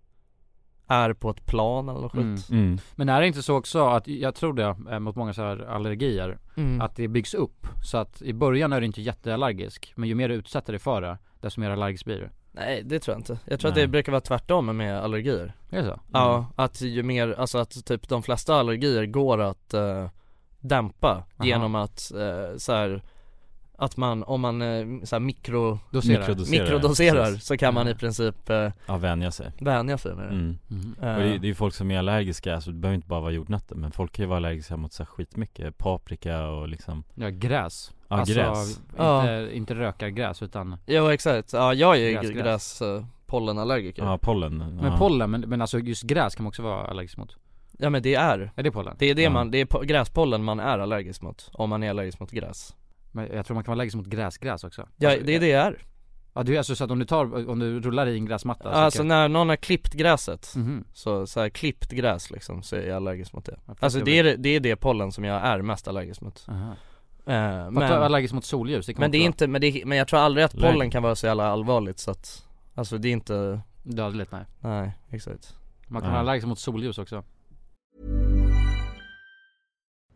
är 0.91 1.13
på 1.13 1.29
ett 1.29 1.45
plan 1.45 1.89
eller 1.89 2.01
något 2.01 2.13
Mm. 2.13 2.35
skit 2.35 2.49
mm. 2.49 2.77
Men 2.95 3.09
är 3.09 3.21
det 3.21 3.27
inte 3.27 3.41
så 3.43 3.57
också 3.57 3.87
att, 3.87 4.07
jag 4.07 4.35
tror 4.35 4.53
det, 4.53 4.75
eh, 4.91 4.99
mot 4.99 5.15
många 5.15 5.33
så 5.33 5.41
här 5.41 5.65
allergier 5.69 6.37
mm. 6.57 6.81
Att 6.81 6.95
det 6.95 7.07
byggs 7.07 7.33
upp, 7.33 7.67
så 7.83 7.97
att 7.97 8.21
i 8.21 8.33
början 8.33 8.73
är 8.73 8.79
du 8.79 8.85
inte 8.85 9.01
jätteallergisk 9.01 9.93
Men 9.95 10.09
ju 10.09 10.15
mer 10.15 10.29
du 10.29 10.35
utsätter 10.35 10.73
dig 10.73 10.79
för 10.79 11.01
det, 11.01 11.17
desto 11.41 11.59
mer 11.61 11.69
allergisk 11.69 12.05
blir 12.05 12.17
du 12.17 12.29
Nej 12.51 12.81
det 12.85 12.99
tror 12.99 13.13
jag 13.13 13.19
inte, 13.19 13.39
jag 13.45 13.59
tror 13.59 13.69
att 13.69 13.75
Nej. 13.75 13.83
det 13.83 13.87
brukar 13.91 14.11
vara 14.11 14.21
tvärtom 14.21 14.77
med 14.77 15.01
allergier 15.03 15.53
Är 15.69 15.77
det 15.81 15.85
så? 15.85 15.99
Ja, 16.13 16.45
att 16.55 16.81
ju 16.81 17.03
mer, 17.03 17.35
alltså 17.37 17.57
att 17.57 17.85
typ 17.85 18.09
de 18.09 18.23
flesta 18.23 18.55
allergier 18.55 19.05
går 19.05 19.41
att 19.41 19.73
eh, 19.73 20.09
dämpa 20.59 21.23
genom 21.43 21.75
att 21.75 22.11
eh, 22.11 22.57
så 22.57 22.73
här, 22.73 23.03
att 23.81 23.97
man, 23.97 24.23
om 24.23 24.41
man 24.41 24.61
eh, 24.61 24.85
så 25.03 25.15
här 25.15 25.19
mikro, 25.19 25.79
Doserar? 25.91 26.19
Mikrodoserar, 26.19 26.63
mikrodoserar 26.63 27.25
så 27.37 27.57
kan 27.57 27.73
man 27.73 27.87
i 27.87 27.95
princip 27.95 28.49
eh, 28.49 28.69
Ja 28.85 28.97
vänja 28.97 29.31
sig 29.31 29.51
vänja 29.59 29.97
sig 29.97 30.15
med 30.15 30.23
det 30.25 30.29
mm. 30.33 30.57
Eh, 31.01 31.13
Och 31.15 31.19
det, 31.21 31.37
det 31.37 31.45
är 31.45 31.49
ju 31.49 31.55
folk 31.55 31.73
som 31.73 31.91
är 31.91 31.99
allergiska, 31.99 32.55
alltså 32.55 32.71
det 32.71 32.77
behöver 32.77 32.95
inte 32.95 33.07
bara 33.07 33.19
vara 33.19 33.31
jordnötter 33.31 33.75
Men 33.75 33.91
folk 33.91 34.11
kan 34.11 34.23
ju 34.23 34.27
vara 34.27 34.37
allergiska 34.37 34.77
mot 34.77 34.93
så 34.93 35.03
här 35.03 35.07
skitmycket, 35.07 35.77
paprika 35.77 36.47
och 36.47 36.67
liksom 36.67 37.03
Ja 37.15 37.29
gräs 37.29 37.91
Ja, 38.07 38.17
alltså, 38.19 38.35
gräs. 38.35 38.69
Inte, 38.77 38.91
Ja. 38.97 39.49
inte 39.49 39.75
rökargräs 39.75 40.41
utan 40.43 40.77
Jo 40.85 41.07
exakt, 41.09 41.53
ja 41.53 41.73
jag 41.73 41.95
är 41.97 41.99
ju 42.01 42.13
Gräs, 42.13 42.29
gräs. 42.29 42.43
gräs, 42.43 42.81
eh, 42.81 43.05
pollenallergiker 43.25 44.03
Ja, 44.03 44.17
pollen 44.17 44.57
Men 44.57 44.85
ja. 44.91 44.97
pollen, 44.97 45.31
men, 45.31 45.41
men 45.41 45.61
alltså 45.61 45.79
just 45.79 46.03
gräs 46.03 46.35
kan 46.35 46.43
man 46.43 46.47
också 46.49 46.61
vara 46.63 46.85
allergisk 46.87 47.17
mot 47.17 47.35
Ja 47.77 47.89
men 47.89 48.01
det 48.03 48.15
är, 48.15 48.51
Är 48.55 48.63
det 48.63 48.71
pollen? 48.71 48.95
det 48.99 49.05
är 49.05 49.15
det 49.15 49.21
Ja. 49.21 49.29
man, 49.29 49.51
det 49.51 49.57
är 49.57 49.65
po- 49.65 49.85
gräspollen 49.85 50.43
man 50.43 50.59
är 50.59 50.79
allergisk 50.79 51.21
mot, 51.21 51.49
om 51.53 51.69
man 51.69 51.83
är 51.83 51.89
allergisk 51.89 52.19
mot 52.19 52.31
gräs 52.31 52.75
Men 53.11 53.27
jag 53.35 53.45
tror 53.45 53.55
man 53.55 53.63
kan 53.63 53.71
vara 53.71 53.75
allergisk 53.75 53.95
mot 53.97 54.05
gräsgräs 54.07 54.63
också. 54.63 54.87
Ja 54.97 55.09
alltså, 55.09 55.25
det 55.25 55.35
är 55.35 55.39
det 55.39 55.47
jag 55.47 55.65
är. 55.67 55.85
Ja 56.33 56.43
det 56.43 56.53
är 56.53 56.57
alltså 56.57 56.75
så 56.75 56.83
att 56.83 56.91
om 56.91 56.99
du 56.99 57.05
tar, 57.05 57.49
om 57.49 57.59
du 57.59 57.79
rullar 57.79 58.07
i 58.07 58.15
en 58.17 58.25
gräsmatta 58.25 58.63
så 58.63 58.69
Alltså 58.69 58.99
kan... 58.99 59.07
när 59.07 59.27
någon 59.29 59.49
har 59.49 59.55
klippt 59.55 59.93
gräset, 59.93 60.53
Mhm. 60.55 60.83
så, 60.93 61.27
så 61.27 61.39
här, 61.39 61.49
klippt 61.49 61.91
gräs 61.91 62.31
liksom, 62.31 62.63
så 62.63 62.75
är 62.75 62.81
jag 62.87 62.95
allergisk 62.95 63.33
mot 63.33 63.45
det. 63.45 63.59
Ja, 63.67 63.75
Alltså 63.79 63.99
det 63.99 64.19
är, 64.19 64.37
det- 64.37 64.49
är 64.49 64.59
det 64.59 64.75
pollen 64.75 65.11
som 65.11 65.23
jag 65.23 65.41
är 65.45 65.61
mest 65.61 65.87
allergisk 65.87 66.21
mot. 66.21 66.45
Aha. 66.47 66.69
eh, 66.71 66.75
Men... 67.25 67.73
Men, 67.73 67.83
allergisk 67.91 68.33
mot 68.33 68.45
solljus, 68.45 68.85
det 68.85 68.93
kan 68.93 68.99
men 68.99 69.05
man 69.07 69.11
det 69.11 69.17
är 69.17 69.25
inte, 69.25 69.47
men, 69.47 69.61
det, 69.61 69.83
men 69.85 69.97
jag 69.97 70.07
tror 70.07 70.19
aldrig 70.19 70.45
att 70.45 70.53
pollen 70.53 70.91
kan 70.91 71.03
vara 71.03 71.15
så 71.15 71.25
jävla 71.27 71.47
allvarligt 71.47 71.99
så 71.99 72.11
att 72.11 72.45
Alltså 72.75 72.97
det 72.97 73.07
är 73.07 73.13
inte, 73.13 73.61
dödligt 73.83 74.31
nej. 74.31 74.45
Nej 74.59 74.91
exakt. 75.09 75.55
Man 75.87 76.01
kan 76.01 76.11
vara 76.11 76.19
allergisk 76.21 76.47
mot 76.47 76.59
solljus 76.59 76.97
också. 76.97 77.23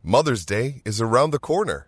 Mother's 0.03 0.45
Day 0.49 0.81
is 0.85 1.01
around 1.01 1.33
the 1.33 1.39
corner. 1.39 1.87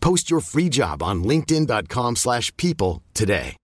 Post 0.00 0.30
your 0.30 0.40
free 0.42 0.68
job 0.72 1.02
on 1.02 1.22
linkedin.com/people 1.24 2.14
slash 2.16 2.52
people 2.56 3.02
today. 3.14 3.54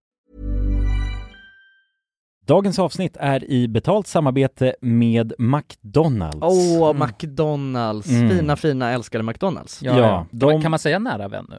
Dagens 2.47 2.79
avsnitt 2.79 3.17
är 3.21 3.51
i 3.51 3.69
betalt 3.69 4.07
samarbete 4.07 4.75
med 4.81 5.33
McDonalds. 5.39 6.37
Åh, 6.43 6.93
McDonalds, 7.07 8.09
Mm. 8.11 8.29
fina 8.31 8.57
fina 8.57 8.91
älskade 8.91 9.25
McDonalds 9.25 9.83
Ja, 9.83 9.99
Ja, 9.99 10.27
de- 10.31 10.63
Kan 10.63 10.71
man 10.71 10.79
säga 10.81 10.99
nära 10.99 11.29
vän 11.29 11.47
nu? 11.49 11.59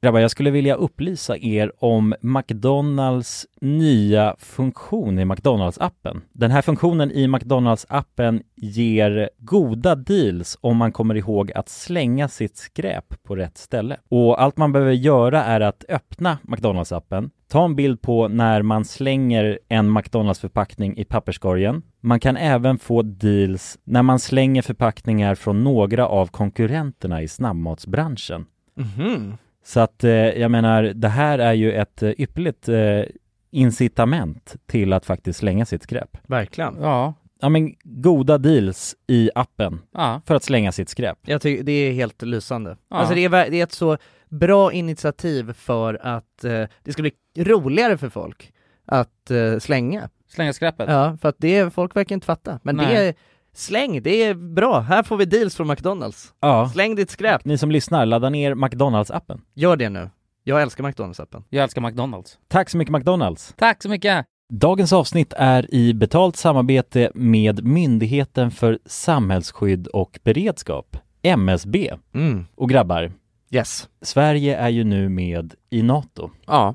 Grabbar, 0.00 0.20
jag 0.20 0.30
skulle 0.30 0.50
vilja 0.50 0.74
upplysa 0.74 1.36
er 1.36 1.72
om 1.78 2.14
McDonalds 2.20 3.46
nya 3.60 4.36
funktion 4.38 5.18
i 5.18 5.24
McDonalds-appen. 5.24 6.20
Den 6.32 6.50
här 6.50 6.62
funktionen 6.62 7.10
i 7.10 7.26
McDonalds-appen 7.26 8.42
ger 8.56 9.30
goda 9.38 9.94
deals 9.94 10.58
om 10.60 10.76
man 10.76 10.92
kommer 10.92 11.14
ihåg 11.14 11.52
att 11.52 11.68
slänga 11.68 12.28
sitt 12.28 12.56
skräp 12.56 13.22
på 13.22 13.36
rätt 13.36 13.58
ställe. 13.58 13.96
Och 14.08 14.42
allt 14.42 14.56
man 14.56 14.72
behöver 14.72 14.92
göra 14.92 15.44
är 15.44 15.60
att 15.60 15.84
öppna 15.88 16.38
McDonalds-appen, 16.42 17.30
ta 17.48 17.64
en 17.64 17.76
bild 17.76 18.02
på 18.02 18.28
när 18.28 18.62
man 18.62 18.84
slänger 18.84 19.58
en 19.68 19.98
McDonalds-förpackning 19.98 20.96
i 20.96 21.04
papperskorgen. 21.04 21.82
Man 22.00 22.20
kan 22.20 22.36
även 22.36 22.78
få 22.78 23.02
deals 23.02 23.78
när 23.84 24.02
man 24.02 24.18
slänger 24.18 24.62
förpackningar 24.62 25.34
från 25.34 25.64
några 25.64 26.06
av 26.06 26.26
konkurrenterna 26.26 27.22
i 27.22 27.28
snabbmatsbranschen. 27.28 28.46
Mhm. 28.74 29.36
Så 29.68 29.80
att 29.80 30.04
eh, 30.04 30.10
jag 30.12 30.50
menar, 30.50 30.82
det 30.82 31.08
här 31.08 31.38
är 31.38 31.52
ju 31.52 31.72
ett 31.72 32.02
eh, 32.02 32.10
ypperligt 32.18 32.68
eh, 32.68 33.02
incitament 33.50 34.56
till 34.66 34.92
att 34.92 35.06
faktiskt 35.06 35.38
slänga 35.38 35.66
sitt 35.66 35.82
skräp. 35.82 36.16
Verkligen 36.26 36.76
Ja. 36.80 37.14
Ja 37.40 37.48
men 37.48 37.74
goda 37.84 38.38
deals 38.38 38.96
i 39.06 39.30
appen 39.34 39.80
Ja. 39.92 40.20
för 40.26 40.34
att 40.34 40.42
slänga 40.42 40.72
sitt 40.72 40.88
skräp. 40.88 41.18
Jag 41.22 41.42
tycker 41.42 41.64
det 41.64 41.72
är 41.72 41.92
helt 41.92 42.22
lysande. 42.22 42.76
Ja. 42.90 42.96
Alltså 42.96 43.14
det 43.14 43.24
är, 43.24 43.30
det 43.50 43.60
är 43.60 43.62
ett 43.62 43.72
så 43.72 43.96
bra 44.28 44.72
initiativ 44.72 45.52
för 45.52 45.98
att 46.02 46.44
eh, 46.44 46.64
det 46.82 46.92
ska 46.92 47.02
bli 47.02 47.12
roligare 47.36 47.98
för 47.98 48.08
folk 48.08 48.52
att 48.86 49.30
eh, 49.30 49.58
slänga. 49.58 50.08
Slänga 50.28 50.52
skräpet. 50.52 50.88
Ja, 50.88 51.16
för 51.22 51.28
att 51.28 51.36
det, 51.38 51.74
folk 51.74 51.96
verkar 51.96 52.14
inte 52.14 52.26
fatta. 52.26 52.60
Men 52.62 52.76
det 52.76 52.84
Nej. 52.86 53.08
är, 53.08 53.14
släng, 53.58 54.02
det 54.02 54.22
är 54.22 54.34
bra. 54.34 54.80
Här 54.80 55.02
får 55.02 55.16
vi 55.16 55.24
deals 55.24 55.56
från 55.56 55.68
McDonalds. 55.68 56.32
Ja. 56.40 56.70
Släng 56.72 56.94
ditt 56.94 57.10
skräp. 57.10 57.44
Ni 57.44 57.58
som 57.58 57.70
lyssnar, 57.70 58.06
ladda 58.06 58.30
ner 58.30 58.54
McDonalds-appen. 58.54 59.40
Gör 59.54 59.76
det 59.76 59.88
nu. 59.88 60.10
Jag 60.44 60.62
älskar 60.62 60.84
McDonalds-appen. 60.84 61.42
Jag 61.48 61.62
älskar 61.62 61.80
McDonalds. 61.80 62.38
Tack 62.48 62.70
så 62.70 62.78
mycket 62.78 62.92
McDonalds! 62.92 63.54
Tack 63.56 63.82
så 63.82 63.88
mycket! 63.88 64.26
Dagens 64.52 64.92
avsnitt 64.92 65.32
är 65.36 65.74
i 65.74 65.94
betalt 65.94 66.36
samarbete 66.36 67.10
med 67.14 67.64
Myndigheten 67.64 68.50
för 68.50 68.78
samhällsskydd 68.86 69.86
och 69.86 70.18
beredskap, 70.22 70.96
MSB. 71.22 71.90
Mm. 72.14 72.46
Och 72.54 72.68
grabbar, 72.68 73.12
Yes. 73.50 73.88
Sverige 74.02 74.56
är 74.56 74.68
ju 74.68 74.84
nu 74.84 75.08
med 75.08 75.54
i 75.70 75.82
NATO. 75.82 76.30
Ja. 76.46 76.74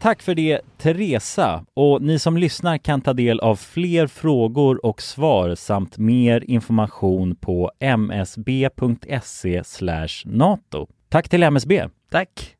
Tack 0.00 0.22
för 0.22 0.34
det 0.34 0.60
Teresa 0.78 1.64
och 1.74 2.02
ni 2.02 2.18
som 2.18 2.36
lyssnar 2.36 2.78
kan 2.78 3.00
ta 3.00 3.12
del 3.12 3.40
av 3.40 3.56
fler 3.56 4.06
frågor 4.06 4.86
och 4.86 5.02
svar 5.02 5.54
samt 5.54 5.98
mer 5.98 6.44
information 6.50 7.36
på 7.36 7.70
msb.se 7.80 9.62
nato. 10.24 10.86
Tack 11.08 11.28
till 11.28 11.42
MSB! 11.42 11.88
Tack! 12.10 12.56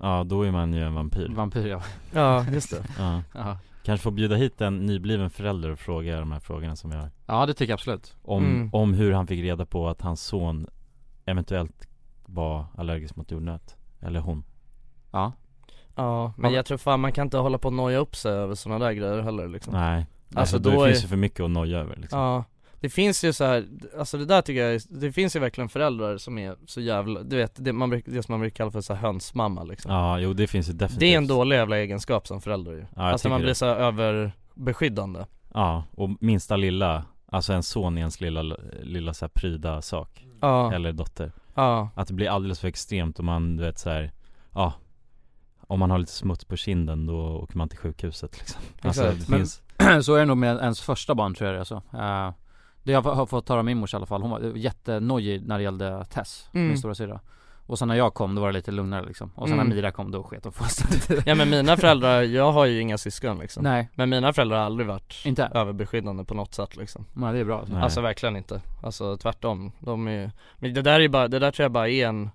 Ja, 0.00 0.24
då 0.24 0.42
är 0.42 0.50
man 0.50 0.72
ju 0.72 0.82
en 0.84 0.94
vampyr 0.94 1.28
Vampyr 1.28 1.66
ja 1.66 1.82
Ja, 2.12 2.46
just 2.52 2.70
det. 2.70 2.84
Ja. 2.98 3.22
Ja, 3.34 3.58
Kanske 3.84 4.02
få 4.04 4.10
bjuda 4.10 4.36
hit 4.36 4.60
en 4.60 4.86
nybliven 4.86 5.30
förälder 5.30 5.70
och 5.70 5.78
fråga 5.78 6.20
de 6.20 6.32
här 6.32 6.40
frågorna 6.40 6.76
som 6.76 6.90
vi 6.90 6.96
har 6.96 7.10
ja 7.26 7.46
det 7.46 7.54
tycker 7.54 7.70
jag 7.72 7.76
absolut 7.76 8.16
Om, 8.22 8.44
Mm. 8.44 8.70
om 8.72 8.94
hur 8.94 9.12
han 9.12 9.26
fick 9.26 9.42
reda 9.42 9.66
på 9.66 9.88
att 9.88 10.02
hans 10.02 10.22
son 10.22 10.66
eventuellt 11.24 11.88
var 12.26 12.66
allergisk 12.76 13.16
mot 13.16 13.30
jordnöt 13.30 13.76
Eller 14.00 14.20
hon 14.20 14.44
Ja 15.10 15.32
Ja, 15.98 16.32
men 16.36 16.52
jag 16.52 16.66
tror 16.66 16.78
fan 16.78 17.00
man 17.00 17.12
kan 17.12 17.26
inte 17.26 17.38
hålla 17.38 17.58
på 17.58 17.68
och 17.68 17.74
noja 17.74 17.98
upp 17.98 18.16
sig 18.16 18.32
över 18.32 18.54
sådana 18.54 18.84
där 18.84 18.92
grejer 18.92 19.20
heller 19.22 19.48
liksom. 19.48 19.72
Nej, 19.74 20.06
Alltså 20.34 20.38
alltså, 20.56 20.58
då 20.58 20.70
det 20.70 20.76
är- 20.88 20.92
finns 20.92 21.04
ju 21.04 21.08
för 21.08 21.16
mycket 21.16 21.40
att 21.40 21.50
noja 21.50 21.78
över 21.78 21.96
liksom. 21.96 22.18
Ja, 22.20 22.44
det 22.80 22.88
finns 22.90 23.24
ju 23.24 23.32
så 23.32 23.44
här, 23.44 23.66
alltså 23.98 24.18
det 24.18 24.24
där 24.24 24.42
tycker 24.42 24.60
jag, 24.64 24.74
är- 24.74 25.00
det 25.00 25.12
finns 25.12 25.36
ju 25.36 25.40
verkligen 25.40 25.68
föräldrar 25.68 26.16
som 26.16 26.38
är 26.38 26.56
så 26.66 26.80
jävla, 26.80 27.22
du 27.22 27.36
vet 27.36 27.52
det, 27.64 27.72
man, 27.72 28.02
det 28.06 28.22
som 28.22 28.32
man 28.32 28.40
brukar 28.40 28.56
kalla 28.56 28.70
för 28.70 28.80
så 28.80 28.94
här 28.94 29.00
hönsmamma 29.02 29.62
liksom. 29.64 29.92
Ja, 29.92 30.18
jo 30.18 30.32
det 30.32 30.46
finns 30.46 30.68
ju 30.68 30.72
definitivt. 30.72 31.00
Det 31.00 31.14
är 31.14 31.18
en 31.18 31.26
dålig 31.26 31.56
jävla 31.56 31.76
egenskap 31.78 32.26
som 32.26 32.40
förälder 32.40 32.72
ju. 32.72 32.84
Ja, 32.96 33.02
Alltså 33.02 33.28
man 33.28 33.40
blir 33.40 33.48
det. 33.48 33.54
så 33.54 33.66
här 33.66 33.76
överbeskyddande. 33.76 35.24
Ja, 35.54 35.84
och 35.94 36.10
minsta 36.20 36.56
lilla, 36.56 37.04
alltså 37.26 37.52
en 37.52 37.62
son 37.62 37.96
i 37.98 38.00
ens 38.00 38.20
lilla, 38.20 38.42
lilla 38.82 39.14
så 39.14 39.24
här 39.24 39.30
pryda 39.34 39.82
sak. 39.82 40.24
Ja. 40.40 40.72
Eller 40.74 40.92
dotter. 40.92 41.32
Ja. 41.54 41.88
Att 41.94 42.08
det 42.08 42.14
blir 42.14 42.28
alldeles 42.28 42.60
för 42.60 42.68
extremt 42.68 43.18
om 43.20 43.26
man, 43.26 43.56
du 43.56 43.62
vet 43.62 43.78
så 43.78 43.90
här, 43.90 44.12
ja 44.54 44.72
Om 45.70 45.78
man 45.80 45.90
har 45.90 45.98
lite 45.98 46.12
smuts 46.12 46.44
på 46.44 46.56
kinden 46.56 47.06
då 47.06 47.16
åker 47.18 47.56
man 47.58 47.68
till 47.68 47.78
sjukhuset 47.78 48.38
liksom. 48.38 48.60
Alltså 48.82 49.02
det 49.02 49.28
Men 49.28 49.38
finns 49.38 49.62
så 50.06 50.14
är 50.14 50.18
det 50.18 50.24
nog 50.24 50.36
med 50.36 50.56
ens 50.56 50.80
första 50.80 51.14
barn 51.14 51.34
tror 51.34 51.50
jag 51.50 51.56
det 51.56 51.60
är 51.60 51.64
så. 51.64 51.76
Uh, 51.76 52.32
Det 52.82 52.92
jag 52.92 53.02
har 53.02 53.26
fått 53.26 53.48
höra 53.48 53.58
av 53.58 53.64
min 53.64 53.78
morsa 53.78 53.96
i 53.96 53.98
alla 53.98 54.06
fall, 54.06 54.22
hon 54.22 54.30
var 54.30 54.40
jättenojig 54.56 55.46
när 55.46 55.56
det 55.58 55.62
gällde 55.64 56.04
Tess, 56.04 56.48
Mm. 56.54 56.68
min 56.68 56.78
stora 56.78 56.94
syra 56.94 57.20
Och 57.66 57.78
sen 57.78 57.88
när 57.88 57.94
jag 57.94 58.14
kom 58.14 58.34
då 58.34 58.40
var 58.42 58.48
det 58.48 58.52
lite 58.54 58.70
lugnare 58.70 59.06
liksom. 59.06 59.30
Och 59.34 59.48
sen 59.48 59.54
Mm. 59.58 59.68
när 59.68 59.76
Mira 59.76 59.90
kom 59.90 60.10
då 60.10 60.22
sket 60.22 60.44
hon 60.44 60.52
fullständigt. 60.52 61.26
Ja 61.26 61.34
men 61.34 61.50
mina 61.50 61.76
föräldrar, 61.82 62.22
jag 62.22 62.52
har 62.52 62.66
ju 62.66 62.80
inga 62.80 62.98
syskon 62.98 63.38
liksom. 63.38 63.62
Nej. 63.62 63.88
Men 63.94 64.08
mina 64.10 64.32
föräldrar 64.32 64.58
har 64.58 64.64
aldrig 64.64 64.86
varit 64.88 65.22
Inte? 65.24 65.44
överbeskyddande 65.54 66.24
på 66.24 66.34
något 66.34 66.54
sätt 66.54 66.76
liksom. 66.76 67.04
Nej 67.12 67.32
det 67.32 67.38
är 67.38 67.44
bra. 67.44 67.58
Alltså. 67.60 67.76
Alltså 67.76 68.00
verkligen 68.00 68.36
inte, 68.36 68.60
alltså 68.82 69.16
tvärtom, 69.16 69.72
de 69.80 70.08
är 70.08 70.30
Men 70.56 70.74
det 70.74 70.82
där 70.82 70.92
är 70.94 71.00
ju 71.00 71.08
bara, 71.08 71.28
det 71.28 71.38
där 71.38 71.50
tror 71.50 71.64
jag 71.64 71.72
bara 71.72 71.88
är 71.88 72.06
en 72.06 72.30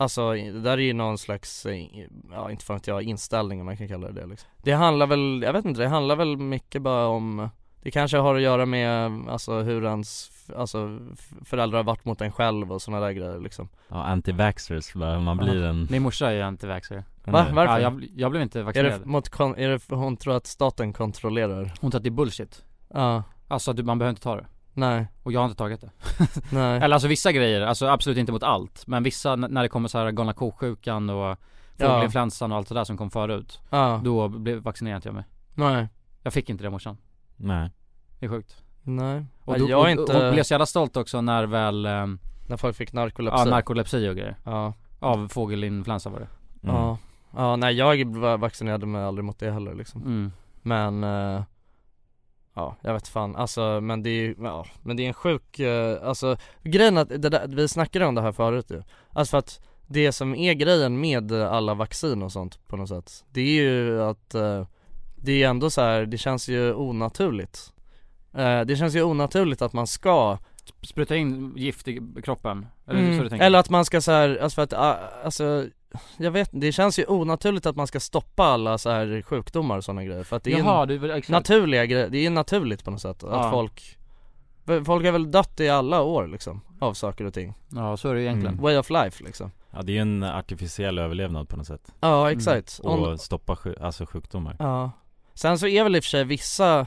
Alltså 0.00 0.32
det 0.32 0.60
där 0.60 0.72
är 0.72 0.82
ju 0.82 0.92
någon 0.92 1.18
slags, 1.18 1.66
eh, 1.66 1.86
ja 2.30 2.50
inte 2.50 2.64
fan 2.64 2.76
vet 2.76 2.86
jag, 2.86 3.02
inställning 3.02 3.60
om 3.60 3.66
man 3.66 3.76
kan 3.76 3.88
kalla 3.88 4.06
det 4.06 4.20
det 4.20 4.26
liksom. 4.26 4.48
Det 4.62 4.72
handlar 4.72 5.06
väl, 5.06 5.42
jag 5.44 5.52
vet 5.52 5.64
inte, 5.64 5.80
det 5.82 5.88
handlar 5.88 6.16
väl 6.16 6.36
mycket 6.36 6.82
bara 6.82 7.06
om 7.06 7.48
Det 7.82 7.90
kanske 7.90 8.16
har 8.18 8.34
att 8.34 8.42
göra 8.42 8.66
med, 8.66 9.10
alltså 9.28 9.60
hur 9.60 9.84
ens, 9.84 10.30
alltså 10.56 10.98
föräldrar 11.44 11.78
har 11.78 11.84
varit 11.84 12.04
mot 12.04 12.20
en 12.20 12.32
själv 12.32 12.72
och 12.72 12.82
sådana 12.82 13.06
där 13.06 13.12
grejer 13.12 13.40
liksom. 13.40 13.68
Ja, 13.88 13.96
anti-vaxxers, 13.96 14.98
bara, 14.98 15.20
man 15.20 15.36
blir 15.36 15.62
en 15.64 15.86
Min 15.90 16.02
morsa 16.02 16.30
är 16.30 16.34
ju 16.34 16.40
anti-vaxxer 16.42 17.04
Va? 17.24 17.46
Varför? 17.52 17.72
Ja, 17.72 17.80
jag, 17.80 18.06
jag 18.16 18.30
blev 18.30 18.42
inte 18.42 18.58
Är 18.60 18.62
vaccinerad. 18.62 19.00
det 19.00 19.06
mot, 19.06 19.28
kon- 19.28 19.54
är 19.56 19.68
det, 19.68 19.80
hon 19.94 20.16
tror 20.16 20.34
att 20.36 20.46
staten 20.46 20.92
kontrollerar? 20.92 21.72
Hon 21.80 21.90
tror 21.90 21.98
att 21.98 22.02
det 22.04 22.08
är 22.08 22.10
bullshit. 22.10 22.64
Ja, 22.94 23.22
Alltså 23.48 23.72
du, 23.72 23.82
man 23.82 23.98
behöver 23.98 24.10
inte 24.10 24.22
ta 24.22 24.36
det 24.36 24.46
nej, 24.72 25.06
Och 25.22 25.32
jag 25.32 25.40
har 25.40 25.44
inte 25.44 25.58
tagit 25.58 25.80
det. 25.80 25.90
Nej. 26.52 26.80
Eller 26.82 26.94
alltså 26.96 27.08
vissa 27.08 27.32
grejer, 27.32 27.60
alltså 27.60 27.86
absolut 27.86 28.18
inte 28.18 28.32
mot 28.32 28.42
allt 28.42 28.86
Men 28.86 29.02
vissa, 29.02 29.36
när 29.36 29.62
det 29.62 29.68
kommer 29.68 29.88
så 29.88 29.98
här 29.98 30.10
galna 30.10 30.32
ko-sjukan 30.32 31.10
och 31.10 31.36
Ja. 31.76 31.86
fågelinfluensan 31.88 32.52
och 32.52 32.58
allt 32.58 32.68
det 32.68 32.74
där 32.74 32.84
som 32.84 32.96
kom 32.96 33.10
förut 33.10 33.60
Ja, 33.70 34.00
Då 34.04 34.28
blev, 34.28 34.58
vaccinerade 34.58 34.96
inte 34.96 35.08
jag 35.08 35.14
mig. 35.14 35.24
Nej, 35.54 35.88
Jag 36.22 36.32
fick 36.32 36.50
inte 36.50 36.64
det 36.64 36.70
morsan. 36.70 36.96
Nej. 37.36 37.70
Det 38.18 38.26
är 38.26 38.30
sjukt. 38.30 38.62
Nej. 38.82 39.24
Och 39.44 39.58
då, 39.58 39.68
jag 39.70 39.80
är 39.80 39.84
och, 39.84 39.90
inte, 39.90 40.02
och 40.16 40.22
hon 40.24 40.32
blev 40.32 40.42
så 40.42 40.54
jävla 40.54 40.66
stolt 40.66 40.96
också 40.96 41.20
när 41.20 41.44
väl, 41.46 41.86
ehm, 41.86 42.18
när 42.48 42.56
folk 42.56 42.76
fick 42.76 42.94
ja 42.94 43.00
narkolepsi 43.00 43.50
narkolepsi 43.50 44.08
och 44.08 44.14
grejer. 44.16 44.36
Ja, 44.44 44.74
Av 44.98 45.28
fågelinfluensa 45.28 46.10
var 46.10 46.20
det. 46.20 46.28
Mm. 46.62 46.76
ja, 46.76 46.98
ja, 47.36 47.56
nej 47.56 47.74
jag 47.74 48.04
var- 48.16 48.38
vaccinerade 48.38 48.86
mig 48.86 49.04
aldrig 49.04 49.24
mot 49.24 49.38
det 49.38 49.50
heller 49.50 49.74
liksom. 49.74 50.02
Mm. 50.02 50.32
Men 50.62 51.04
eh, 51.04 51.42
Ja, 52.54 52.76
jag 52.82 52.92
vet 52.92 53.08
fan, 53.08 53.36
alltså 53.36 53.80
men 53.80 54.02
det 54.02 54.10
är 54.10 54.22
ju, 54.22 54.34
ja, 54.38 54.66
men 54.82 54.96
det 54.96 55.02
är 55.02 55.08
en 55.08 55.14
sjuk, 55.14 55.58
eh, 55.58 56.08
alltså 56.08 56.36
grejen 56.62 56.98
att, 56.98 57.08
det 57.08 57.28
där, 57.28 57.46
vi 57.48 57.68
snackade 57.68 58.06
om 58.06 58.14
det 58.14 58.22
här 58.22 58.32
förut 58.32 58.70
ju 58.70 58.82
Alltså 59.12 59.30
för 59.30 59.38
att 59.38 59.60
det 59.86 60.12
som 60.12 60.34
är 60.34 60.54
grejen 60.54 61.00
med 61.00 61.32
alla 61.32 61.74
vaccin 61.74 62.22
och 62.22 62.32
sånt 62.32 62.68
på 62.68 62.76
något 62.76 62.88
sätt 62.88 63.24
Det 63.30 63.40
är 63.40 63.62
ju 63.62 64.02
att 64.02 64.34
eh, 64.34 64.66
Det 65.16 65.42
är 65.42 65.48
ändå 65.48 65.70
så 65.70 65.80
här, 65.80 66.06
det 66.06 66.18
känns 66.18 66.48
ju 66.48 66.74
onaturligt 66.74 67.72
eh, 68.34 68.60
Det 68.60 68.76
känns 68.76 68.94
ju 68.94 69.02
onaturligt 69.02 69.62
att 69.62 69.72
man 69.72 69.86
ska 69.86 70.38
Spruta 70.82 71.16
in 71.16 71.52
gift 71.56 71.88
i 71.88 72.00
kroppen? 72.22 72.66
Eller 72.86 73.00
så 73.00 73.06
du 73.06 73.12
mm, 73.12 73.28
tänker? 73.28 73.46
Eller 73.46 73.58
att 73.58 73.70
man 73.70 73.84
ska 73.84 74.00
så 74.00 74.12
här, 74.12 74.38
alltså 74.42 74.54
för 74.54 74.62
att, 74.62 74.72
ah, 74.72 74.98
alltså 75.24 75.66
jag 76.16 76.30
vet 76.30 76.48
det 76.52 76.72
känns 76.72 76.98
ju 76.98 77.04
onaturligt 77.06 77.66
att 77.66 77.76
man 77.76 77.86
ska 77.86 78.00
stoppa 78.00 78.44
alla 78.44 78.78
så 78.78 78.90
här 78.90 79.22
sjukdomar 79.22 79.76
och 79.76 79.84
sådana 79.84 80.04
grejer 80.04 80.24
för 80.24 80.36
att 80.36 80.44
det 80.44 80.52
är 80.52 80.58
en- 80.58 80.64
Jaha, 80.64 80.86
du, 80.86 81.12
exakt. 81.12 81.28
naturliga 81.28 81.86
grejer, 81.86 82.08
det 82.08 82.18
är 82.18 82.22
ju 82.22 82.30
naturligt 82.30 82.84
på 82.84 82.90
något 82.90 83.00
sätt 83.00 83.24
att 83.24 83.30
Ja. 83.32 83.50
folk 83.50 83.96
Folk 84.84 85.04
har 85.04 85.12
väl 85.12 85.30
dött 85.30 85.60
i 85.60 85.68
alla 85.68 86.02
år 86.02 86.26
liksom, 86.26 86.60
av 86.80 86.94
saker 86.94 87.24
och 87.24 87.34
ting. 87.34 87.54
Ja 87.68 87.96
så 87.96 88.08
är 88.08 88.14
det 88.14 88.22
egentligen. 88.22 88.52
Mm. 88.54 88.62
Way 88.62 88.76
of 88.76 88.90
life 88.90 89.24
liksom. 89.24 89.50
Ja 89.70 89.82
det 89.82 89.92
är 89.92 89.94
ju 89.94 90.00
en 90.00 90.22
artificiell 90.22 90.98
överlevnad 90.98 91.48
på 91.48 91.56
något 91.56 91.66
sätt. 91.66 91.92
Ja 92.00 92.32
exakt, 92.32 92.80
Och 92.82 93.08
Om- 93.08 93.18
stoppa 93.18 93.56
sju, 93.56 93.74
alltså 93.80 94.06
sjukdomar. 94.06 94.56
Ja. 94.58 94.90
Sen 95.34 95.58
så 95.58 95.66
är 95.66 95.82
väl 95.84 95.96
i 95.96 95.98
och 95.98 96.04
för 96.04 96.08
sig 96.08 96.24
vissa 96.24 96.86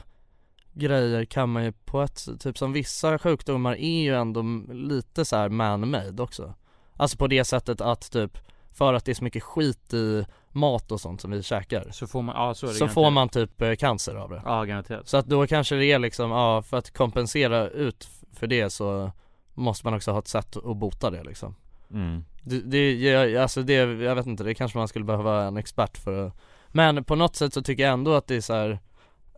grejer 0.72 1.24
kan 1.24 1.48
man 1.52 1.64
ju 1.64 1.72
på 1.72 2.02
ett, 2.02 2.28
typ 2.40 2.58
som 2.58 2.72
vissa 2.72 3.18
sjukdomar 3.18 3.74
är 3.76 4.02
ju 4.02 4.14
ändå 4.16 4.42
lite 4.72 5.24
så 5.24 5.36
här 5.36 5.48
man-made 5.48 6.22
också. 6.22 6.54
Alltså 6.96 7.16
på 7.16 7.26
det 7.26 7.44
sättet 7.44 7.80
att 7.80 8.10
typ, 8.12 8.38
för 8.74 8.94
att 8.94 9.04
det 9.04 9.12
är 9.12 9.14
så 9.14 9.24
mycket 9.24 9.42
skit 9.42 9.94
i 9.94 10.26
mat 10.52 10.92
och 10.92 11.00
sånt 11.00 11.20
som 11.20 11.30
vi 11.30 11.42
käkar 11.42 11.90
Så 11.90 12.06
får 12.06 12.22
man, 12.22 12.36
ja 12.36 12.54
så 12.54 12.66
är 12.66 12.70
det 12.70 12.76
Så 12.76 12.88
får 12.88 13.10
man 13.10 13.28
typ 13.28 13.62
eh, 13.62 13.74
cancer 13.74 14.14
av 14.14 14.30
det 14.30 14.42
Ja 14.44 14.64
garanterat 14.64 15.08
Så 15.08 15.16
att 15.16 15.26
då 15.26 15.46
kanske 15.46 15.74
det 15.74 15.86
är 15.86 15.98
liksom, 15.98 16.30
ja 16.30 16.62
för 16.62 16.76
att 16.76 16.90
kompensera 16.90 17.68
ut 17.68 18.08
för 18.32 18.46
det 18.46 18.70
så 18.70 19.12
måste 19.54 19.86
man 19.86 19.94
också 19.94 20.12
ha 20.12 20.18
ett 20.18 20.28
sätt 20.28 20.56
att 20.56 20.76
bota 20.76 21.10
det 21.10 21.24
liksom 21.24 21.56
mm. 21.90 22.24
det, 22.42 22.60
det, 22.60 22.92
jag, 22.92 23.36
alltså 23.36 23.62
det, 23.62 23.74
jag 23.74 24.14
vet 24.14 24.26
inte, 24.26 24.44
det 24.44 24.54
kanske 24.54 24.78
man 24.78 24.88
skulle 24.88 25.04
behöva 25.04 25.44
en 25.44 25.56
expert 25.56 25.98
för 25.98 26.26
att 26.26 26.34
Men 26.68 27.04
på 27.04 27.14
något 27.14 27.36
sätt 27.36 27.54
så 27.54 27.62
tycker 27.62 27.82
jag 27.82 27.92
ändå 27.92 28.14
att 28.14 28.26
det 28.26 28.36
är 28.36 28.40
så 28.40 28.54
här. 28.54 28.78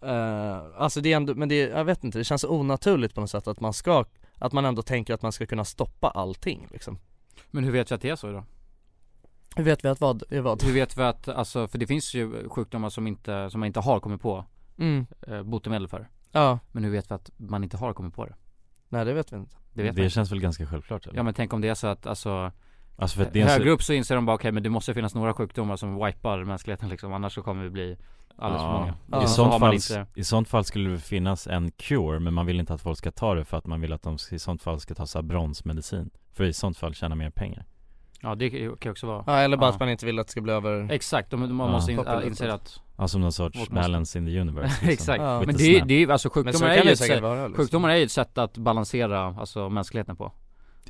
eh, 0.02 0.82
Alltså 0.82 1.00
det 1.00 1.12
är 1.12 1.16
ändå, 1.16 1.34
men 1.34 1.48
det, 1.48 1.58
jag 1.58 1.84
vet 1.84 2.04
inte, 2.04 2.18
det 2.18 2.24
känns 2.24 2.40
så 2.40 2.50
onaturligt 2.50 3.14
på 3.14 3.20
något 3.20 3.30
sätt 3.30 3.46
att 3.48 3.60
man 3.60 3.72
ska 3.72 4.04
Att 4.38 4.52
man 4.52 4.64
ändå 4.64 4.82
tänker 4.82 5.14
att 5.14 5.22
man 5.22 5.32
ska 5.32 5.46
kunna 5.46 5.64
stoppa 5.64 6.08
allting 6.08 6.68
liksom 6.70 6.98
Men 7.50 7.64
hur 7.64 7.72
vet 7.72 7.90
vi 7.90 7.94
att 7.94 8.00
det 8.00 8.10
är 8.10 8.16
så 8.16 8.32
då? 8.32 8.44
Hur 9.56 9.64
vet 9.64 9.84
vi 9.84 9.88
att 9.88 10.00
vad, 10.00 10.22
är 10.30 10.40
vad? 10.40 10.62
Hur 10.62 10.72
vet 10.74 10.96
vi 10.98 11.02
att, 11.02 11.28
alltså 11.28 11.68
för 11.68 11.78
det 11.78 11.86
finns 11.86 12.14
ju 12.14 12.48
sjukdomar 12.48 12.90
som 12.90 13.06
inte, 13.06 13.50
som 13.50 13.60
man 13.60 13.66
inte 13.66 13.80
har 13.80 14.00
kommit 14.00 14.20
på 14.22 14.44
Mm, 14.78 15.06
eh, 15.26 15.42
botemedel 15.42 15.88
för. 15.88 16.08
Ja, 16.32 16.58
Men 16.72 16.84
hur 16.84 16.90
vet 16.90 17.10
vi 17.10 17.14
att 17.14 17.30
man 17.36 17.64
inte 17.64 17.76
har 17.76 17.92
kommit 17.92 18.14
på 18.14 18.24
det? 18.26 18.34
nej 18.88 19.04
det 19.04 19.12
vet 19.12 19.32
vi 19.32 19.36
inte. 19.36 19.56
Det 19.72 19.82
vet 19.82 19.96
Det 19.96 20.02
man. 20.02 20.10
känns 20.10 20.32
väl 20.32 20.40
ganska 20.40 20.66
självklart 20.66 21.06
eller? 21.06 21.16
Ja 21.16 21.22
men 21.22 21.34
tänk 21.34 21.52
om 21.52 21.60
det 21.60 21.68
är 21.68 21.74
så 21.74 21.86
att 21.86 22.06
alltså 22.06 22.52
Alltså 22.98 23.16
för 23.18 23.26
att 23.26 23.36
en 23.36 23.46
så- 23.48 23.52
Högre 23.52 23.70
upp 23.70 23.82
så 23.82 23.92
inser 23.92 24.14
de 24.14 24.26
bara 24.26 24.34
okej 24.36 24.52
men 24.52 24.62
det 24.62 24.70
måste 24.70 24.94
finnas 24.94 25.14
några 25.14 25.34
sjukdomar 25.34 25.76
som 25.76 26.04
wipar 26.06 26.44
mänskligheten 26.44 26.88
liksom. 26.88 27.12
Annars 27.12 27.34
så 27.34 27.42
kommer 27.42 27.62
vi 27.62 27.70
bli 27.70 27.96
alldeles 28.38 28.62
för 28.62 28.72
många. 28.72 28.94
Ja. 29.10 29.22
I, 29.22 29.26
Så 29.26 29.34
sånt 29.34 29.50
man 29.50 29.60
fall, 29.60 29.74
inte 29.74 30.06
I 30.14 30.24
sånt 30.24 30.48
fall 30.48 30.64
skulle 30.64 30.90
det 30.90 30.98
finnas 30.98 31.46
en 31.46 31.70
cure 31.70 32.20
men 32.20 32.34
man 32.34 32.46
vill 32.46 32.60
inte 32.60 32.74
att 32.74 32.80
folk 32.80 32.98
ska 32.98 33.10
ta 33.10 33.34
det 33.34 33.44
för 33.44 33.56
att 33.56 33.66
man 33.66 33.80
vill 33.80 33.92
att 33.92 34.02
de 34.02 34.18
i 34.32 34.38
sånt 34.38 34.62
fall 34.62 34.80
ska 34.80 34.94
ta 34.94 35.06
så 35.06 35.18
här 35.18 35.22
bronsmedicin. 35.22 36.10
För 36.32 36.44
i 36.44 36.52
sånt 36.52 36.78
fall 36.78 36.94
tjäna 36.94 37.14
mer 37.14 37.30
pengar 37.30 37.64
Ja 38.26 38.34
det 38.34 38.50
kan 38.50 38.58
ju 38.60 38.90
också 38.90 39.06
vara 39.06 39.24
Ja 39.26 39.38
eller 39.38 39.56
bara 39.56 39.66
Ja. 39.70 39.74
att 39.74 39.80
man 39.80 39.88
inte 39.88 40.06
vill 40.06 40.18
att 40.18 40.26
det 40.26 40.30
ska 40.30 40.40
bli 40.40 40.52
över 40.52 40.92
Exakt, 40.92 41.30
de, 41.30 41.40
man 41.56 41.66
Ja. 41.66 41.72
måste 41.72 41.92
in, 41.92 41.98
äh, 41.98 42.26
inse 42.26 42.52
att 42.52 42.80
Ja 42.98 43.08
som 43.08 43.20
någon 43.20 43.32
sorts 43.32 43.58
måste- 43.58 43.74
balance 43.74 44.18
in 44.18 44.26
the 44.26 44.40
universe 44.40 44.68
liksom. 44.68 44.88
Exakt, 44.92 45.22
Ja. 45.22 45.42
Men 45.46 45.56
det, 45.56 45.80
det 45.80 45.94
är 45.94 45.98
ju, 45.98 46.12
alltså 46.12 46.30
Men 46.34 46.52
så 46.52 46.58
sjukdomar 46.60 46.70
är 46.72 46.76
ju 46.76 46.82
det 46.84 46.90
ett 46.92 46.98
sätt, 46.98 47.22
vara 47.22 47.34
liksom. 47.46 47.54
sjukdomar 47.64 47.90
är 47.90 47.96
ju 47.96 48.04
ett 48.04 48.10
sätt 48.12 48.38
att 48.38 48.58
balansera 48.58 49.20
alltså 49.38 49.68
mänskligheten 49.68 50.16
på 50.16 50.32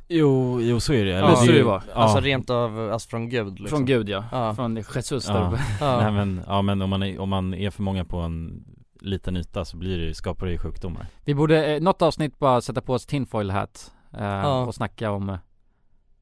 Jo, 0.09 0.61
jo 0.61 0.79
så 0.79 0.93
är 0.93 1.05
det 1.05 1.11
Ja, 1.11 1.35
så 1.35 1.43
är 1.43 1.53
det 1.53 1.59
ja. 1.59 1.81
Alltså 1.93 2.19
rent 2.19 2.49
av, 2.49 2.91
alltså 2.93 3.09
från 3.09 3.29
gud 3.29 3.59
liksom 3.59 3.67
Från 3.77 3.85
Gud 3.85 4.09
ja, 4.09 4.23
Ja. 4.31 4.55
från 4.55 4.75
Jesus 4.75 5.27
Ja. 5.29 5.53
Nej 5.81 6.11
men, 6.11 6.41
ja 6.47 6.61
men 6.61 6.81
om 6.81 6.89
man, 6.89 7.03
är, 7.03 7.19
om 7.19 7.29
man 7.29 7.53
är 7.53 7.69
för 7.69 7.83
många 7.83 8.05
på 8.05 8.17
en 8.17 8.63
liten 9.01 9.37
yta 9.37 9.65
så 9.65 9.77
blir 9.77 9.97
det, 9.97 10.13
skapar 10.13 10.45
det 10.45 10.51
ju 10.51 10.57
sjukdomar 10.57 11.05
Vi 11.25 11.35
borde, 11.35 11.65
eh, 11.75 11.81
något 11.81 12.01
avsnitt 12.01 12.39
bara 12.39 12.61
sätta 12.61 12.81
på 12.81 12.93
oss 12.93 13.05
tinfoil 13.05 13.51
hat 13.51 13.91
eh, 14.13 14.23
Ja. 14.25 14.61
och 14.65 14.75
snacka 14.75 15.11
om 15.11 15.29
eh, 15.29 15.37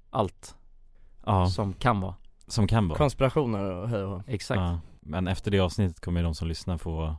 allt 0.09 0.55
Ja, 1.25 1.45
som 1.49 1.73
kan 1.73 2.01
vara. 2.01 2.15
Som 2.47 2.67
kan 2.67 2.87
vara. 2.87 2.97
Konspirationer 2.97 3.71
och 3.71 3.89
hej 3.89 4.03
och. 4.03 4.21
Exakt. 4.27 4.59
Ja. 4.59 4.79
Men 4.99 5.27
efter 5.27 5.51
det 5.51 5.59
avsnittet 5.59 5.99
kommer 5.99 6.19
ju 6.19 6.23
de 6.23 6.35
som 6.35 6.47
lyssnar 6.47 6.77
få 6.77 7.15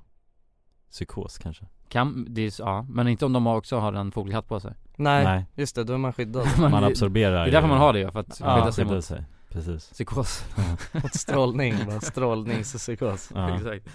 psykos 0.90 1.38
kanske. 1.38 1.64
Kan, 1.88 2.26
det 2.34 2.42
är, 2.42 2.52
ja, 2.58 2.86
men 2.88 3.08
inte 3.08 3.26
om 3.26 3.32
de 3.32 3.46
också 3.46 3.78
har 3.78 3.92
en 3.92 4.12
fågelhatt 4.12 4.48
på 4.48 4.60
sig. 4.60 4.74
Nej, 4.96 5.24
Nej. 5.24 5.44
just 5.54 5.74
det, 5.76 5.84
då 5.84 5.92
är 5.94 5.98
man 5.98 6.12
skyddad. 6.12 6.46
Man 6.58 6.82
det- 6.82 6.88
absorberar 6.88 7.44
Det 7.44 7.50
är 7.50 7.52
därför 7.52 7.68
man 7.68 7.78
har 7.78 7.92
det 7.92 7.98
ju, 7.98 8.10
för 8.10 8.20
att 8.20 8.40
Ja, 8.40 8.54
skydda 8.56 8.72
sig 8.72 8.84
skydda 8.84 8.94
mot 8.94 9.04
sig, 9.04 9.24
precis. 9.48 9.90
psykos. 9.90 10.44
Mot 10.92 11.14
strålning, 11.14 11.74
strålningspsykos 12.00 13.32
ja. 13.34 13.56
Exakt. 13.56 13.88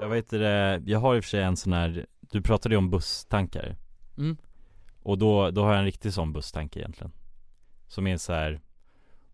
Jag 0.00 0.08
vet 0.08 0.30
det, 0.30 0.82
jag 0.86 0.98
har 0.98 1.16
i 1.16 1.20
och 1.20 1.24
för 1.24 1.28
sig 1.28 1.42
en 1.42 1.56
sån 1.56 1.72
här 1.72 2.06
Du 2.20 2.42
pratade 2.42 2.74
ju 2.74 2.78
om 2.78 2.90
busstankar. 2.90 3.76
Mm. 4.18 4.36
Och 5.02 5.18
då, 5.18 5.50
då 5.50 5.62
har 5.64 5.70
jag 5.70 5.78
en 5.78 5.84
riktig 5.84 6.12
sån 6.12 6.32
busstanke 6.32 6.78
egentligen 6.80 7.12
Som 7.92 8.06
är 8.06 8.16
så 8.16 8.32
här 8.32 8.60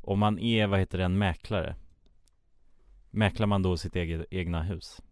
Om 0.00 0.18
man 0.18 0.38
är, 0.38 0.66
vad 0.66 0.78
heter 0.78 0.98
det, 0.98 1.04
en 1.04 1.18
mäklare 1.18 1.74
Mäklar 3.11 3.46
man 3.46 3.62
då 3.62 3.76
sitt 3.76 3.96
eget, 3.96 4.26
egna 4.30 4.62
hus? 4.62 5.02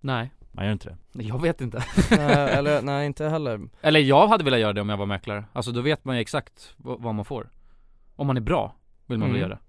Nej, 0.00 0.30
Man 0.52 0.64
gör 0.64 0.72
inte 0.72 0.96
det? 1.12 1.22
jag 1.22 1.42
vet 1.42 1.60
inte 1.60 1.84
nej, 2.10 2.50
eller 2.54 2.82
nej 2.82 3.06
inte 3.06 3.28
heller 3.28 3.68
Eller 3.80 4.00
jag 4.00 4.28
hade 4.28 4.44
velat 4.44 4.60
göra 4.60 4.72
det 4.72 4.80
om 4.80 4.88
jag 4.88 4.96
var 4.96 5.06
mäklare 5.06 5.44
Alltså 5.52 5.72
då 5.72 5.80
vet 5.80 6.04
man 6.04 6.16
ju 6.16 6.20
exakt 6.22 6.74
vad, 6.76 7.14
man 7.14 7.24
får 7.24 7.50
Om 8.16 8.26
man 8.26 8.36
är 8.36 8.40
bra, 8.40 8.74
vill 9.06 9.18
man 9.18 9.28
väl 9.28 9.36
Mm. 9.36 9.48
göra 9.50 9.54
det 9.54 9.60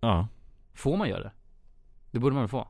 Ja 0.00 0.28
Får 0.74 0.96
man 0.96 1.08
göra 1.08 1.22
det? 1.22 1.32
Det 2.10 2.18
borde 2.18 2.34
man 2.34 2.42
väl 2.42 2.48
få? 2.50 2.68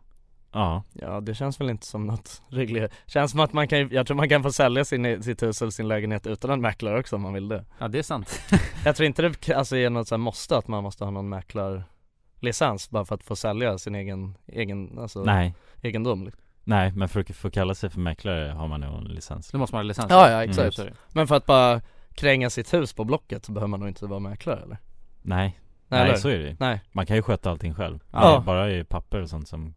Ja 0.53 0.83
Ja 0.93 1.21
det 1.21 1.35
känns 1.35 1.61
väl 1.61 1.71
inte 1.71 1.87
som 1.87 2.07
något 2.07 2.43
reglerat 2.49 2.93
Känns 3.07 3.31
som 3.31 3.41
att 3.41 3.53
man 3.53 3.69
kan, 3.69 3.89
jag 3.89 4.07
tror 4.07 4.17
man 4.17 4.29
kan 4.29 4.43
få 4.43 4.53
sälja 4.53 4.85
sin, 4.85 5.23
sitt 5.23 5.43
hus 5.43 5.63
eller 5.63 5.71
sin 5.71 5.89
lägenhet 5.89 6.27
utan 6.27 6.51
en 6.51 6.61
mäklare 6.61 6.99
också 7.01 7.17
om 7.17 7.23
man 7.23 7.35
vill 7.35 7.49
det 7.49 7.65
Ja 7.79 7.89
det 7.89 7.99
är 7.99 8.03
sant 8.03 8.41
Jag 8.85 8.97
tror 8.97 9.07
inte 9.07 9.23
det 9.23 9.55
alltså 9.55 9.77
är 9.77 9.91
något 9.91 10.09
så 10.09 10.15
här 10.15 10.19
måste 10.19 10.57
att 10.57 10.69
man 10.69 10.83
måste 10.83 11.05
ha 11.05 11.11
någon 11.11 11.29
mäklarlicens 11.29 12.91
bara 12.91 13.05
för 13.05 13.15
att 13.15 13.23
få 13.23 13.37
sälja 13.37 13.79
sin 13.79 13.95
egen, 13.95 14.35
egen 14.47 14.99
alltså 14.99 15.23
Nej 15.23 15.55
egendom 15.83 16.25
liksom. 16.25 16.43
Nej 16.65 16.93
men 16.93 17.09
för 17.09 17.21
att 17.21 17.37
få 17.37 17.51
kalla 17.51 17.75
sig 17.75 17.91
för 17.91 18.01
mäklare 18.01 18.53
har 18.53 18.69
man 18.69 18.81
nog 18.81 18.99
en 18.99 19.05
licens 19.05 19.51
Då 19.51 19.59
måste 19.59 19.75
man 19.75 19.79
ha 19.79 19.83
licens 19.89 20.11
Ja 20.11 20.31
ja 20.31 20.37
Mm, 20.37 20.51
exakt 20.51 20.77
det. 20.77 20.93
Men 21.13 21.27
för 21.27 21.35
att 21.35 21.47
bara 21.47 21.81
kränga 22.15 22.51
sitt 22.51 22.75
hus 22.75 22.93
på 22.93 23.05
Blocket 23.05 23.45
så 23.45 23.53
behöver 23.53 23.69
man 23.69 23.81
nog 23.81 23.89
inte 23.89 24.07
vara 24.07 24.21
mäklare 24.21 24.63
eller? 24.63 24.79
Nej 25.23 25.61
Nej, 25.89 26.09
Nej, 26.09 26.19
så 26.19 26.29
är 26.29 26.39
det. 26.39 26.57
Nej. 26.61 26.81
Man 26.93 27.07
kan 27.07 27.17
ju 27.17 27.23
sköta 27.23 27.51
allting 27.51 27.75
själv 27.75 27.99
Ja. 28.13 28.43
Bara 28.47 28.71
i 28.71 28.85
papper 28.85 29.23
och 29.23 29.29
sånt 29.31 29.49
som 29.49 29.75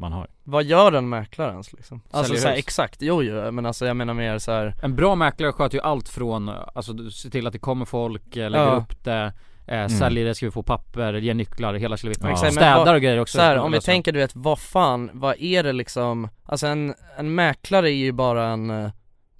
man 0.00 0.12
har 0.12 0.28
Vad 0.44 0.64
gör 0.64 0.92
en 0.92 1.08
mäklare 1.08 1.50
ens 1.50 1.72
liksom? 1.72 2.00
Alltså 2.10 2.24
Säljer 2.28 2.42
såhär, 2.42 2.54
hus. 2.54 2.64
exakt, 2.64 3.02
jo 3.02 3.22
jo 3.22 3.50
men 3.52 3.66
alltså 3.66 3.86
jag 3.86 3.96
menar 3.96 4.14
mer 4.14 4.38
så 4.38 4.52
här. 4.52 4.74
En 4.82 4.96
bra 4.96 5.14
mäklare 5.14 5.52
sköter 5.52 5.78
ju 5.78 5.82
allt 5.84 6.08
från, 6.08 6.48
alltså 6.48 6.92
du 6.92 7.10
ser 7.10 7.30
till 7.30 7.46
att 7.46 7.52
det 7.52 7.58
kommer 7.58 7.84
folk, 7.84 8.36
eh, 8.36 8.50
lägger 8.50 8.64
Ja. 8.66 8.70
upp 8.72 9.04
det 9.04 9.32
eh, 9.66 9.88
Säljer 9.88 10.24
det, 10.24 10.34
skriver 10.34 10.52
på 10.52 10.62
papper, 10.62 11.12
ger 11.14 11.34
nycklar, 11.34 11.74
hela 11.74 11.96
kilevittan. 11.96 12.30
Exakt, 12.30 12.44
men 12.44 12.52
Städar 12.52 12.76
vad- 12.84 12.94
och 12.94 13.00
grejer 13.00 13.18
också 13.20 13.36
Så 13.38 13.42
här, 13.42 13.58
om 13.58 13.70
vi 13.72 13.76
Alltså. 13.76 13.88
tänker 13.90 14.12
du 14.12 14.18
vet, 14.18 14.30
vad 14.36 14.58
fan, 14.58 15.10
vad 15.12 15.36
är 15.40 15.62
det 15.62 15.72
liksom? 15.72 16.28
Alltså 16.44 16.66
en, 16.66 16.94
en 17.16 17.34
mäklare 17.34 17.90
är 17.90 17.94
ju 17.94 18.12
bara 18.12 18.46
en 18.48 18.70
eh, 18.70 18.90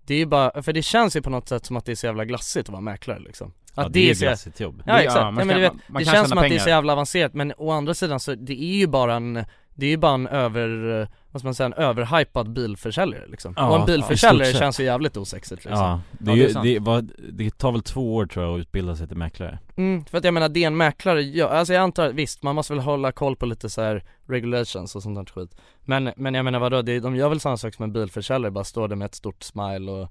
Det 0.07 0.15
är 0.15 0.19
ju 0.19 0.27
bara, 0.27 0.63
för 0.63 0.73
det 0.73 0.83
känns 0.83 1.17
ju 1.17 1.23
på 1.23 1.31
något 1.31 1.49
sätt 1.49 1.67
som 1.67 1.77
att 1.77 1.85
det 1.85 1.93
är 1.93 1.97
så 1.97 2.07
jävla 2.07 2.25
glassigt 2.25 2.69
att 2.69 2.73
vara 2.73 2.81
mäklare 2.81 3.19
liksom 3.19 3.53
Ja, 3.75 3.83
att 3.87 3.93
det 3.93 4.01
är 4.01 4.05
ju 4.09 4.15
så- 4.15 4.25
glassigt 4.25 4.61
jobb. 4.61 4.83
Ja 4.87 4.93
Det- 4.93 4.99
exakt, 4.99 5.17
ja, 5.17 5.21
ja, 5.21 5.31
man 5.31 5.35
men 5.35 5.49
kan- 5.49 5.57
du 5.57 5.61
vet, 5.63 5.73
man- 5.73 5.81
man 5.89 6.01
det 6.03 6.05
känns 6.05 6.19
som 6.29 6.37
tjäna 6.37 6.41
att 6.41 6.49
det 6.49 6.55
är 6.55 6.59
så 6.59 6.65
pengar. 6.65 6.77
jävla 6.77 6.93
avancerat 6.93 7.35
men 7.35 7.53
å 7.57 7.71
andra 7.71 7.95
sidan 7.95 8.21
så, 8.21 8.35
det 8.35 8.63
är 8.63 8.77
ju 8.79 8.87
bara 8.87 9.15
en 9.15 9.45
Det 9.75 9.87
är 9.87 9.91
ju 9.91 9.97
bara 9.97 10.15
en 10.15 10.27
över, 10.27 11.01
eh, 11.01 11.09
vad 11.31 11.41
ska 11.41 11.47
man 11.47 11.55
säga, 11.55 11.67
en 11.67 11.73
överhypad 11.73 12.53
bilförsäljare 12.53 13.27
liksom. 13.27 13.55
Ja, 13.57 13.69
Och 13.69 13.75
en 13.75 13.81
ja, 13.81 13.87
bilförsäljare 13.87 14.47
sett. 14.51 14.59
känns 14.59 14.81
ju 14.81 14.85
jävligt 14.85 15.17
osexigt 15.17 15.65
liksom. 15.65 15.85
Ja, 15.85 16.01
det, 16.13 16.31
Ja, 16.31 16.33
är 16.33 16.37
det 16.37 16.43
är 16.43 16.47
ju, 16.49 16.53
sant. 16.53 16.65
det, 16.65 16.79
var, 16.79 17.05
det 17.33 17.59
tar 17.59 17.73
väl 17.73 17.83
två 17.83 18.15
år 18.17 18.27
tror 18.27 18.45
jag 18.45 18.55
att 18.55 18.61
utbilda 18.61 18.97
sig 18.97 19.09
till 19.09 19.17
mäklare. 19.17 19.59
Mm, 19.77 20.05
för 20.05 20.19
att 20.19 20.25
jag 20.25 20.35
menar 20.35 20.49
det 20.49 20.65
en 20.65 20.77
mäklare 20.77 21.23
gör, 21.23 21.49
alltså 21.49 21.75
jag 21.75 21.83
antar, 21.83 22.13
visst 22.13 22.43
man 22.43 22.55
måste 22.55 22.73
väl 22.73 22.83
hålla 22.83 23.13
koll 23.13 23.37
på 23.37 23.47
lite 23.47 23.71
så 23.71 23.83
här 23.83 24.05
regulations 24.27 24.97
och 24.97 25.03
sånt 25.03 25.17
där 25.17 25.25
skit. 25.43 25.57
Men, 25.81 26.13
men 26.17 26.35
jag 26.35 26.45
menar 26.45 26.59
vadå, 26.59 26.83
det, 26.83 27.01
de 27.01 27.17
gör 27.17 27.29
väl 27.29 27.41
samma 27.41 27.57
sak 27.57 27.75
som 27.75 27.83
en 27.83 27.93
bilförsäljare, 27.93 28.51
bara 28.51 28.65
står 28.65 28.89
där 28.89 28.97
med 28.97 29.07
ett 29.07 29.15
stort 29.15 29.43
smile 29.43 29.91
och 29.91 30.09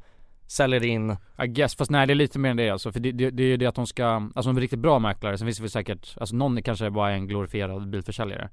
säljer 0.48 0.86
in. 0.86 1.12
I 1.44 1.48
guess, 1.48 1.76
fast 1.76 1.92
nej 1.92 2.08
det 2.08 2.14
är 2.14 2.16
lite 2.16 2.40
mer 2.40 2.50
än 2.50 2.58
det 2.58 2.70
alltså, 2.70 2.92
för 2.92 3.00
det, 3.00 3.12
det, 3.12 3.30
det 3.30 3.44
är 3.44 3.48
ju 3.48 3.58
det 3.58 3.66
att 3.66 3.76
de 3.76 3.88
ska, 3.88 4.06
alltså 4.36 4.50
en 4.50 4.60
riktigt 4.60 4.80
bra 4.80 5.00
mäklare, 5.00 5.38
sen 5.38 5.48
finns 5.48 5.58
det 5.58 5.64
väl 5.64 5.70
säkert, 5.70 6.16
alltså 6.20 6.36
någon 6.36 6.62
kanske 6.64 6.90
bara 6.90 7.10
är 7.10 7.14
en 7.14 7.28
glorifierad 7.28 7.90
bilförsäljare 7.90 8.50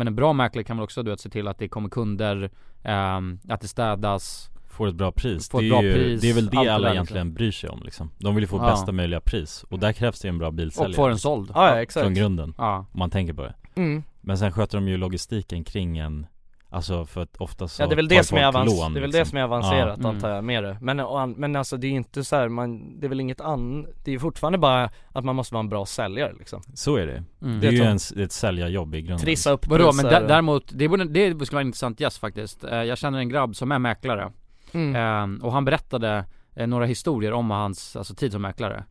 Men 0.00 0.06
en 0.06 0.14
bra 0.14 0.32
mäklare 0.32 0.64
kan 0.64 0.76
väl 0.76 0.84
också 0.84 1.02
du 1.02 1.10
vet 1.10 1.20
se 1.20 1.30
till 1.30 1.48
att 1.48 1.58
det 1.58 1.68
kommer 1.68 1.88
kunder, 1.88 2.50
ehm, 2.82 3.38
att 3.48 3.60
det 3.60 3.68
städas. 3.68 4.50
Får 4.68 4.88
ett 4.88 4.94
bra 4.94 5.12
pris, 5.12 5.50
Får 5.50 5.60
det, 5.60 5.66
ett 5.66 5.72
är 5.72 5.76
bra 5.76 5.84
ju, 5.84 5.92
pris, 5.92 6.20
det 6.20 6.30
är 6.30 6.34
väl 6.34 6.46
det 6.46 6.56
alla 6.56 6.78
där, 6.88 6.94
egentligen 6.94 7.26
liksom. 7.26 7.34
bryr 7.34 7.50
sig 7.52 7.70
om 7.70 7.82
liksom. 7.84 8.10
De 8.18 8.34
vill 8.34 8.42
ju 8.44 8.48
få 8.48 8.56
Ja. 8.56 8.70
bästa 8.70 8.92
möjliga 8.92 9.20
pris. 9.20 9.64
Och 9.70 9.78
där 9.78 9.92
krävs 9.92 10.20
det 10.20 10.28
en 10.28 10.38
bra 10.38 10.50
bilsäljare. 10.50 10.88
Och 10.90 10.96
få 10.96 11.08
den 11.08 11.18
såld. 11.18 11.50
Ja, 11.54 11.68
ja 11.70 11.82
exakt. 11.82 12.04
Från 12.04 12.14
grunden, 12.14 12.54
Ja, 12.58 12.86
om 12.92 12.98
man 12.98 13.10
tänker 13.10 13.34
på 13.34 13.42
det. 13.42 13.54
Mm. 13.74 14.02
Men 14.20 14.38
sen 14.38 14.52
sköter 14.52 14.78
de 14.78 14.88
ju 14.88 14.96
logistiken 14.96 15.64
kring 15.64 15.98
en 15.98 16.26
Alltså 16.72 17.06
för 17.06 17.20
att 17.22 17.36
ofta 17.36 17.68
så 17.68 17.82
Ja 17.82 17.86
det 17.86 17.94
är 17.94 17.96
väl 17.96 18.08
det 18.08 18.24
som 18.24 18.38
är, 18.38 18.42
avans- 18.52 18.66
lån, 18.80 18.94
det 18.94 18.98
är 18.98 19.00
väl 19.00 19.10
liksom. 19.10 19.20
det 19.20 19.26
som 19.28 19.38
är 19.38 19.42
avancerat 19.42 19.98
Ja. 20.02 20.08
antar 20.08 20.30
jag 20.30 20.44
med 20.44 20.64
det. 20.64 20.78
Men, 20.80 21.00
an- 21.00 21.34
men 21.38 21.56
alltså 21.56 21.76
det 21.76 21.86
är 21.86 21.88
ju 21.90 21.96
inte 21.96 22.24
så 22.24 22.36
här, 22.36 22.48
man, 22.48 23.00
det 23.00 23.06
är 23.06 23.08
väl 23.08 23.20
inget 23.20 23.40
annat, 23.40 23.86
det 24.04 24.10
är 24.10 24.12
ju 24.12 24.18
fortfarande 24.18 24.58
bara 24.58 24.90
att 25.12 25.24
man 25.24 25.36
måste 25.36 25.54
vara 25.54 25.60
en 25.60 25.68
bra 25.68 25.86
säljare 25.86 26.32
liksom. 26.38 26.62
Så 26.74 26.96
är 26.96 27.06
det. 27.06 27.24
Mm. 27.42 27.60
Det 27.60 27.66
är 27.66 27.72
ju 27.72 27.82
en, 27.82 27.98
det 28.14 28.20
är 28.20 28.24
ett 28.24 28.32
säljarjobb 28.32 28.94
i 28.94 29.00
grunden. 29.02 29.18
Trissa 29.18 29.50
upp 29.50 29.66
Vadå 29.66 29.92
men 29.92 30.04
däremot, 30.04 30.64
det 30.74 30.88
borde, 30.88 31.04
det 31.04 31.46
skulle 31.46 31.56
vara 31.56 31.60
en 31.60 31.66
intressant 31.66 32.00
gäst 32.00 32.18
faktiskt. 32.18 32.64
Eh, 32.64 32.82
Jag 32.82 32.98
känner 32.98 33.18
en 33.18 33.28
grabb 33.28 33.56
som 33.56 33.72
är 33.72 33.78
mäklare. 33.78 34.32
Mm. 34.72 34.96
Ehm, 34.96 35.40
Och 35.44 35.52
han 35.52 35.64
berättade 35.64 36.24
eh, 36.54 36.66
några 36.66 36.86
historier 36.86 37.32
om 37.32 37.50
hans, 37.50 37.96
alltså 37.96 38.14
tid 38.14 38.32
som 38.32 38.42
mäklare. 38.42 38.84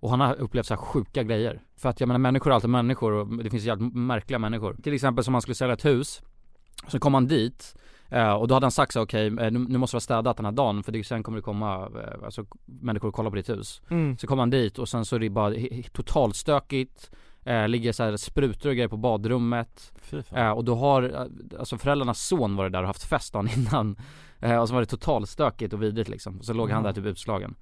Och 0.00 0.10
han 0.10 0.20
har 0.20 0.34
upplevt 0.34 0.66
så 0.66 0.74
här 0.74 0.78
sjuka 0.78 1.22
grejer. 1.22 1.60
För 1.78 1.88
att 1.88 2.00
jag 2.00 2.06
menar 2.06 2.18
människor 2.18 2.50
är 2.50 2.54
alltid 2.54 2.70
människor 2.70 3.12
och 3.12 3.44
det 3.44 3.50
finns 3.50 3.64
jävligt 3.64 3.94
märkliga 3.94 4.38
människor. 4.38 4.76
Till 4.82 4.94
exempel 4.94 5.24
som 5.24 5.34
han 5.34 5.42
skulle 5.42 5.54
sälja 5.54 5.74
ett 5.74 5.84
hus 5.84 6.22
Så 6.88 6.98
kom 6.98 7.14
han 7.14 7.26
dit 7.26 7.76
eh, 8.08 8.32
och 8.32 8.48
då 8.48 8.54
hade 8.54 8.64
han 8.64 8.70
sagt 8.70 8.92
så 8.92 9.02
okej, 9.02 9.26
eh, 9.26 9.32
nu, 9.32 9.58
nu 9.58 9.78
måste 9.78 9.94
vi 9.94 9.96
ha 9.96 10.00
städat 10.00 10.36
den 10.36 10.46
här 10.46 10.52
dagen 10.52 10.82
för 10.82 10.92
det, 10.92 11.04
sen 11.04 11.22
kommer 11.22 11.38
det 11.38 11.42
komma 11.42 11.74
eh, 11.76 12.24
alltså, 12.24 12.44
människor 12.64 13.08
och 13.08 13.14
kolla 13.14 13.30
på 13.30 13.36
ditt 13.36 13.48
hus. 13.48 13.82
Mm. 13.88 14.18
Så 14.18 14.26
kommer 14.26 14.42
han 14.42 14.50
dit 14.50 14.78
och 14.78 14.88
sen 14.88 15.04
så 15.04 15.16
är 15.16 15.20
det 15.20 15.30
bara 15.30 15.54
totalt 15.92 16.36
stökigt 16.36 17.10
Ligger 17.68 17.92
så 17.92 18.04
här 18.04 18.16
sprutor 18.16 18.68
och 18.68 18.74
grejer 18.74 18.88
på 18.88 18.96
badrummet 18.96 19.92
Och 20.54 20.64
då 20.64 20.74
har, 20.74 21.28
alltså 21.58 21.78
föräldrarnas 21.78 22.26
son 22.26 22.56
varit 22.56 22.72
där 22.72 22.80
och 22.80 22.86
haft 22.86 23.04
fest 23.04 23.32
dagen 23.32 23.48
innan 23.56 23.96
Och 24.60 24.68
så 24.68 24.74
var 24.74 24.80
det 24.80 24.86
totalt 24.86 25.28
stökigt 25.28 25.72
och 25.72 25.82
vidrigt 25.82 26.08
liksom, 26.08 26.38
och 26.38 26.44
så 26.44 26.52
låg 26.52 26.70
han 26.70 26.82
där 26.82 26.92
typ 26.92 27.04
utslagen. 27.04 27.54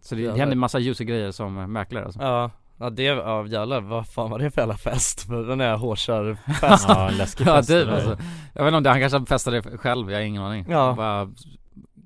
Så 0.00 0.14
det, 0.14 0.26
det 0.26 0.38
händer 0.38 0.56
massa 0.56 0.78
juicy 0.78 1.04
grejer 1.04 1.30
som 1.30 1.72
mäklare 1.72 2.04
alltså. 2.04 2.20
Ja, 2.22 2.50
ja 2.80 2.90
det, 2.90 3.02
ja 3.02 3.46
jävlar, 3.46 3.80
vad 3.80 4.06
fan 4.06 4.30
var 4.30 4.38
det 4.38 4.50
för 4.50 4.60
jävla 4.60 4.76
fest? 4.76 5.28
Den 5.28 5.58
där 5.58 5.76
hårkörfest 5.76 6.84
Ja, 6.88 7.08
en 7.08 7.16
läskig 7.16 7.46
Ja 7.46 7.56
fest 7.56 7.68
typ 7.68 7.76
det 7.76 7.84
där. 7.84 7.92
alltså. 7.92 8.24
Jag 8.54 8.64
vet 8.64 8.68
inte 8.68 8.76
om 8.76 8.82
det, 8.82 8.90
han 8.90 9.00
kanske 9.00 9.26
festade 9.26 9.62
själv, 9.62 10.10
jag 10.10 10.18
har 10.18 10.24
ingen 10.24 10.42
aning 10.42 10.66
Ja. 10.68 10.94
Bara 10.96 11.30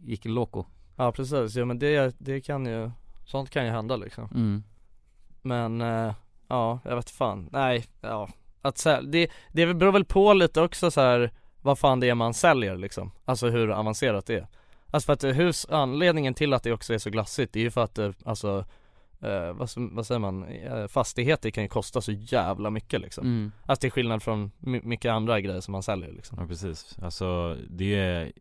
gick 0.04 0.24
loco 0.24 0.64
Ja 0.96 1.12
precis, 1.12 1.56
ja 1.56 1.64
men 1.64 1.78
det, 1.78 2.16
det 2.18 2.40
kan 2.40 2.66
ju, 2.66 2.90
sånt 3.26 3.50
kan 3.50 3.64
ju 3.64 3.70
hända 3.70 3.96
liksom 3.96 4.24
mm. 4.24 4.62
Men, 5.42 5.80
eh, 5.80 6.14
ja, 6.48 6.78
jag 6.84 6.96
vet 6.96 7.10
fan, 7.10 7.48
nej, 7.52 7.84
ja 8.00 8.28
att 8.62 8.78
sälja, 8.78 9.10
det, 9.10 9.30
det 9.52 9.74
beror 9.74 9.92
väl 9.92 10.04
på 10.04 10.32
lite 10.32 10.60
också 10.60 10.90
så 10.90 11.00
här 11.00 11.30
vad 11.62 11.78
fan 11.78 12.00
det 12.00 12.08
är 12.08 12.14
man 12.14 12.34
säljer 12.34 12.76
liksom 12.76 13.10
Alltså 13.24 13.48
hur 13.48 13.70
avancerat 13.70 14.26
det 14.26 14.34
är 14.34 14.46
Alltså 14.90 15.06
för 15.06 15.12
att 15.12 15.24
eh, 15.24 15.30
hus, 15.30 15.66
anledningen 15.70 16.34
till 16.34 16.52
att 16.52 16.62
det 16.62 16.72
också 16.72 16.94
är 16.94 16.98
så 16.98 17.10
glassigt 17.10 17.52
det 17.52 17.58
är 17.60 17.64
ju 17.64 17.70
för 17.70 17.84
att 17.84 17.94
det, 17.94 18.14
alltså 18.24 18.64
eh, 19.20 19.52
vad, 19.52 19.70
vad 19.76 20.06
säger 20.06 20.18
man, 20.18 20.44
eh, 20.44 20.86
fastigheter 20.86 21.50
kan 21.50 21.62
ju 21.64 21.68
kosta 21.68 22.00
så 22.00 22.12
jävla 22.12 22.70
mycket 22.70 23.00
liksom. 23.00 23.26
Mm. 23.26 23.52
Alltså 23.66 23.80
till 23.80 23.90
skillnad 23.90 24.22
från 24.22 24.50
my- 24.58 24.80
mycket 24.84 25.10
andra 25.12 25.40
grejer 25.40 25.60
som 25.60 25.72
man 25.72 25.82
säljer 25.82 26.12
liksom. 26.12 26.38
Ja 26.40 26.46
precis, 26.46 26.98
alltså 27.02 27.56
det 27.70 27.94
är 27.94 28.32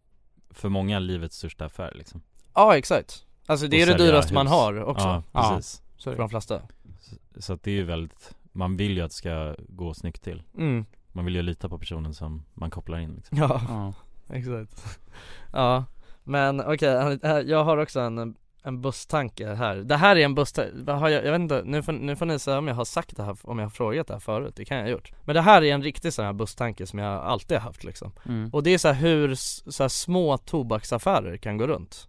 för 0.49 0.69
många 0.69 0.99
livets 0.99 1.37
största 1.37 1.65
affär 1.65 1.91
liksom. 1.95 2.21
Ja 2.53 2.77
exakt. 2.77 3.25
Alltså 3.45 3.67
det 3.67 3.83
Och 3.83 3.89
är 3.89 3.97
det 3.97 4.05
dyraste 4.05 4.33
man 4.33 4.47
hus. 4.47 4.53
har 4.55 4.83
också. 4.83 5.05
Ja, 5.07 5.23
Ja. 5.31 5.53
precis. 5.55 5.81
Så 5.97 6.09
är 6.09 6.13
För 6.15 6.21
de 6.23 6.29
flesta. 6.29 6.61
Så, 6.99 7.15
så 7.41 7.53
att 7.53 7.63
det 7.63 7.71
är 7.71 7.75
ju 7.75 7.83
väldigt, 7.83 8.35
man 8.51 8.77
vill 8.77 8.97
ju 8.97 9.01
att 9.03 9.11
det 9.11 9.15
ska 9.15 9.55
gå 9.69 9.93
snyggt 9.93 10.23
till. 10.23 10.43
Mm, 10.57 10.85
Man 11.11 11.25
vill 11.25 11.35
ju 11.35 11.41
lita 11.41 11.69
på 11.69 11.77
personen 11.77 12.13
som 12.13 12.43
man 12.53 12.69
kopplar 12.69 12.97
in 12.99 13.13
liksom. 13.15 13.37
ja 13.37 13.61
Ja. 13.67 13.93
exakt. 14.35 14.99
Ja, 15.53 15.85
men 16.23 16.61
okej, 16.61 17.19
här- 17.23 17.43
jag 17.43 17.63
har 17.63 17.77
också 17.77 17.99
en, 17.99 18.35
en 18.63 18.81
busstanke 18.81 19.53
här. 19.53 19.75
Det 19.75 19.95
här 19.95 20.15
är 20.15 20.25
en 20.25 20.35
busstanke, 20.35 20.91
har 20.91 21.09
jag, 21.09 21.25
jag 21.25 21.31
vet 21.31 21.41
inte, 21.41 21.61
nu 21.65 21.83
får, 21.83 21.93
nu 21.93 22.15
får 22.15 22.25
ni 22.25 22.39
säga 22.39 22.57
om 22.57 22.67
jag 22.67 22.75
har 22.75 22.85
sagt 22.85 23.17
det 23.17 23.23
här, 23.23 23.37
om 23.41 23.59
jag 23.59 23.65
har 23.65 23.69
frågat 23.69 24.07
det 24.07 24.13
här 24.13 24.19
förut, 24.19 24.53
det 24.55 24.65
kan 24.65 24.77
jag 24.77 24.83
ha 24.83 24.91
gjort. 24.91 25.11
Men 25.21 25.35
det 25.35 25.41
här 25.41 25.63
är 25.63 25.73
en 25.73 25.83
riktig 25.83 26.13
sån 26.13 26.25
här 26.25 26.33
busstanke 26.33 26.87
som 26.87 26.99
jag 26.99 27.23
alltid 27.23 27.57
har 27.57 27.63
haft 27.63 27.83
liksom. 27.83 28.11
Mm. 28.25 28.49
Och 28.53 28.63
det 28.63 28.73
är 28.73 28.77
så 28.77 28.87
här 28.87 28.95
hur 28.95 29.35
så 29.71 29.83
här 29.83 29.87
små 29.89 30.37
tobaksaffärer 30.37 31.37
kan 31.37 31.57
gå 31.57 31.67
runt. 31.67 32.07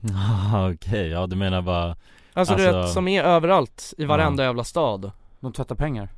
Okej, 0.72 1.08
ja 1.08 1.26
du 1.26 1.36
menar 1.36 1.62
bara 1.62 1.96
Alltså, 2.32 2.54
du 2.54 2.66
Alltså- 2.66 2.80
vet, 2.80 2.90
som 2.90 3.08
är 3.08 3.22
överallt 3.22 3.94
i 3.98 4.04
varenda 4.04 4.44
jävla 4.44 4.64
stad. 4.64 5.10
De 5.40 5.52
tvättar 5.52 5.74
pengar. 5.74 6.08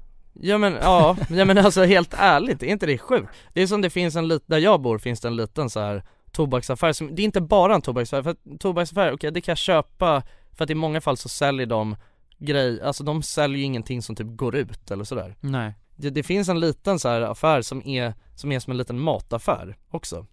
Ja 0.41 0.59
men 0.59 0.73
ja, 0.83 1.17
ja 1.31 1.45
men 1.45 1.59
alltså 1.59 1.85
helt 1.85 2.15
ärligt, 2.19 2.63
är 2.63 2.67
inte 2.67 2.87
det 2.87 2.99
sjukt? 2.99 3.29
Det 3.53 3.63
är 3.63 3.67
som 3.67 3.81
det 3.81 3.91
finns 3.91 4.17
en 4.17 4.29
liten, 4.29 4.45
där 4.47 4.59
jag 4.59 4.81
bor 4.81 4.99
finns 4.99 5.21
det 5.21 5.29
en 5.29 5.37
liten 5.37 5.71
så 5.71 5.81
här 5.81 6.03
tobaksaffär 6.33 6.93
som, 6.93 7.15
det 7.15 7.23
är 7.23 7.25
inte 7.25 7.41
bara 7.41 7.75
en 7.75 7.83
tobaksaffär, 7.83 8.23
för 8.23 8.31
att 8.31 8.61
tobaksaffär, 8.61 9.13
okej 9.13 9.31
det 9.31 9.41
kan 9.41 9.53
jag 9.53 9.59
köpa 9.59 10.23
för 10.53 10.65
att 10.65 10.71
i 10.71 10.75
många 10.75 11.01
fall 11.01 11.17
så 11.17 11.29
säljer 11.29 11.67
de 11.67 11.97
grej, 12.39 12.83
alltså 12.83 13.05
de 13.05 13.23
säljer 13.23 13.59
ju 13.59 13.65
ingenting 13.65 14.03
som 14.03 14.17
typ 14.17 14.27
går 14.27 14.57
ut 14.57 14.91
eller 14.91 15.05
sådär. 15.05 15.37
Nej. 15.41 15.75
Det, 15.97 16.11
det 16.11 16.23
finns 16.23 16.49
en 16.49 16.61
liten 16.61 16.99
så 16.99 17.09
här 17.09 17.21
affär 17.21 17.63
som 17.63 17.87
är, 17.87 18.15
som 18.35 18.53
är 18.53 18.61
som 18.61 18.71
en 18.71 18.77
liten 18.77 19.01
mataffär 19.01 19.77
också. 19.91 20.27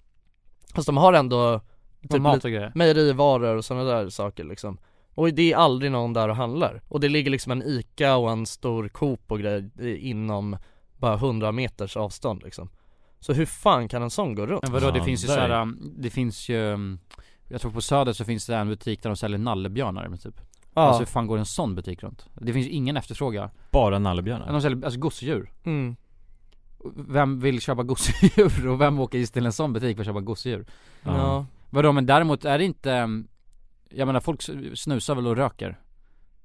Fast 0.74 0.86
de 0.86 0.98
har 0.98 1.14
ändå 1.14 1.62
Typ 2.10 2.22
mat 2.22 2.46
och 2.46 2.52
grejer. 2.52 2.72
mejerivaror 2.76 3.56
och 3.56 3.66
sådana 3.66 3.84
där 3.84 4.10
saker 4.10 4.44
liksom. 4.44 4.78
Och 5.14 5.34
det 5.34 5.52
är 5.52 5.58
aldrig 5.58 5.92
någon 5.92 6.14
där 6.14 6.30
och 6.30 6.36
handlar. 6.36 6.82
Och 6.88 7.00
det 7.00 7.10
ligger 7.10 7.32
liksom 7.32 7.52
en 7.52 7.64
ICA 7.64 8.16
och 8.16 8.32
en 8.32 8.46
stor 8.46 8.88
Coop 8.88 9.32
och 9.32 9.40
grejer 9.40 9.70
inom 9.98 10.58
bara 10.98 11.14
100 11.14 11.52
meters 11.52 11.98
avstånd 11.98 12.44
liksom 12.44 12.70
Så 13.26 13.34
hur 13.34 13.46
fan 13.46 13.88
kan 13.88 14.04
en 14.04 14.10
sån 14.10 14.36
gå 14.36 14.46
runt? 14.46 14.64
Men 14.64 14.72
vadå 14.72 14.92
det 14.92 14.98
Ja, 14.98 15.04
finns 15.04 15.24
ju 15.24 15.28
såhär, 15.28 15.62
um, 15.62 15.94
det 15.98 16.10
finns 16.10 16.50
ju 16.50 16.58
um, 16.58 17.00
Jag 17.48 17.62
tror 17.62 17.72
på 17.72 17.82
Söder 17.82 18.14
så 18.14 18.26
finns 18.26 18.46
det 18.46 18.56
en 18.56 18.68
butik 18.68 19.04
där 19.04 19.10
de 19.10 19.16
säljer 19.16 19.38
nallebjörnar 19.38 20.18
typ 20.18 20.42
Ja, 20.74 20.82
Alltså 20.82 21.00
hur 21.00 21.06
fan 21.06 21.28
går 21.28 21.38
en 21.38 21.46
sån 21.46 21.76
butik 21.76 22.04
runt? 22.04 22.26
Det 22.34 22.54
finns 22.54 22.66
ju 22.68 22.70
ingen 22.70 22.98
efterfrågan 22.98 23.50
bara 23.72 24.00
nallebjörnar 24.00 24.52
De 24.52 24.62
säljer 24.62 24.86
alltså 24.86 25.00
gosedjur 25.00 25.52
mm. 25.64 25.96
Vem 26.96 27.40
vill 27.40 27.62
köpa 27.62 27.84
gosedjur 27.84 28.68
och 28.68 28.82
vem 28.82 29.00
åker 29.00 29.18
just 29.18 29.34
till 29.34 29.46
en 29.46 29.54
sån 29.54 29.74
butik 29.74 29.98
för 29.98 30.02
att 30.02 30.08
köpa 30.08 30.22
gosedjur? 30.22 30.66
ja. 31.04 31.46
Vadå 31.70 31.92
men 31.92 32.06
däremot 32.06 32.46
är 32.46 32.58
det 32.58 32.64
inte 32.64 32.92
um, 32.92 33.28
Jag 33.90 34.06
menar 34.06 34.20
folk 34.20 34.42
snusar 34.76 35.16
väl 35.16 35.28
och 35.28 35.38
röker? 35.38 35.80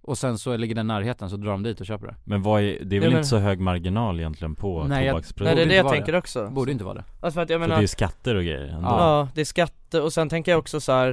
Och 0.02 0.18
sen 0.18 0.38
så 0.38 0.56
ligger 0.56 0.74
den 0.74 0.86
närheten 0.86 1.30
så 1.30 1.36
drar 1.36 1.50
de 1.50 1.62
dit 1.62 1.80
och 1.80 1.86
köper 1.86 2.06
det 2.06 2.14
Men 2.24 2.42
vad 2.42 2.62
är, 2.62 2.64
det 2.64 2.70
är 2.72 2.78
Ja, 2.96 3.00
väl 3.00 3.10
men- 3.10 3.18
inte 3.18 3.28
så 3.28 3.38
hög 3.38 3.60
marginal 3.60 4.18
egentligen 4.20 4.54
på 4.54 4.84
Nej, 4.84 5.08
tobaksprodukter? 5.08 5.44
Nej 5.44 5.54
det 5.54 5.62
är 5.62 5.82
det 5.82 5.86
jag 5.88 5.92
tänker 5.92 6.12
det. 6.12 6.18
också 6.18 6.48
Borde 6.50 6.72
inte 6.72 6.84
vara 6.84 6.94
det 6.94 7.04
Alltså 7.20 7.34
för 7.34 7.42
att 7.42 7.50
jag 7.50 7.60
För 7.60 7.66
menar 7.68 7.80
det 7.80 7.84
är 7.84 7.86
skatter 7.86 8.34
och 8.34 8.42
grejer 8.42 8.66
ändå. 8.68 8.88
Ja, 8.88 9.28
det 9.34 9.40
är 9.40 9.44
skatter 9.44 10.02
och 10.02 10.12
sen 10.12 10.28
tänker 10.28 10.52
jag 10.52 10.58
också 10.58 10.80
så 10.80 10.92
här. 10.92 11.08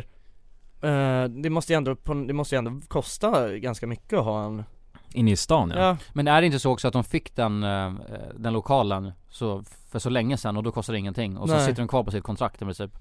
eh, 0.81 1.23
det 1.29 1.49
måste 1.49 1.73
ju 1.73 1.77
ändå, 1.77 1.95
på, 1.95 2.13
det 2.13 2.33
måste 2.33 2.55
ju 2.55 2.57
ändå 2.57 2.81
kosta 2.87 3.49
ganska 3.57 3.87
mycket 3.87 4.19
att 4.19 4.25
ha 4.25 4.45
en 4.45 4.63
Inne 5.13 5.31
i 5.31 5.35
stan 5.35 5.69
ja. 5.75 5.79
Ja, 5.81 5.97
Men 6.13 6.27
är 6.27 6.41
det 6.41 6.45
inte 6.45 6.59
så 6.59 6.71
också 6.71 6.87
att 6.87 6.93
de 6.93 7.03
fick 7.03 7.35
den, 7.35 7.63
eh, 7.63 7.93
den 8.35 8.53
lokalen 8.53 9.11
så, 9.29 9.63
för 9.91 9.99
så 9.99 10.09
länge 10.09 10.37
sedan 10.37 10.57
och 10.57 10.63
då 10.63 10.71
kostar 10.71 10.93
det 10.93 10.99
ingenting 10.99 11.37
och 11.37 11.49
så 11.49 11.55
Nej. 11.55 11.65
sitter 11.65 11.81
de 11.81 11.87
kvar 11.87 12.03
på 12.03 12.11
sitt 12.11 12.23
kontrakt 12.23 12.61
i 12.61 12.65
princip? 12.65 12.91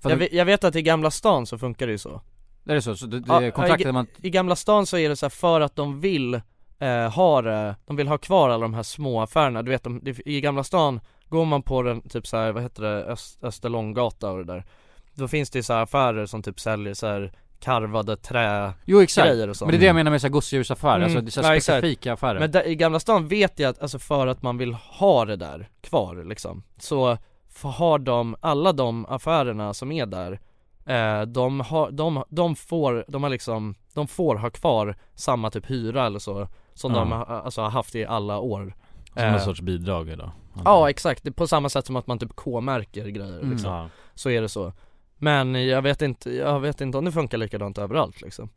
För 0.00 0.10
jag, 0.10 0.16
vet, 0.16 0.32
jag 0.32 0.44
vet 0.44 0.64
att 0.64 0.76
i 0.76 0.82
Gamla 0.82 1.10
stan 1.10 1.46
så 1.46 1.58
funkar 1.58 1.86
det 1.86 1.92
ju 1.92 1.98
så 1.98 2.20
är 2.68 2.74
det 2.74 2.82
så? 2.82 2.96
så 2.96 3.06
det, 3.06 3.20
det 3.20 3.44
Ja, 3.44 3.50
kontraktet 3.50 3.86
i, 3.88 3.92
man, 3.92 4.06
I 4.22 4.30
Gamla 4.30 4.56
stan 4.56 4.86
så 4.86 4.98
är 4.98 5.08
det 5.08 5.16
så 5.16 5.26
här 5.26 5.30
för 5.30 5.60
att 5.60 5.76
de 5.76 6.00
vill 6.00 6.34
eh, 6.78 7.10
ha 7.14 7.42
det, 7.42 7.76
de 7.86 7.96
vill 7.96 8.08
ha 8.08 8.18
kvar 8.18 8.48
alla 8.50 8.62
de 8.62 8.74
här 8.74 8.82
små 8.82 9.20
affärerna, 9.20 9.62
du 9.62 9.70
vet 9.70 9.84
de, 9.84 10.02
i 10.24 10.40
Gamla 10.40 10.64
stan 10.64 11.00
Går 11.28 11.44
man 11.44 11.62
på 11.62 11.82
den, 11.82 12.02
typ 12.08 12.26
så 12.26 12.36
här, 12.36 12.52
vad 12.52 12.62
heter 12.62 12.82
det, 12.82 13.04
Öst, 13.04 13.38
Österlånggata 13.44 14.30
och 14.30 14.38
det 14.38 14.44
där 14.44 14.64
Då 15.14 15.28
finns 15.28 15.50
det 15.50 15.58
ju 15.58 15.62
så 15.62 15.72
affärer 15.72 16.26
som 16.26 16.42
typ 16.42 16.60
säljer 16.60 16.94
så 16.94 17.06
här 17.06 17.32
karvade 17.60 18.16
trä 18.16 18.72
Jo 18.84 19.02
exakt, 19.02 19.48
och 19.48 19.56
sånt 19.56 19.60
men 19.60 19.70
det 19.70 19.76
är 19.76 19.80
det 19.80 19.86
jag 19.86 19.94
menar 19.96 20.10
med 20.10 20.20
så 20.20 20.28
gosedjursaffärer, 20.28 20.96
Mm. 20.96 21.04
alltså 21.04 21.20
det 21.20 21.28
är 21.28 21.30
så 21.30 21.40
Ja, 21.40 21.46
här 21.46 21.54
exakt. 21.54 21.78
specifika 21.78 22.12
affärer 22.12 22.40
Men 22.40 22.50
där, 22.50 22.66
i 22.66 22.74
Gamla 22.74 23.00
stan 23.00 23.28
vet 23.28 23.58
jag 23.58 23.70
att, 23.70 23.82
alltså 23.82 23.98
för 23.98 24.26
att 24.26 24.42
man 24.42 24.58
vill 24.58 24.74
ha 24.74 25.24
det 25.24 25.36
där 25.36 25.68
kvar 25.80 26.24
liksom 26.24 26.62
Så 26.78 27.18
har 27.62 27.98
de, 27.98 28.36
alla 28.40 28.72
de 28.72 29.06
affärerna 29.06 29.74
som 29.74 29.92
är 29.92 30.06
där 30.06 30.40
eh, 30.88 31.22
de, 31.22 31.60
har, 31.60 31.90
de, 31.90 32.24
de 32.28 32.56
får, 32.56 33.04
de 33.08 33.22
har 33.22 33.30
liksom, 33.30 33.74
de 33.94 34.06
får 34.08 34.36
ha 34.36 34.50
kvar 34.50 34.96
samma 35.14 35.50
typ 35.50 35.70
hyra 35.70 36.06
eller 36.06 36.18
så 36.18 36.48
Som 36.74 36.92
Ja. 36.94 36.98
de 37.00 37.12
alltså, 37.12 37.60
har 37.62 37.70
haft 37.70 37.94
i 37.94 38.04
alla 38.06 38.38
år 38.38 38.74
Som 39.12 39.22
Eh, 39.22 39.38
sorts 39.38 39.60
bidrag 39.60 40.18
då? 40.18 40.30
Ja 40.64 40.90
exakt, 40.90 41.36
på 41.36 41.46
samma 41.46 41.68
sätt 41.68 41.86
som 41.86 41.96
att 41.96 42.06
man 42.06 42.18
typ 42.18 42.36
K-märker 42.36 43.08
grejer 43.08 43.38
Mm. 43.38 43.50
liksom. 43.50 43.70
Ja. 43.72 43.88
Så 44.14 44.30
är 44.30 44.42
det 44.42 44.48
så 44.48 44.72
Men 45.16 45.66
jag 45.68 45.82
vet 45.82 46.02
inte, 46.02 46.30
jag 46.30 46.60
vet 46.60 46.80
inte 46.80 46.98
om 46.98 47.04
det 47.04 47.12
funkar 47.12 47.38
likadant 47.38 47.78
överallt 47.78 48.22
liksom 48.22 48.48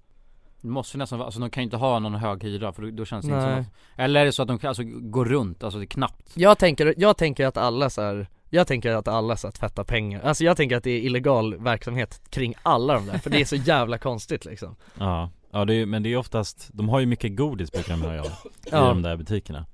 Det 0.61 0.67
måste 0.67 0.97
ju 0.97 0.99
nästan 0.99 1.19
vara, 1.19 1.25
alltså 1.25 1.39
de 1.39 1.49
kan 1.49 1.61
ju 1.61 1.65
inte 1.65 1.77
ha 1.77 1.99
någon 1.99 2.15
hög 2.15 2.43
hyra 2.43 2.73
för 2.73 2.81
då, 2.81 2.89
då 2.91 3.05
känns 3.05 3.25
det 3.25 3.31
inte 3.31 3.41
som 3.41 3.51
Nej. 3.51 3.59
att 3.59 3.67
Eller 3.99 4.21
är 4.21 4.25
det 4.25 4.31
så 4.31 4.41
att 4.41 4.47
de 4.47 4.67
alltså 4.67 4.83
går 4.85 5.25
runt, 5.25 5.63
alltså 5.63 5.79
det 5.79 5.83
är 5.85 5.87
knappt 5.87 6.31
Jag 6.35 6.57
tänker, 6.57 6.93
jag 6.97 7.17
tänker 7.17 7.45
att 7.47 7.57
alla 7.57 7.89
så 7.89 8.01
här, 8.01 8.27
jag 8.53 8.67
tänker 8.67 8.91
att 8.91 9.07
alla 9.07 9.37
så 9.37 9.47
här 9.47 9.51
tvättar 9.51 9.83
pengar, 9.83 10.21
alltså 10.21 10.43
jag 10.43 10.57
tänker 10.57 10.77
att 10.77 10.83
det 10.83 10.91
är 10.91 10.99
illegal 10.99 11.55
verksamhet 11.57 12.21
kring 12.29 12.53
alla 12.63 12.93
de 12.93 13.05
där, 13.05 13.17
för 13.17 13.29
det 13.29 13.41
är 13.41 13.45
så 13.45 13.55
jävla 13.65 13.97
konstigt 13.97 14.45
liksom. 14.45 14.75
Ja, 14.99 15.29
ja 15.51 15.65
det 15.65 15.73
är, 15.73 15.85
men 15.85 16.03
det 16.03 16.09
är 16.13 16.17
oftast, 16.17 16.69
de 16.73 16.89
har 16.89 16.99
ju 16.99 17.05
mycket 17.05 17.35
godis 17.35 17.71
brukar 17.71 17.93
de 17.97 18.01
ha 18.01 18.15
ja, 18.15 18.25
i 18.25 18.27
Ja. 18.71 18.79
de 18.87 19.01
där 19.01 19.17
butikerna. 19.17 19.65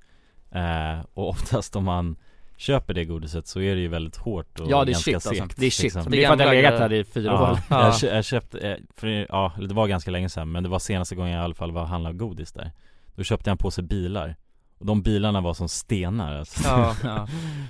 Eh, 0.50 1.04
Och 1.14 1.28
oftast 1.28 1.76
om 1.76 1.84
man 1.84 2.16
köper 2.56 2.94
det 2.94 3.04
godiset 3.04 3.46
så 3.46 3.60
är 3.60 3.74
det 3.74 3.80
ju 3.80 3.88
väldigt 3.88 4.16
hårt 4.16 4.60
och 4.60 4.70
Ja 4.70 4.84
det 4.84 4.90
är 4.90 4.92
ganska 4.92 5.04
shit 5.10 5.14
alltså, 5.14 5.34
segt, 5.34 5.56
det 5.56 5.66
är 5.66 5.70
shit, 5.70 5.82
liksom. 5.94 6.12
det 6.12 6.24
är 6.24 6.26
för 6.26 6.32
att 6.32 6.38
det 6.38 6.44
har 6.44 6.54
legat 6.54 6.78
där 6.78 6.92
i 6.92 7.04
fyra 7.04 7.32
Ja, 7.32 7.52
år. 7.52 7.58
Ja. 7.70 7.94
jag, 8.02 8.16
jag 8.16 8.24
köpte, 8.24 8.58
eh, 8.58 8.76
för 8.96 9.06
det- 9.06 9.26
ja, 9.28 9.52
det 9.68 9.74
var 9.74 9.86
ganska 9.86 10.10
länge 10.10 10.28
sedan 10.28 10.52
men 10.52 10.62
det 10.62 10.68
var 10.68 10.78
senaste 10.78 11.14
gången 11.14 11.32
jag 11.32 11.40
i 11.40 11.44
alla 11.44 11.54
fall 11.54 11.72
var 11.72 11.82
och 11.82 11.88
handlade 11.88 12.16
godis 12.18 12.52
där. 12.52 12.72
Då 13.14 13.22
köpte 13.24 13.50
jag 13.50 13.52
en 13.52 13.58
påse 13.58 13.82
bilar 13.82 14.36
Och 14.78 14.86
de 14.86 15.02
bilarna 15.02 15.40
var 15.40 15.54
som 15.54 15.68
stenar 15.68 16.38
alltså. 16.38 16.68
Ja. 16.68 16.94
Ja. 17.04 17.28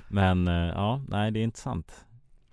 Men 0.09 0.49
eh, 0.49 0.55
ja, 0.55 1.01
nej 1.09 1.31
det 1.31 1.41
är 1.41 1.45
intressant. 1.45 1.93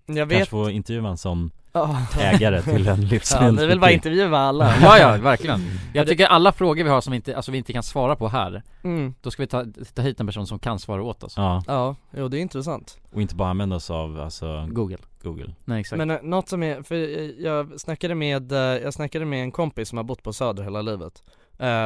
Jag 0.05 0.17
Kanske 0.17 0.37
vet, 0.37 0.49
få 0.49 0.69
intervjua 0.69 1.09
en 1.09 1.17
sån 1.17 1.51
ja, 1.71 1.97
ägare 2.19 2.61
till 2.61 2.87
en 2.87 3.01
ja, 3.01 3.07
livsmedelsbutik 3.07 3.59
ni 3.59 3.67
vill 3.67 3.79
bara 3.79 3.91
intervjua 3.91 4.37
alla. 4.37 4.73
Ja 4.81 4.97
ja, 4.99 5.17
verkligen. 5.17 5.61
Jag 5.93 6.07
tycker 6.07 6.25
alla 6.25 6.51
frågor 6.51 6.83
vi 6.83 6.89
har 6.89 7.01
som 7.01 7.11
vi 7.11 7.15
inte, 7.15 7.35
alltså 7.35 7.51
vi 7.51 7.57
inte 7.57 7.73
kan 7.73 7.83
svara 7.83 8.15
på 8.15 8.27
här 8.27 8.63
mm. 8.83 9.13
Då 9.21 9.31
ska 9.31 9.43
vi 9.43 9.47
ta, 9.47 9.65
ta 9.93 10.01
hit 10.01 10.19
en 10.19 10.27
person 10.27 10.47
som 10.47 10.59
kan 10.59 10.79
svara 10.79 11.03
åt 11.03 11.23
oss. 11.23 11.33
Ja, 11.37 11.63
Ja, 11.67 11.95
jo 12.11 12.27
det 12.27 12.37
är 12.37 12.41
intressant. 12.41 12.97
Och 13.11 13.21
inte 13.21 13.35
bara 13.35 13.49
använda 13.49 13.75
oss 13.75 13.89
av 13.89 14.19
alltså 14.19 14.67
Google. 14.69 14.97
Google. 15.23 15.55
Nej 15.65 15.79
exakt. 15.79 15.97
Men 15.97 16.11
eh, 16.11 16.21
något 16.21 16.49
som 16.49 16.63
är, 16.63 16.83
för 16.83 16.95
eh, 16.95 17.45
jag 17.45 17.79
snackade 17.79 18.15
med, 18.15 18.51
jag 18.51 18.93
snackade 18.93 19.25
med 19.25 19.41
en 19.41 19.51
kompis 19.51 19.89
som 19.89 19.97
har 19.97 20.03
bott 20.03 20.23
på 20.23 20.33
Söder 20.33 20.63
hela 20.63 20.81
livet. 20.81 21.23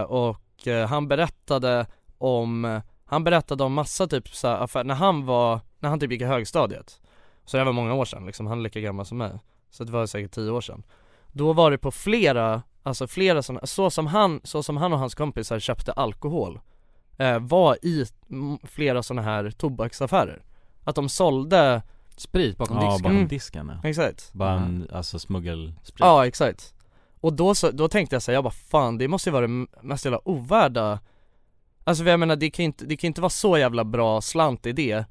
Och 0.07 0.37
han 0.89 1.07
berättade 1.07 1.85
om, 2.19 2.81
han 3.05 3.23
berättade 3.23 3.63
om 3.63 3.73
massa 3.73 4.07
typ 4.07 4.27
så 4.29 4.47
här 4.47 4.55
affär, 4.63 4.83
när 4.83 4.95
han 4.95 5.25
var, 5.25 5.59
när 5.79 5.89
han 5.89 5.99
typ 5.99 6.11
gick 6.11 6.21
i 6.21 6.25
högstadiet 6.25 6.99
Så 7.45 7.57
det 7.57 7.63
var 7.63 7.71
många 7.71 7.93
år 7.93 8.05
sedan 8.05 8.25
liksom, 8.25 8.47
han 8.47 8.59
är 8.59 8.63
lika 8.63 8.79
gammal 8.79 9.05
som 9.05 9.17
mig 9.17 9.31
Så 9.69 9.83
det 9.83 9.91
var 9.91 10.05
säkert 10.05 10.31
tio 10.31 10.51
år 10.51 10.61
sedan. 10.61 10.83
Då 11.31 11.53
var 11.53 11.71
det 11.71 11.77
på 11.77 11.91
flera, 11.91 12.61
alltså 12.83 13.07
flera 13.07 13.41
sådana, 13.43 13.65
så 13.67 13.89
som 13.89 14.07
han, 14.07 14.41
så 14.43 14.63
som 14.63 14.77
han 14.77 14.93
och 14.93 14.99
hans 14.99 15.15
kompisar 15.15 15.59
köpte 15.59 15.91
alkohol 15.91 16.59
eh, 17.17 17.39
Var 17.39 17.77
i 17.85 18.05
mm, 18.29 18.57
flera 18.63 19.03
sådana 19.03 19.21
här 19.21 19.51
tobaksaffärer. 19.51 20.43
Att 20.83 20.95
de 20.95 21.09
sålde, 21.09 21.81
Sprit 22.17 22.57
bakom 22.57 22.77
Ja, 22.77 22.83
disken. 22.83 23.03
bakom 23.03 23.17
Mm. 23.17 23.27
disken 23.27 23.71
ja. 23.83 23.89
exakt. 23.89 24.33
Bara 24.33 24.53
en, 24.53 24.87
alltså 24.93 25.19
smuggelsprit. 25.19 25.99
Ja 25.99 26.27
exakt. 26.27 26.73
Och 27.21 27.33
då, 27.33 27.55
så, 27.55 27.71
då 27.71 27.87
tänkte 27.87 28.15
jag 28.15 28.23
säga 28.23 28.33
jag 28.33 28.43
bara 28.43 28.51
fan 28.53 28.97
det 28.97 29.07
måste 29.07 29.29
ju 29.29 29.33
vara 29.33 29.47
det 29.47 29.67
mest 29.81 30.05
jävla 30.05 30.27
ovärda 30.29 30.99
Alltså 31.89 32.03
för 32.03 32.11
jag 32.11 32.19
menar 32.19 32.35
det 32.35 32.49
kan 32.49 32.65
inte, 32.65 32.85
det 32.85 32.97
kan 32.97 33.07
inte 33.07 33.21
vara 33.21 33.29
så 33.29 33.57
jävla 33.57 33.83
bra 33.83 34.21
slant 34.21 34.65
i 34.65 34.71
det. 34.71 35.05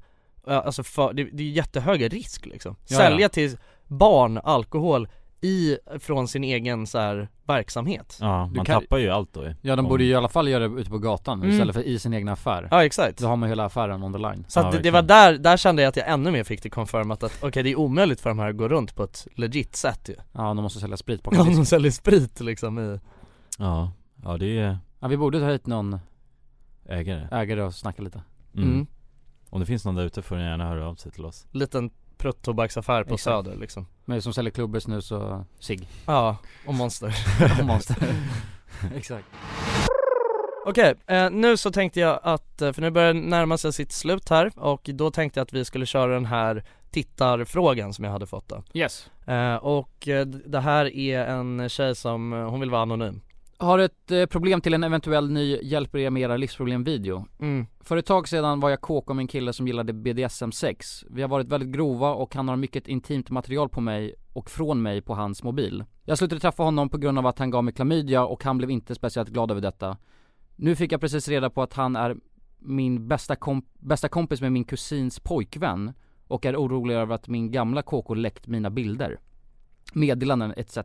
Alltså 0.47 0.83
för, 0.83 1.13
det, 1.13 1.23
det 1.23 1.43
är 1.43 1.49
jättehög 1.49 2.13
risk 2.13 2.45
liksom. 2.45 2.75
Ja, 2.87 2.97
Sälja 2.97 3.19
ja. 3.19 3.29
till 3.29 3.57
barn 3.87 4.37
alkohol 4.43 5.07
i, 5.41 5.77
från 5.99 6.27
sin 6.27 6.43
egen 6.43 6.87
så 6.87 6.99
här 6.99 7.27
verksamhet. 7.47 8.17
Ja, 8.21 8.45
man 8.47 8.65
kan- 8.65 8.81
tappar 8.81 8.97
ju 8.97 9.09
allt 9.09 9.33
då. 9.33 9.45
Ja 9.61 9.75
de 9.75 9.85
borde 9.87 10.03
ju 10.03 10.09
i 10.09 10.15
alla 10.15 10.29
fall 10.29 10.47
göra 10.47 10.67
det 10.67 10.81
ute 10.81 10.89
på 10.89 10.97
gatan 10.97 11.39
Mm. 11.41 11.51
istället 11.51 11.75
för 11.75 11.83
i 11.83 11.99
sin 11.99 12.13
egna 12.13 12.31
affär. 12.31 12.67
Ja 12.71 12.85
exakt. 12.85 13.17
Då 13.17 13.27
har 13.27 13.35
man 13.35 13.49
hela 13.49 13.65
affären 13.65 14.03
on 14.03 14.13
the 14.13 14.19
line. 14.19 14.45
Så 14.47 14.59
Ja, 14.59 14.65
att 14.65 14.71
det, 14.71 14.79
det 14.79 14.91
var 14.91 15.01
där, 15.01 15.37
där 15.37 15.57
kände 15.57 15.81
jag 15.81 15.89
att 15.89 15.95
jag 15.95 16.09
ännu 16.09 16.31
mer 16.31 16.43
fick 16.43 16.63
det 16.63 16.69
confirmat 16.69 17.23
att 17.23 17.37
okej 17.43 17.63
det 17.63 17.69
är 17.71 17.75
omöjligt 17.79 18.21
för 18.21 18.29
de 18.29 18.39
här 18.39 18.49
att 18.49 18.57
gå 18.57 18.67
runt 18.67 18.95
på 18.95 19.03
ett 19.03 19.27
legit 19.35 19.75
sätt 19.75 20.09
ju. 20.09 20.15
Ja 20.31 20.41
de 20.41 20.57
måste 20.57 20.79
sälja 20.79 20.97
sprit 20.97 21.27
Om 21.27 21.33
disken 21.33 21.55
de 21.55 21.65
säljer 21.65 21.91
sprit 21.91 22.39
liksom 22.39 22.79
i 22.79 22.99
Ja, 23.57 23.91
ja 24.23 24.37
det 24.37 24.59
är 24.59 24.77
Ja 24.99 25.07
vi 25.07 25.17
borde 25.17 25.39
ta 25.39 25.49
hit 25.49 25.67
någon 25.67 25.99
ägare. 26.89 27.27
Ägare 27.31 27.61
och 27.61 27.75
snacka 27.75 28.01
lite. 28.01 28.21
Mm. 28.55 28.69
mm. 28.69 28.87
Om 29.49 29.59
det 29.59 29.65
finns 29.65 29.85
någon 29.85 29.95
där 29.95 30.05
ute 30.05 30.21
får 30.21 30.35
ni 30.35 30.43
gärna 30.43 30.67
höra 30.67 30.87
av 30.87 30.95
sig 30.95 31.11
till 31.11 31.25
oss. 31.25 31.47
Liten 31.51 31.89
prutt-tobaksaffär 32.17 33.03
på 33.03 33.13
Exakt. 33.13 33.23
Söder 33.23 33.57
liksom. 33.57 33.87
Men 34.05 34.21
som 34.21 34.33
säljer 34.33 34.51
klubbor, 34.51 34.79
snus 34.79 35.11
och 35.11 35.43
cigg 35.59 35.87
Ja, 36.05 36.37
och 36.65 36.73
monster. 36.73 37.15
Och 37.59 37.65
monster. 37.65 37.97
Exakt. 38.95 39.25
Okej, 40.65 40.95
eh, 41.07 41.29
nu 41.29 41.57
så 41.57 41.71
tänkte 41.71 41.99
jag 41.99 42.19
att, 42.23 42.61
eh, 42.61 42.71
för 42.71 42.81
nu 42.81 42.91
börjar 42.91 43.13
det 43.13 43.19
närma 43.19 43.57
sig 43.57 43.73
sitt 43.73 43.91
slut 43.91 44.29
här 44.29 44.51
och 44.55 44.89
då 44.93 45.11
tänkte 45.11 45.39
jag 45.39 45.45
att 45.45 45.53
vi 45.53 45.65
skulle 45.65 45.85
köra 45.85 46.13
den 46.13 46.25
här 46.25 46.63
tittarfrågan 46.91 47.93
som 47.93 48.05
jag 48.05 48.11
hade 48.11 48.25
fått 48.25 48.49
då. 48.49 48.63
Yes. 48.73 49.09
Eh, 49.25 49.55
Och 49.55 50.07
eh, 50.07 50.25
det 50.25 50.59
här 50.59 50.95
är 50.95 51.25
en 51.25 51.69
tjej 51.69 51.95
som, 51.95 52.33
eh, 52.33 52.49
hon 52.49 52.59
vill 52.59 52.69
vara 52.69 52.81
anonym 52.81 53.21
Har 53.61 53.79
ett 53.79 54.11
eh, 54.11 54.25
problem 54.25 54.61
till 54.61 54.73
en 54.73 54.83
eventuell 54.83 55.31
ny 55.31 55.59
Hjälper 55.61 55.99
er 55.99 56.09
med 56.09 56.21
era 56.21 56.37
livsproblem-video? 56.37 57.25
Mm. 57.39 57.65
För 57.79 57.97
ett 57.97 58.05
tag 58.05 58.27
sedan 58.27 58.59
var 58.59 58.69
jag 58.69 58.81
kåk 58.81 59.09
om 59.09 59.19
en 59.19 59.27
kille 59.27 59.53
som 59.53 59.67
gillade 59.67 59.93
BDSM-sex 59.93 61.05
Vi 61.09 61.21
har 61.21 61.29
varit 61.29 61.47
väldigt 61.47 61.69
grova 61.69 62.13
och 62.13 62.35
han 62.35 62.47
har 62.47 62.55
mycket 62.55 62.87
intimt 62.87 63.29
material 63.29 63.69
på 63.69 63.81
mig 63.81 64.15
och 64.33 64.49
från 64.49 64.81
mig 64.81 65.01
på 65.01 65.13
hans 65.13 65.43
mobil. 65.43 65.83
Jag 66.05 66.17
slutade 66.17 66.41
träffa 66.41 66.63
honom 66.63 66.89
på 66.89 66.97
grund 66.97 67.19
av 67.19 67.25
att 67.27 67.39
han 67.39 67.49
gav 67.49 67.63
mig 67.63 67.73
klamydia 67.73 68.25
och 68.25 68.43
han 68.43 68.57
blev 68.57 68.71
inte 68.71 68.95
speciellt 68.95 69.29
glad 69.29 69.51
över 69.51 69.61
detta. 69.61 69.97
Nu 70.55 70.75
fick 70.75 70.91
jag 70.91 71.01
precis 71.01 71.27
reda 71.27 71.49
på 71.49 71.61
att 71.61 71.73
han 71.73 71.95
är 71.95 72.15
min 72.59 73.07
bästa, 73.07 73.35
komp- 73.35 73.67
bästa 73.79 74.09
kompis 74.09 74.41
med 74.41 74.51
min 74.51 74.63
kusins 74.63 75.19
pojkvän 75.19 75.93
och 76.27 76.45
är 76.45 76.55
orolig 76.55 76.95
över 76.95 77.15
att 77.15 77.27
min 77.27 77.51
gamla 77.51 77.81
KK 77.81 78.13
läckt 78.13 78.47
mina 78.47 78.69
bilder. 78.69 79.19
Meddelanden 79.93 80.53
etc 80.57 80.77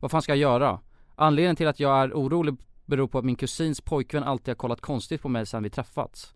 Vad 0.00 0.10
fan 0.10 0.22
ska 0.22 0.32
jag 0.32 0.38
göra? 0.38 0.80
Anledningen 1.16 1.56
till 1.56 1.68
att 1.68 1.80
jag 1.80 2.02
är 2.02 2.12
orolig 2.12 2.56
beror 2.84 3.06
på 3.06 3.18
att 3.18 3.24
min 3.24 3.36
kusins 3.36 3.80
pojkvän 3.80 4.22
alltid 4.22 4.48
har 4.48 4.54
kollat 4.54 4.80
konstigt 4.80 5.22
på 5.22 5.28
mig 5.28 5.46
sedan 5.46 5.62
vi 5.62 5.70
träffats. 5.70 6.34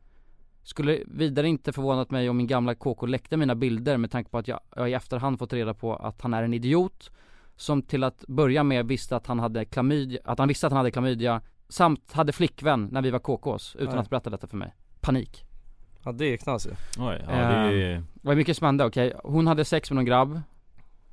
Skulle 0.63 1.03
vidare 1.07 1.49
inte 1.49 1.73
förvånat 1.73 2.11
mig 2.11 2.31
om 2.31 2.37
min 2.37 2.47
gamla 2.47 2.75
KK 2.75 3.07
läckte 3.07 3.37
mina 3.37 3.55
bilder 3.55 3.97
med 3.97 4.11
tanke 4.11 4.31
på 4.31 4.39
att 4.39 4.49
jag, 4.49 4.61
jag 4.77 4.91
i 4.91 4.95
efterhand 4.95 5.39
fått 5.39 5.53
reda 5.53 5.75
på 5.75 5.97
att 5.97 6.23
han 6.23 6.35
är 6.35 6.43
en 6.43 6.55
idiot 6.55 7.11
Som 7.57 7.83
till 7.83 8.05
att 8.05 8.25
börja 8.29 8.65
med 8.65 8.87
visste 8.87 9.17
att 9.17 9.27
han 9.27 9.39
hade 9.39 9.65
klamydia, 9.65 10.21
att 10.25 10.39
han 10.39 10.49
visste 10.49 10.67
att 10.67 10.73
han 10.73 10.77
hade 10.77 10.91
klamydia 10.91 11.41
Samt 11.69 12.13
hade 12.13 12.33
flickvän 12.33 12.89
när 12.93 13.03
vi 13.03 13.11
var 13.11 13.19
KKs 13.19 13.77
utan 13.77 13.95
Nej. 13.95 14.03
att 14.03 14.11
berätta 14.11 14.31
detta 14.31 14.47
för 14.47 14.57
mig. 14.57 14.75
Panik. 15.01 15.45
Ja 16.05 16.13
det 16.13 16.25
är 16.25 16.37
knasigt. 16.37 16.77
Oj, 16.99 17.25
ja 17.27 17.33
det 17.33 17.43
är 17.43 17.71
ju 17.71 17.95
Det 17.95 18.03
var 18.23 18.35
mycket 18.35 18.57
som 18.57 18.65
hände, 18.65 18.85
okej. 18.85 19.15
Hon 19.25 19.47
hade 19.47 19.65
sex 19.65 19.91
med 19.91 19.95
någon 19.95 20.05
grabb 20.05 20.41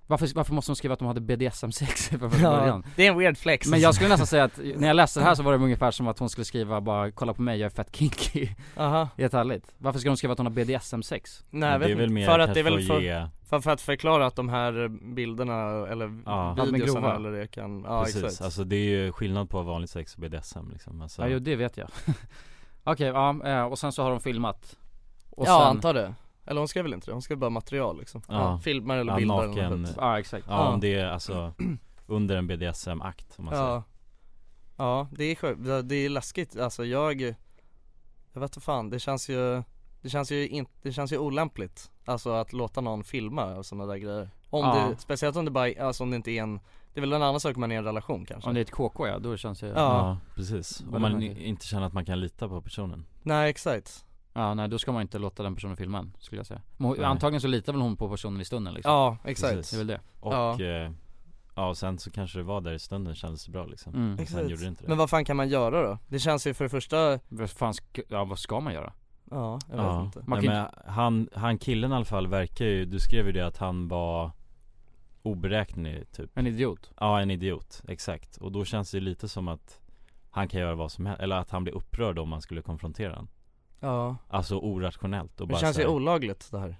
Varför, 0.09 0.29
varför 0.35 0.53
måste 0.53 0.71
de 0.71 0.75
skriva 0.75 0.93
att 0.93 0.99
de 0.99 1.07
hade 1.07 1.21
BDSM-sex 1.21 2.07
från 2.09 2.19
Ja, 2.41 2.49
början? 2.59 2.85
det 2.95 3.07
är 3.07 3.11
en 3.11 3.17
weird 3.17 3.37
flex. 3.37 3.67
Men 3.67 3.79
jag 3.79 3.95
skulle 3.95 4.09
nästan 4.09 4.27
säga 4.27 4.43
att, 4.43 4.57
när 4.75 4.87
jag 4.87 4.95
läste 4.95 5.19
det 5.19 5.23
här 5.23 5.35
så 5.35 5.43
var 5.43 5.51
det 5.51 5.57
ungefär 5.63 5.91
som 5.91 6.07
att 6.07 6.19
hon 6.19 6.29
skulle 6.29 6.45
skriva 6.45 6.81
bara 6.81 7.11
'Kolla 7.11 7.33
på 7.33 7.41
mig, 7.41 7.59
jag 7.59 7.65
är 7.65 7.69
fett 7.75 7.91
kinky' 7.91 8.49
Aha. 8.77 9.09
Helt 9.17 9.33
ärligt, 9.33 9.73
varför 9.77 9.99
ska 9.99 10.09
de 10.09 10.17
skriva 10.17 10.31
att 10.31 10.37
hon 10.37 10.45
har 10.47 10.53
BDSM-sex? 10.53 11.43
Nej 11.49 11.69
jag 11.71 11.79
det 11.81 11.85
är 11.85 11.89
vet 11.89 11.97
väl 11.97 12.03
inte, 12.03 12.13
mer 12.13 12.25
för 12.25 12.39
att 12.39 12.53
det 12.53 12.59
är 12.59 12.63
väl 12.63 12.81
för, 12.87 12.99
ge- 13.01 13.27
för, 13.49 13.59
för 13.59 13.71
att 13.71 13.81
förklara 13.81 14.25
att 14.25 14.35
de 14.35 14.49
här 14.49 14.87
bilderna 15.15 15.87
eller 15.87 16.21
Ja. 16.25 16.55
grova. 16.73 17.15
eller 17.15 17.31
det 17.31 17.47
kan, 17.47 17.83
ja 17.87 18.03
Precis, 18.03 18.23
exakt. 18.23 18.41
Alltså 18.41 18.63
det 18.63 18.75
är 18.75 18.89
ju 18.89 19.11
skillnad 19.11 19.49
på 19.49 19.61
vanligt 19.61 19.89
sex 19.89 20.15
och 20.15 20.21
BDSM 20.21 20.69
liksom. 20.71 21.01
Alltså, 21.01 21.21
Ja 21.21 21.27
jo 21.27 21.39
det 21.39 21.55
vet 21.55 21.77
jag. 21.77 21.87
Okej, 22.83 23.07
ja, 23.07 23.45
eh, 23.45 23.63
och 23.63 23.79
sen 23.79 23.91
så 23.91 24.03
har 24.03 24.09
de 24.11 24.19
filmat. 24.19 24.75
Och 25.29 25.47
Ja 25.47 25.59
sen, 25.59 25.67
antar 25.67 25.93
det, 25.93 26.13
eller 26.47 26.61
hon 26.61 26.67
skrev 26.67 26.83
väl 26.83 26.93
inte 26.93 27.05
det, 27.07 27.11
hon 27.13 27.21
skrev 27.21 27.37
bara 27.37 27.49
material 27.49 27.99
liksom. 27.99 28.21
Ja. 28.27 28.59
Filmer 28.63 28.97
eller 28.97 29.11
ja, 29.11 29.17
bilder 29.17 29.35
eller 29.43 29.47
naken, 29.47 29.81
något 29.81 29.89
skit. 29.89 29.97
Ja 30.01 30.19
exakt. 30.19 30.45
Ja, 30.49 30.53
Ja. 30.65 30.73
om 30.73 30.79
det 30.79 30.93
är 30.95 31.07
alltså 31.07 31.53
under 32.07 32.35
en 32.35 32.47
BDSM-akt 32.47 33.33
om 33.39 33.45
man 33.45 33.53
säger. 33.53 33.63
Ja 33.67 33.83
Ja, 34.77 35.07
det 35.11 35.23
är 35.23 35.35
sjukt, 35.35 35.59
Det- 35.89 35.95
är 35.95 36.09
läskigt, 36.09 36.59
alltså 36.59 36.85
jag 36.85 37.21
Jag 38.33 38.41
vet 38.41 38.49
inte 38.51 38.61
fan, 38.61 38.89
det 38.89 38.99
känns 38.99 39.29
ju 39.29 39.63
Det 40.01 40.09
känns 40.09 40.31
ju 40.31 40.47
inte, 40.47 40.71
det 40.81 40.91
känns 40.93 41.11
ju 41.13 41.17
olämpligt. 41.17 41.91
Alltså 42.05 42.31
att 42.31 42.53
låta 42.53 42.81
någon 42.81 43.03
filma 43.03 43.63
sådana 43.63 43.85
där 43.85 43.97
grejer. 43.97 44.29
Om 44.49 44.65
Ja. 44.65 44.87
det, 44.89 44.97
speciellt 45.01 45.35
om 45.35 45.45
det 45.45 45.51
bara, 45.51 45.85
alltså 45.87 46.03
om 46.03 46.09
det 46.09 46.15
inte 46.15 46.31
är 46.31 46.41
en 46.43 46.59
Det 46.93 46.99
är 46.99 47.01
väl 47.01 47.13
en 47.13 47.23
annan 47.23 47.39
sak 47.39 47.55
om 47.55 47.61
man 47.61 47.71
är 47.71 47.75
i 47.75 47.77
en 47.77 47.83
relation 47.83 48.25
kanske. 48.25 48.47
Om 48.49 48.53
det 48.53 48.59
är 48.59 48.61
ett 48.61 48.71
KK 48.71 49.07
ja, 49.07 49.19
då 49.19 49.37
känns 49.37 49.59
det 49.59 49.67
Ja. 49.67 49.73
Ja, 49.75 50.17
precis. 50.35 50.83
Om 50.93 51.01
man 51.01 51.21
inte 51.23 51.65
känner 51.65 51.87
att 51.87 51.93
man 51.93 52.05
kan 52.05 52.19
lita 52.19 52.47
på 52.47 52.61
personen. 52.61 53.05
Nej 53.23 53.49
exakt 53.49 54.05
Ja 54.38 54.53
nej 54.53 54.67
då 54.67 54.79
ska 54.79 54.91
man 54.91 55.01
inte 55.01 55.19
låta 55.19 55.43
den 55.43 55.55
personen 55.55 55.77
filma 55.77 55.99
en, 55.99 56.13
skulle 56.19 56.39
jag 56.39 56.45
säga 56.47 56.61
Men 56.77 56.88
hon-. 56.88 57.03
Antagligen 57.03 57.41
så 57.41 57.47
litar 57.47 57.73
väl 57.73 57.81
hon 57.81 57.97
på 57.97 58.09
personen 58.09 58.41
i 58.41 58.45
stunden 58.45 58.73
liksom 58.73 58.91
Ja, 58.91 59.17
exakt 59.23 59.53
Precis. 59.55 59.71
Det 59.71 59.75
är 59.75 59.77
väl 59.77 59.88
det 59.88 59.99
Och 60.19 60.33
Ja. 60.33 60.61
ja. 60.63 60.91
ja, 61.55 61.67
och 61.69 61.77
sen 61.77 61.99
så 61.99 62.11
kanske 62.11 62.39
det 62.39 62.43
var 62.43 62.61
där 62.61 62.73
i 62.73 62.79
stunden 62.79 63.15
kändes 63.15 63.45
det 63.45 63.51
bra 63.51 63.65
liksom 63.65 63.93
Mm. 63.93 64.11
Och 64.11 64.17
Sen 64.17 64.23
Exakt. 64.23 64.49
gjorde 64.49 64.63
det 64.63 64.67
inte 64.67 64.83
det 64.83 64.88
Men 64.89 64.97
vad 64.97 65.09
fan 65.09 65.25
kan 65.25 65.38
man 65.38 65.49
göra 65.49 65.83
då? 65.83 65.97
Det 66.07 66.19
känns 66.19 66.47
ju 66.47 66.53
för 66.53 66.63
det 66.65 66.69
första, 66.69 67.19
Vad 67.27 67.49
fan 67.49 67.73
ska, 67.73 68.01
ja 68.07 68.23
vad 68.25 68.39
ska 68.39 68.59
man 68.59 68.73
göra? 68.73 68.93
ja 69.31 69.59
jag 69.69 69.77
vet 69.77 69.85
Ja, 69.85 70.03
inte 70.05 70.23
Man 70.27 70.39
Nej, 70.39 70.47
kan 70.47 70.55
men 70.55 70.93
han, 70.93 71.29
han 71.35 71.57
killen 71.57 71.91
i 71.91 71.95
alla 71.95 72.05
fall 72.05 72.27
verkar 72.27 72.65
ju, 72.65 72.85
du 72.85 72.99
skrev 72.99 73.25
ju 73.25 73.31
det 73.31 73.41
att 73.47 73.57
han 73.57 73.88
var 73.88 74.31
oberäknelig 75.23 76.11
typ 76.11 76.38
En 76.38 76.47
idiot 76.47 76.91
Ja 76.99 77.21
en 77.21 77.31
idiot, 77.31 77.81
exakt. 77.88 78.38
Och 78.38 78.51
då 78.51 78.65
känns 78.65 78.91
det 78.91 78.99
lite 78.99 79.27
som 79.29 79.47
att 79.47 79.81
han 80.29 80.47
kan 80.47 80.61
göra 80.61 80.75
vad 80.75 80.91
som 80.91 81.05
helst, 81.05 81.21
eller 81.21 81.35
att 81.35 81.49
han 81.51 81.63
blir 81.63 81.73
upprörd 81.73 82.19
om 82.19 82.29
man 82.29 82.41
skulle 82.41 82.61
konfrontera 82.61 83.09
honom 83.13 83.27
Ja, 83.80 84.15
Alltså 84.30 84.57
orationellt 84.57 85.41
och 85.41 85.47
det 85.47 85.51
bara 85.51 85.59
känns 85.61 85.75
så 85.75 85.82
ju 85.82 85.88
olagligt 85.88 86.51
det 86.51 86.59
här, 86.59 86.75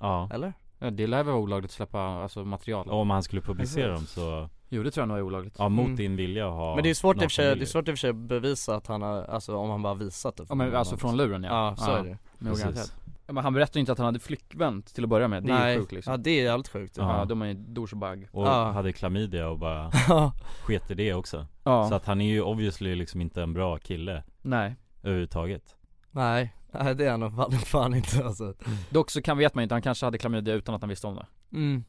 Ja, 0.00 0.28
eller? 0.32 0.52
ja, 0.78 0.90
Det 0.90 1.06
lär 1.06 1.16
väl 1.22 1.26
vara 1.32 1.36
olagligt 1.42 1.70
att 1.70 1.74
släppa 1.74 2.00
alltså 2.00 2.44
material. 2.44 2.88
Om 2.90 3.10
han 3.10 3.22
skulle 3.22 3.40
publicera 3.42 3.92
dem 3.92 4.06
så, 4.06 4.48
Jo 4.68 4.82
det 4.82 4.90
tror 4.90 5.02
jag 5.02 5.08
nog 5.08 5.18
är 5.18 5.22
olagligt. 5.22 5.54
Ja 5.58 5.68
mot 5.68 5.84
Mm. 5.84 5.96
din 5.96 6.16
vilja 6.16 6.46
att 6.48 6.52
ha 6.54 6.74
Men 6.74 6.84
det 6.84 6.90
är 6.90 6.94
svårt 6.94 7.16
i 7.16 7.18
och 7.18 7.22
för 7.22 7.28
sig, 7.28 7.44
det 7.44 7.48
är 7.48 7.50
nakenbilder. 7.50 7.66
svårt 7.72 7.88
i 7.88 7.90
och 7.90 7.92
för 7.92 7.98
sig 8.00 8.10
att 8.10 8.16
bevisa 8.16 8.76
att 8.76 8.86
han 8.86 9.02
har, 9.02 9.22
alltså 9.24 9.56
om 9.56 9.70
han 9.70 9.82
bara 9.82 9.94
visat 9.94 10.36
det 10.36 10.44
Ja 10.48 10.54
men 10.54 10.74
alltså 10.76 10.96
från 10.96 11.16
luren 11.16 11.44
ja. 11.44 11.50
Ja, 11.70 11.76
så 11.76 11.90
är 11.90 12.02
det. 12.04 12.18
Med 12.38 12.52
Precis. 12.52 12.64
garanterat 12.64 12.94
ja, 13.26 13.32
Men 13.32 13.44
han 13.44 13.52
berättade 13.54 13.78
ju 13.78 13.80
inte 13.80 13.92
att 13.92 13.98
han 13.98 14.04
hade 14.04 14.18
flickvän 14.18 14.82
till 14.82 15.04
att 15.04 15.10
börja 15.10 15.28
med, 15.28 15.42
det 15.42 15.52
är 15.52 15.58
Nej, 15.58 15.74
ju 15.74 15.80
sjukt 15.80 15.92
liksom. 15.92 16.10
Ja 16.10 16.16
det 16.16 16.30
är 16.30 16.42
jävligt 16.44 16.68
sjukt. 16.68 16.96
Ja, 16.96 17.18
Ja. 17.18 17.24
de 17.24 17.42
är 17.42 17.46
ju 17.46 17.54
douchebag 17.54 18.28
Och 18.32 18.46
Ja. 18.46 18.70
hade 18.70 18.92
klamydia 18.92 19.48
och 19.48 19.58
bara 19.58 19.90
Ja, 20.08 20.32
sket 20.62 20.90
i 20.90 20.94
det 20.94 21.14
också. 21.14 21.46
Ja, 21.64 21.88
Så 21.88 21.94
att 21.94 22.06
han 22.06 22.20
är 22.20 22.28
ju 22.28 22.42
obviously 22.42 22.94
liksom 22.94 23.20
inte 23.20 23.42
en 23.42 23.52
bra 23.52 23.78
kille. 23.78 24.22
Nej. 24.42 24.74
Överhuvudtaget 25.02 25.76
nej, 26.14 26.54
nej 26.70 26.94
det 26.94 27.06
är 27.06 27.10
han 27.10 27.20
nog 27.20 27.36
fan, 27.36 27.52
fan 27.66 27.94
inte 27.94 28.24
alltså 28.24 28.54
Dock 28.90 29.10
så 29.10 29.22
kan 29.22 29.38
vet 29.38 29.54
man 29.54 29.62
inte, 29.62 29.74
han 29.74 29.82
kanske 29.82 30.06
hade 30.06 30.18
klamydia 30.18 30.54
utan 30.54 30.74
att 30.74 30.82
han 30.82 30.88
visste 30.88 31.06
om 31.06 31.14
det 31.14 31.26
mm. 31.52 31.84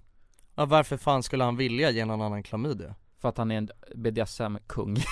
Ja 0.55 0.65
varför 0.65 0.97
fan 0.97 1.23
skulle 1.23 1.43
han 1.43 1.57
vilja 1.57 1.91
ge 1.91 2.05
någon 2.05 2.21
annan 2.21 2.43
klamydia? 2.43 2.95
För 3.22 3.30
att 3.30 3.38
han 3.38 3.51
är 3.51 3.57
en 3.57 3.70
BDSM-kung 3.95 4.93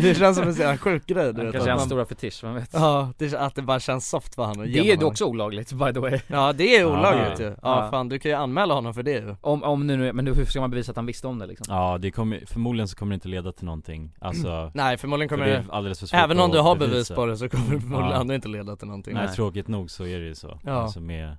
det 0.00 0.18
känns 0.18 0.36
som 0.36 0.46
en 0.48 0.54
sån 0.54 0.66
här 0.66 0.76
sjuk 0.76 1.06
grej 1.06 1.32
du 1.32 1.36
Han 1.38 1.44
vet 1.46 1.52
kanske 1.52 1.70
hans 1.70 1.80
man- 1.80 1.86
stora 1.88 2.04
fetisch, 2.06 2.44
vem 2.44 2.54
vet? 2.54 2.70
Ja, 2.72 3.12
det, 3.18 3.34
att 3.34 3.54
det 3.54 3.62
bara 3.62 3.80
känns 3.80 4.08
soft 4.08 4.34
för 4.34 4.44
honom 4.44 4.72
Det 4.72 4.90
är 4.90 4.96
någon- 4.96 5.04
också 5.04 5.24
olagligt 5.24 5.72
by 5.72 5.92
the 5.92 6.00
way 6.00 6.20
Ja 6.26 6.52
det 6.52 6.76
är 6.76 6.84
olagligt 6.86 7.40
ju, 7.40 7.44
ja 7.44 7.54
Ja. 7.62 7.88
fan 7.90 8.08
du 8.08 8.18
kan 8.18 8.30
ju 8.30 8.36
anmäla 8.36 8.74
honom 8.74 8.94
för 8.94 9.02
det 9.02 9.10
ju 9.12 9.36
Om, 9.40 9.62
om 9.62 9.86
nu, 9.86 10.12
men 10.12 10.26
hur 10.26 10.44
ska 10.44 10.60
man 10.60 10.70
bevisa 10.70 10.92
att 10.92 10.96
han 10.96 11.06
visste 11.06 11.26
om 11.26 11.38
det 11.38 11.46
liksom? 11.46 11.74
Ja 11.74 11.98
det 11.98 12.10
kommer, 12.10 12.42
förmodligen 12.46 12.88
så 12.88 12.96
kommer 12.96 13.10
det 13.10 13.14
inte 13.14 13.28
leda 13.28 13.52
till 13.52 13.64
någonting 13.64 14.14
Alltså, 14.20 14.70
Nej 14.74 14.96
förmodligen 14.98 15.28
för 15.28 15.36
kommer 15.36 15.46
det 15.50 15.52
det, 15.56 15.64
är 15.68 15.74
alldeles 15.74 16.00
för 16.00 16.06
svårt 16.06 16.20
även 16.20 16.40
om 16.40 16.50
du 16.50 16.58
har 16.60 16.76
bevis 16.76 17.08
på 17.10 17.26
det 17.26 17.36
så 17.36 17.48
kommer 17.48 17.74
det 17.74 17.80
förmodligen 17.80 18.10
Ja. 18.14 18.20
ändå 18.20 18.34
inte 18.34 18.48
leda 18.48 18.76
till 18.76 18.86
någonting 18.86 19.14
Nej, 19.14 19.26
Nej. 19.26 19.34
tråkigt 19.34 19.68
nog 19.68 19.90
så 19.90 20.06
är 20.06 20.18
det 20.20 20.26
ju 20.26 20.34
så, 20.34 20.60
Ja. 20.64 20.72
alltså 20.72 21.00
med, 21.00 21.36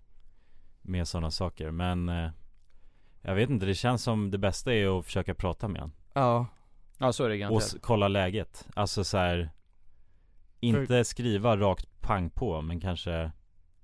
med 0.81 1.07
sådana 1.07 1.31
saker 1.31 1.71
men 1.71 2.09
eh, 2.09 2.29
Jag 3.25 3.35
vet 3.35 3.49
inte, 3.49 3.65
det 3.65 3.75
känns 3.75 4.03
som 4.03 4.31
det 4.31 4.37
bästa 4.37 4.73
är 4.73 4.99
att 4.99 5.05
försöka 5.05 5.33
prata 5.35 5.67
med 5.67 5.81
honom 5.81 5.95
Ja, 6.13 6.45
Ja 6.97 7.13
så 7.13 7.23
är 7.23 7.29
det 7.29 7.33
och 7.35 7.39
garanterat 7.39 7.63
s- 7.63 7.75
kolla 7.81 8.07
läget, 8.07 8.67
alltså 8.75 9.03
så 9.03 9.17
här. 9.17 9.49
Inte 10.59 11.03
skriva 11.05 11.57
rakt 11.57 12.01
pang 12.01 12.29
på 12.29 12.61
men 12.61 12.79
kanske 12.79 13.31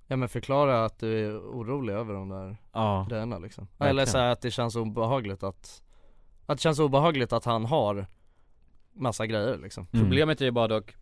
ja 0.06 0.16
men 0.16 0.28
förklara 0.28 0.84
att 0.84 0.98
du 0.98 1.26
är 1.26 1.38
orolig 1.38 1.94
över 1.94 2.14
de 2.14 2.28
där 2.28 2.56
Ja, 2.72 3.06
grejerna 3.10 3.38
liksom 3.38 3.64
Verkligen. 3.64 3.90
Eller 3.90 4.06
så 4.06 4.18
här 4.18 4.32
att 4.32 4.40
det 4.40 4.50
känns 4.50 4.76
obehagligt 4.76 5.42
att 5.42 5.82
Att 6.46 6.58
det 6.58 6.62
känns 6.62 6.78
obehagligt 6.78 7.32
att 7.32 7.44
han 7.44 7.64
har 7.64 8.06
Massa 8.92 9.26
grejer 9.26 9.58
liksom 9.58 9.86
mm. 9.92 10.04
Problemet 10.04 10.40
är 10.40 10.44
ju 10.44 10.50
bara 10.50 10.68
dock 10.68 10.94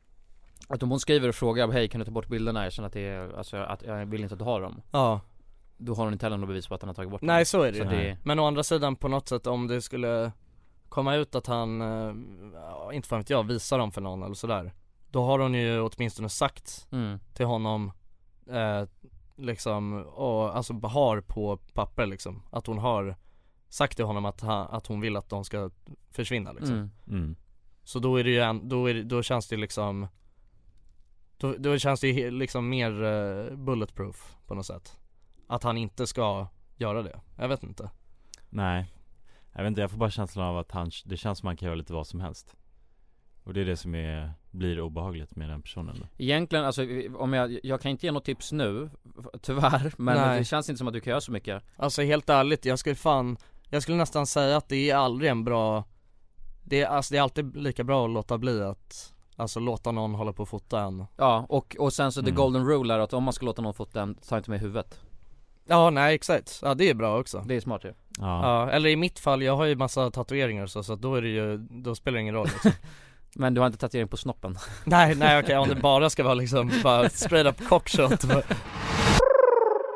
Att 0.68 0.82
om 0.82 0.90
hon 0.90 1.00
skriver 1.00 1.28
och 1.28 1.34
frågar 1.34 1.68
hej 1.68 1.88
kan 1.88 1.98
du 1.98 2.04
ta 2.04 2.10
bort 2.10 2.28
bilderna? 2.28 2.64
Jag 2.64 2.72
känner 2.72 2.86
att 2.86 2.92
det 2.92 3.06
är, 3.08 3.38
alltså 3.38 3.56
att 3.56 3.82
jag 3.82 4.06
vill 4.06 4.22
inte 4.22 4.34
att 4.34 4.38
du 4.38 4.44
har 4.44 4.60
dem 4.60 4.82
Ja, 4.90 5.20
Då 5.78 5.94
har 5.94 6.04
hon 6.04 6.12
inte 6.12 6.26
heller 6.26 6.36
något 6.36 6.48
bevis 6.48 6.66
på 6.66 6.74
att 6.74 6.82
han 6.82 6.88
har 6.88 6.94
tagit 6.94 7.10
bort 7.10 7.22
nej 7.22 7.44
så 7.44 7.62
är 7.62 7.72
det 7.72 7.78
Så 7.78 7.84
det, 7.84 8.16
Men 8.24 8.38
å 8.38 8.46
andra 8.46 8.62
sidan 8.62 8.96
på 8.96 9.08
något 9.08 9.28
sätt 9.28 9.46
om 9.46 9.66
det 9.66 9.82
skulle 9.82 10.32
Komma 10.88 11.14
ut 11.14 11.34
att 11.34 11.46
han, 11.46 11.80
ja, 12.54 12.92
inte 12.92 13.08
fan 13.08 13.18
vet 13.18 13.30
jag, 13.30 13.42
visar 13.42 13.78
dem 13.78 13.92
för 13.92 14.00
någon 14.00 14.22
eller 14.22 14.34
sådär 14.34 14.72
Då 15.10 15.24
har 15.24 15.38
hon 15.38 15.54
ju 15.54 15.80
åtminstone 15.80 16.28
sagt 16.28 16.86
mm, 16.90 17.18
till 17.34 17.46
honom 17.46 17.92
eh, 18.50 18.84
Liksom, 19.36 20.04
och 20.04 20.56
alltså 20.56 20.72
har 20.72 21.20
på 21.20 21.56
papper 21.56 22.06
liksom 22.06 22.42
Att 22.50 22.66
hon 22.66 22.78
har 22.78 23.16
sagt 23.68 23.96
till 23.96 24.04
honom 24.04 24.24
att, 24.24 24.40
han, 24.40 24.66
att 24.70 24.86
hon 24.86 25.00
vill 25.00 25.16
att 25.16 25.28
de 25.28 25.44
ska 25.44 25.70
försvinna 26.10 26.52
liksom. 26.52 26.74
Mm. 26.74 26.90
mm. 27.08 27.36
Så 27.84 27.98
då 27.98 28.16
är 28.16 28.24
det 28.24 28.30
ju 28.30 28.40
en, 28.40 28.68
då, 28.68 28.86
är 28.90 28.94
det, 28.94 29.02
då 29.02 29.22
känns 29.22 29.48
det 29.48 29.56
liksom 29.56 30.06
då, 31.36 31.54
då 31.58 31.78
känns 31.78 32.00
det 32.00 32.08
ju 32.08 32.30
liksom 32.30 32.68
mer 32.68 33.02
eh, 33.02 33.56
bulletproof 33.56 34.36
på 34.46 34.54
något 34.54 34.66
sätt 34.66 34.98
Att 35.48 35.62
han 35.62 35.76
inte 35.76 36.06
ska 36.06 36.46
göra 36.76 37.02
det, 37.02 37.20
jag 37.36 37.48
vet 37.48 37.62
inte. 37.62 37.90
Nej. 38.48 38.94
Jag 39.52 39.62
vet 39.62 39.68
inte, 39.68 39.80
jag 39.80 39.90
får 39.90 39.98
bara 39.98 40.10
känslan 40.10 40.46
av 40.46 40.58
att 40.58 40.72
han, 40.72 40.90
det 41.04 41.16
känns 41.16 41.38
som 41.38 41.46
att 41.46 41.50
han 41.50 41.56
kan 41.56 41.66
göra 41.66 41.76
lite 41.76 41.92
vad 41.92 42.06
som 42.06 42.20
helst. 42.20 42.56
Och 43.44 43.54
det 43.54 43.60
är 43.60 43.64
det 43.64 43.76
som 43.76 43.94
är, 43.94 44.32
blir 44.50 44.80
obehagligt 44.80 45.36
med 45.36 45.48
den 45.48 45.62
personen 45.62 45.96
då. 46.00 46.06
Egentligen, 46.24 46.64
alltså 46.64 46.82
om 47.18 47.32
jag, 47.32 47.60
jag 47.62 47.80
kan 47.80 47.90
inte 47.90 48.06
ge 48.06 48.12
något 48.12 48.24
tips 48.24 48.52
nu 48.52 48.90
Tyvärr, 49.42 49.92
men 49.96 50.16
Nej. 50.16 50.38
det 50.38 50.44
känns 50.44 50.68
inte 50.68 50.78
som 50.78 50.86
att 50.88 50.94
du 50.94 51.00
kan 51.00 51.10
göra 51.10 51.20
så 51.20 51.32
mycket. 51.32 51.62
Alltså 51.76 52.02
helt 52.02 52.28
ärligt, 52.30 52.64
jag 52.64 52.78
skulle 52.78 52.94
fan 52.94 53.36
Jag 53.68 53.82
skulle 53.82 53.96
nästan 53.96 54.26
säga 54.26 54.56
att 54.56 54.68
det 54.68 54.90
är 54.90 54.96
aldrig 54.96 55.30
en 55.30 55.44
bra 55.44 55.84
Det 56.64 56.82
är, 56.82 56.86
alltså 56.86 57.14
det 57.14 57.18
är 57.18 57.22
alltid 57.22 57.56
lika 57.56 57.84
bra 57.84 58.04
att 58.04 58.10
låta 58.10 58.38
bli 58.38 58.62
att 58.62 59.14
Alltså 59.36 59.60
låta 59.60 59.92
någon 59.92 60.14
hålla 60.14 60.32
på 60.32 60.42
och 60.42 60.48
fota 60.48 60.80
en. 60.80 61.04
Ja, 61.16 61.46
och, 61.48 61.76
och 61.78 61.92
sen 61.92 62.12
så 62.12 62.20
the 62.22 62.28
Mm. 62.28 62.36
golden 62.36 62.66
rule 62.66 62.94
är 62.94 62.98
att 62.98 63.12
om 63.12 63.24
man 63.24 63.32
ska 63.32 63.46
låta 63.46 63.62
någon 63.62 63.74
fota 63.74 64.02
en, 64.02 64.14
ta 64.14 64.36
inte 64.36 64.50
med 64.50 64.60
huvudet 64.60 65.00
Ja 65.70 65.90
nej 65.90 66.14
exakt, 66.14 66.58
ja 66.62 66.74
det 66.74 66.90
är 66.90 66.94
bra 66.94 67.18
också. 67.20 67.42
Det 67.46 67.56
är 67.56 67.60
smart 67.60 67.84
ju. 67.84 67.92
Ja, 68.18 68.42
Ja, 68.66 68.70
eller 68.70 68.88
i 68.90 68.96
mitt 68.96 69.18
fall, 69.18 69.42
jag 69.42 69.56
har 69.56 69.64
ju 69.64 69.76
massa 69.76 70.10
tatueringar 70.10 70.66
så, 70.66 70.82
så 70.82 70.92
att 70.92 71.02
då 71.02 71.14
är 71.14 71.22
det 71.22 71.28
ju, 71.28 71.56
då 71.56 71.94
spelar 71.94 72.16
det 72.16 72.22
ingen 72.22 72.34
roll 72.34 72.46
liksom. 72.46 72.70
Men 73.34 73.54
du 73.54 73.60
har 73.60 73.66
inte 73.66 73.78
tatuering 73.78 74.08
på 74.08 74.16
snoppen? 74.16 74.56
Nej 74.84 75.14
nej 75.14 75.38
okej, 75.42 75.58
om 75.58 75.68
det 75.68 75.74
bara 75.74 76.10
ska 76.10 76.24
vara 76.24 76.34
liksom 76.34 76.70
bara 76.84 77.08
straight 77.08 77.46
up 77.60 77.68
cockshot 77.68 78.24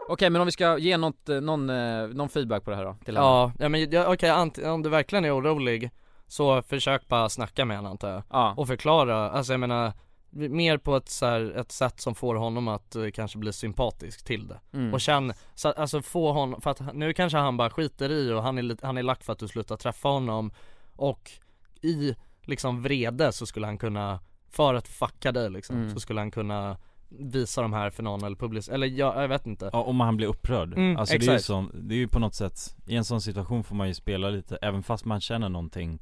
Okej 0.08 0.30
men 0.30 0.40
om 0.40 0.46
vi 0.46 0.52
ska 0.52 0.78
ge 0.78 0.96
något, 0.96 1.28
eh, 1.28 1.40
någon, 1.40 1.70
eh, 1.70 2.06
någon 2.08 2.28
feedback 2.28 2.64
på 2.64 2.70
det 2.70 2.76
här 2.76 2.84
då, 2.84 2.96
till 3.04 3.16
henne. 3.16 3.26
Ja, 3.26 3.52
ja 3.58 3.68
men 3.68 3.90
ja, 3.90 4.12
okej, 4.12 4.30
ant- 4.30 4.66
om 4.68 4.82
du 4.82 4.88
verkligen 4.88 5.24
är 5.24 5.38
orolig 5.38 5.90
Så 6.28 6.62
försök 6.62 7.08
bara 7.08 7.28
snacka 7.28 7.64
med 7.64 7.76
henne 7.76 7.88
antar 7.88 8.10
jag. 8.10 8.22
Ja, 8.30 8.54
Och 8.56 8.66
förklara, 8.68 9.30
alltså 9.30 9.52
jag 9.52 9.60
menar 9.60 9.92
Mer 10.34 10.78
på 10.78 10.96
ett, 10.96 11.08
så 11.08 11.26
här, 11.26 11.40
ett 11.56 11.72
sätt 11.72 12.00
som 12.00 12.14
får 12.14 12.34
honom 12.34 12.68
att 12.68 12.96
eh, 12.96 13.06
kanske 13.14 13.38
bli 13.38 13.52
sympatisk 13.52 14.24
till 14.24 14.48
det 14.48 14.60
mm. 14.72 14.94
Och 14.94 15.00
känn, 15.00 15.32
så, 15.54 15.68
alltså 15.68 16.02
få 16.02 16.32
honom, 16.32 16.60
för 16.60 16.70
att 16.70 16.94
nu 16.94 17.12
kanske 17.12 17.38
han 17.38 17.56
bara 17.56 17.70
skiter 17.70 18.10
i 18.10 18.32
och 18.32 18.42
han 18.42 18.58
är, 18.58 18.62
lite- 18.62 18.86
han 18.86 18.98
är 18.98 19.02
lack 19.02 19.24
för 19.24 19.32
att 19.32 19.38
du 19.38 19.48
slutar 19.48 19.76
träffa 19.76 20.08
honom 20.08 20.50
Och 20.96 21.30
i 21.82 22.14
liksom 22.42 22.82
vrede 22.82 23.32
så 23.32 23.46
skulle 23.46 23.66
han 23.66 23.78
kunna, 23.78 24.20
för 24.50 24.74
att 24.74 24.88
fucka 24.88 25.32
dig 25.32 25.50
liksom, 25.50 25.76
Mm. 25.76 25.94
så 25.94 26.00
skulle 26.00 26.20
han 26.20 26.30
kunna 26.30 26.76
visa 27.08 27.62
de 27.62 27.72
här 27.72 27.90
för 27.90 28.02
någon 28.02 28.24
eller 28.24 28.36
publicera, 28.36 28.74
eller 28.74 28.86
jag, 28.86 29.22
jag 29.22 29.28
vet 29.28 29.46
inte 29.46 29.70
ja 29.72 29.82
om 29.82 30.00
han 30.00 30.16
blir 30.16 30.26
upprörd 30.26 30.72
Mm, 30.72 30.96
Alltså 30.96 31.18
det 31.18 31.24
är 31.24 31.28
ju 31.28 31.34
exakt. 31.34 31.44
sån, 31.44 31.70
det 31.88 31.94
är 31.94 31.98
ju 31.98 32.08
på 32.08 32.18
något 32.18 32.34
sätt 32.34 32.76
I 32.86 32.96
en 32.96 33.04
sån 33.04 33.20
situation 33.20 33.64
får 33.64 33.74
man 33.76 33.88
ju 33.88 33.94
spela 33.94 34.30
lite, 34.30 34.56
även 34.56 34.82
fast 34.82 35.04
man 35.04 35.20
känner 35.20 35.48
någonting 35.48 35.98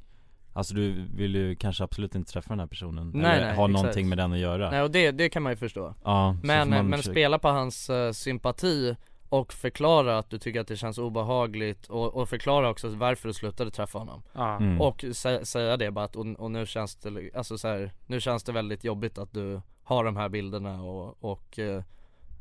Alltså 0.53 0.73
du 0.73 1.05
vill 1.13 1.35
ju 1.35 1.55
kanske 1.55 1.83
absolut 1.83 2.15
inte 2.15 2.31
träffa 2.31 2.49
den 2.49 2.59
här 2.59 2.67
personen 2.67 3.11
Nej, 3.15 3.31
Eller 3.37 3.45
nej, 3.47 3.55
ha 3.55 3.65
exakt. 3.65 3.73
någonting 3.81 4.09
med 4.09 4.17
den 4.17 4.33
att 4.33 4.39
göra 4.39 4.71
Nej 4.71 4.81
och 4.81 4.91
det, 4.91 5.11
det 5.11 5.29
kan 5.29 5.43
man 5.43 5.51
ju 5.51 5.55
förstå 5.55 5.93
Ja, 6.03 6.35
Men, 6.43 6.69
men 6.69 6.91
försöka- 6.91 7.11
spela 7.13 7.39
på 7.39 7.47
hans 7.47 7.89
eh, 7.89 8.11
sympati 8.11 8.95
och 9.29 9.53
förklara 9.53 10.17
att 10.17 10.29
du 10.29 10.37
tycker 10.39 10.61
att 10.61 10.67
det 10.67 10.75
känns 10.77 10.97
obehagligt 10.97 11.87
och, 11.87 12.15
och 12.15 12.29
förklara 12.29 12.69
också 12.69 12.87
varför 12.89 13.27
du 13.27 13.33
slutade 13.33 13.71
träffa 13.71 13.99
honom 13.99 14.21
Ja. 14.33 14.55
Mm. 14.57 14.81
Och 14.81 15.05
sä, 15.11 15.45
säga 15.45 15.77
det 15.77 15.91
bara 15.91 16.05
att 16.05 16.15
och, 16.15 16.25
och 16.37 16.51
nu 16.51 16.65
känns 16.65 16.95
det, 16.95 17.29
alltså 17.35 17.57
så 17.57 17.67
här, 17.67 17.91
nu 18.07 18.21
känns 18.21 18.43
det 18.43 18.51
väldigt 18.51 18.83
jobbigt 18.83 19.17
att 19.17 19.33
du 19.33 19.61
har 19.83 20.03
de 20.03 20.15
här 20.17 20.29
bilderna 20.29 20.83
och, 20.83 21.23
och 21.23 21.59
eh, 21.59 21.83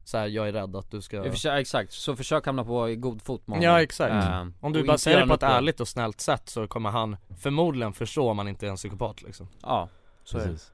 så 0.04 0.18
här, 0.18 0.26
jag 0.26 0.48
är 0.48 0.52
rädd 0.52 0.76
att 0.76 0.90
du 0.90 1.00
ska 1.02 1.22
Vi 1.22 1.30
försö- 1.30 1.56
exakt, 1.56 1.92
så 1.92 2.16
försök 2.16 2.46
hamna 2.46 2.64
på 2.64 2.94
god 2.98 3.22
fot 3.22 3.46
med 3.46 3.58
honom. 3.58 3.72
Ja 3.72 3.82
exakt, 3.82 4.12
Eh, 4.12 4.40
om 4.40 4.54
och 4.60 4.72
du 4.72 4.84
bara 4.84 4.98
säger 4.98 5.20
det 5.20 5.26
på 5.26 5.34
ett 5.34 5.42
ärligt 5.42 5.80
och 5.80 5.88
snällt 5.88 6.20
sätt 6.20 6.48
så 6.48 6.66
kommer 6.68 6.90
han 6.90 7.16
förmodligen 7.38 7.92
förstå 7.92 8.30
om 8.30 8.38
han 8.38 8.48
inte 8.48 8.66
är 8.66 8.70
en 8.70 8.76
psykopat 8.76 9.22
liksom. 9.22 9.48
Ja, 9.62 9.88
så 10.24 10.38
är 10.38 10.42
det. 10.42 10.48
Precis. 10.48 10.72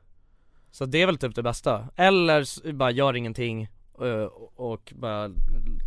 Så 0.70 0.86
det 0.86 1.02
är 1.02 1.06
väl 1.06 1.18
typ 1.18 1.34
det 1.34 1.42
bästa, 1.42 1.88
eller 1.96 2.72
bara 2.72 2.90
gör 2.90 3.16
ingenting 3.16 3.62
eh, 4.02 4.24
och 4.56 4.92
bara 4.96 5.28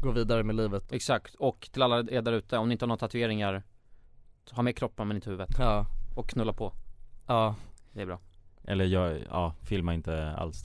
gå 0.01 0.11
vidare 0.11 0.43
med 0.43 0.55
livet. 0.55 0.91
Exakt, 0.91 1.35
och 1.35 1.69
till 1.71 1.81
alla 1.81 1.99
er 1.99 2.21
där 2.21 2.31
ute, 2.33 2.57
om 2.57 2.67
ni 2.69 2.71
inte 2.71 2.85
har 2.85 2.87
några 2.87 2.99
tatueringar 2.99 3.63
Ha 4.51 4.63
med 4.63 4.75
kroppen 4.77 5.07
men 5.07 5.17
inte 5.17 5.29
huvudet. 5.29 5.55
Ja, 5.59 5.85
Och 6.15 6.29
knulla 6.29 6.53
på, 6.53 6.73
ja, 7.27 7.55
det 7.93 8.01
är 8.01 8.05
bra. 8.05 8.19
Eller 8.63 8.85
jag, 8.85 9.19
ja, 9.29 9.53
filma 9.63 9.93
inte 9.93 10.31
alls 10.31 10.63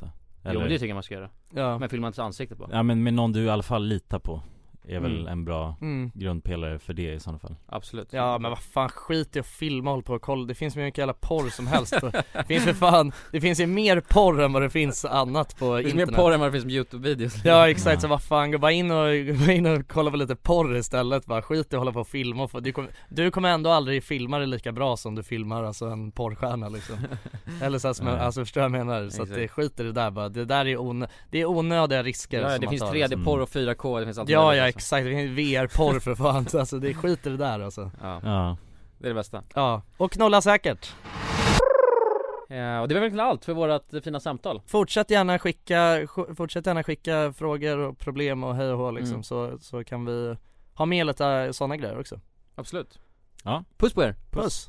då 0.52 0.58
Jo 0.58 0.60
men 0.60 0.68
det 0.68 0.78
tycker 0.78 0.88
jag 0.88 0.94
man 0.94 1.02
ska 1.02 1.14
göra. 1.14 1.30
Ja, 1.54 1.78
Men 1.78 1.88
filma 1.88 2.06
inte 2.06 2.22
ansiktet 2.22 2.58
på. 2.58 2.68
Ja 2.72 2.82
men 2.82 3.02
med 3.02 3.14
någon 3.14 3.32
du 3.32 3.42
i 3.44 3.48
alla 3.48 3.62
fall 3.62 3.86
litar 3.86 4.18
på 4.18 4.42
Är 4.88 5.00
väl 5.00 5.14
Mm. 5.14 5.26
en 5.32 5.44
bra 5.44 5.76
mm. 5.80 6.10
grundpelare 6.14 6.78
för 6.78 6.92
det 6.94 7.12
i 7.12 7.20
sådana 7.20 7.38
fall 7.38 7.56
Absolut 7.66 8.08
Ja 8.12 8.38
men 8.38 8.50
vad 8.50 8.58
fan 8.58 8.88
skit 8.88 9.36
i 9.36 9.38
att 9.40 9.46
filma 9.46 9.90
och 9.90 9.94
hålla 9.94 10.02
på 10.02 10.12
och 10.14 10.22
kolla, 10.22 10.46
det 10.46 10.54
finns 10.54 10.76
hur 10.76 10.82
mycket 10.82 10.98
jävla 10.98 11.14
porr 11.14 11.50
som 11.50 11.66
helst 11.66 11.94
Det 12.32 12.44
finns 12.44 12.64
för 12.64 12.72
fan, 12.72 13.12
det 13.32 13.40
finns 13.40 13.60
ju 13.60 13.66
mer 13.66 14.00
porr 14.00 14.42
än 14.42 14.52
vad 14.52 14.62
det 14.62 14.70
finns 14.70 15.04
annat 15.04 15.58
på 15.58 15.76
Det 15.76 15.82
finns 15.82 15.92
internet 15.94 16.10
mer 16.10 16.16
porr 16.16 16.32
än 16.32 16.40
vad 16.40 16.52
det 16.52 16.60
finns 16.60 16.74
youtube-videos 16.74 17.40
Ja 17.44 17.68
exakt, 17.70 17.94
Ja. 17.94 18.00
så 18.00 18.08
vad 18.08 18.22
fan, 18.22 18.50
gå 18.50 18.58
bara 18.58 18.72
in 18.72 18.90
och, 18.90 19.06
gå 19.46 19.52
in 19.52 19.66
och 19.66 19.88
kolla 19.88 20.10
på 20.10 20.16
lite 20.16 20.36
porr 20.36 20.76
istället 20.76 21.26
bara, 21.26 21.42
skit 21.42 21.72
i 21.72 21.76
att 21.76 21.80
hålla 21.80 21.92
på 21.92 22.00
och 22.00 22.08
filma 22.08 22.42
och 22.42 22.50
få, 22.50 22.60
du, 22.60 22.72
kommer, 22.72 22.90
du 23.08 23.30
kommer 23.30 23.48
ändå 23.48 23.70
aldrig 23.70 24.04
filma 24.04 24.38
det 24.38 24.46
lika 24.46 24.72
bra 24.72 24.96
som 24.96 25.14
du 25.14 25.22
filmar 25.22 25.64
alltså 25.64 25.86
en 25.86 26.12
porrstjärna 26.12 26.68
liksom 26.68 26.96
Eller 27.62 27.78
så 27.78 27.88
här, 27.88 27.92
som, 27.92 28.06
Nej. 28.06 28.18
alltså 28.18 28.40
förstår 28.40 28.62
jag 28.62 28.72
menar? 28.72 29.08
Så 29.08 29.22
att 29.22 29.34
det 29.34 29.48
skit 29.48 29.80
i 29.80 29.82
det 29.82 29.92
där 29.92 30.10
bara, 30.10 30.28
det 30.28 30.44
där 30.44 30.66
är, 30.66 30.80
onö, 30.80 31.06
det 31.30 31.40
är 31.40 31.46
onödiga 31.46 32.02
risker 32.02 32.40
Ja, 32.40 32.58
det 32.58 32.68
finns 32.68 32.82
tar, 32.82 32.94
3D-porr 32.94 33.40
och 33.40 33.48
4K, 33.48 33.98
det 34.00 34.04
finns 34.06 34.18
allt 34.18 34.28
Ja 34.28 34.54
ja. 34.54 34.73
Exakt, 34.76 35.06
VR-porr 35.06 36.00
för 36.00 36.14
fan, 36.14 36.48
så 36.48 36.58
alltså 36.60 36.78
det 36.78 36.88
är 36.90 36.94
skit 36.94 37.26
i 37.26 37.30
det 37.30 37.36
där 37.36 37.60
alltså. 37.60 37.90
Ja, 38.02 38.20
Ja, 38.24 38.56
det 38.98 39.06
är 39.06 39.08
det 39.08 39.14
bästa. 39.14 39.42
Ja, 39.54 39.82
och 39.96 40.12
knolla 40.12 40.40
säkert. 40.42 40.94
Ja, 42.48 42.80
Och 42.80 42.88
det 42.88 42.94
var 42.94 43.00
väl 43.08 43.20
allt 43.20 43.44
för 43.44 43.52
vårat 43.54 43.94
fina 44.04 44.20
samtal. 44.20 44.62
Fortsätt 44.66 45.10
gärna 45.10 45.38
skicka, 45.38 45.76
sk- 45.98 46.34
fortsätt 46.34 46.66
gärna 46.66 46.82
skicka 46.82 47.32
frågor 47.32 47.78
och 47.78 47.98
problem 47.98 48.44
och 48.44 48.54
hej 48.56 48.68
och 48.72 48.78
hå 48.78 48.90
liksom 48.90 49.14
Mm. 49.14 49.22
så, 49.22 49.58
så 49.60 49.84
kan 49.84 50.04
vi 50.04 50.36
ha 50.74 50.86
med 50.86 51.06
lite 51.06 51.52
sådana 51.52 51.76
grejer 51.76 52.00
också. 52.00 52.20
Absolut. 52.54 52.98
Ja. 53.44 53.64
Puss 53.76 53.92
på 53.94 54.02
er! 54.02 54.14
Puss! 54.30 54.68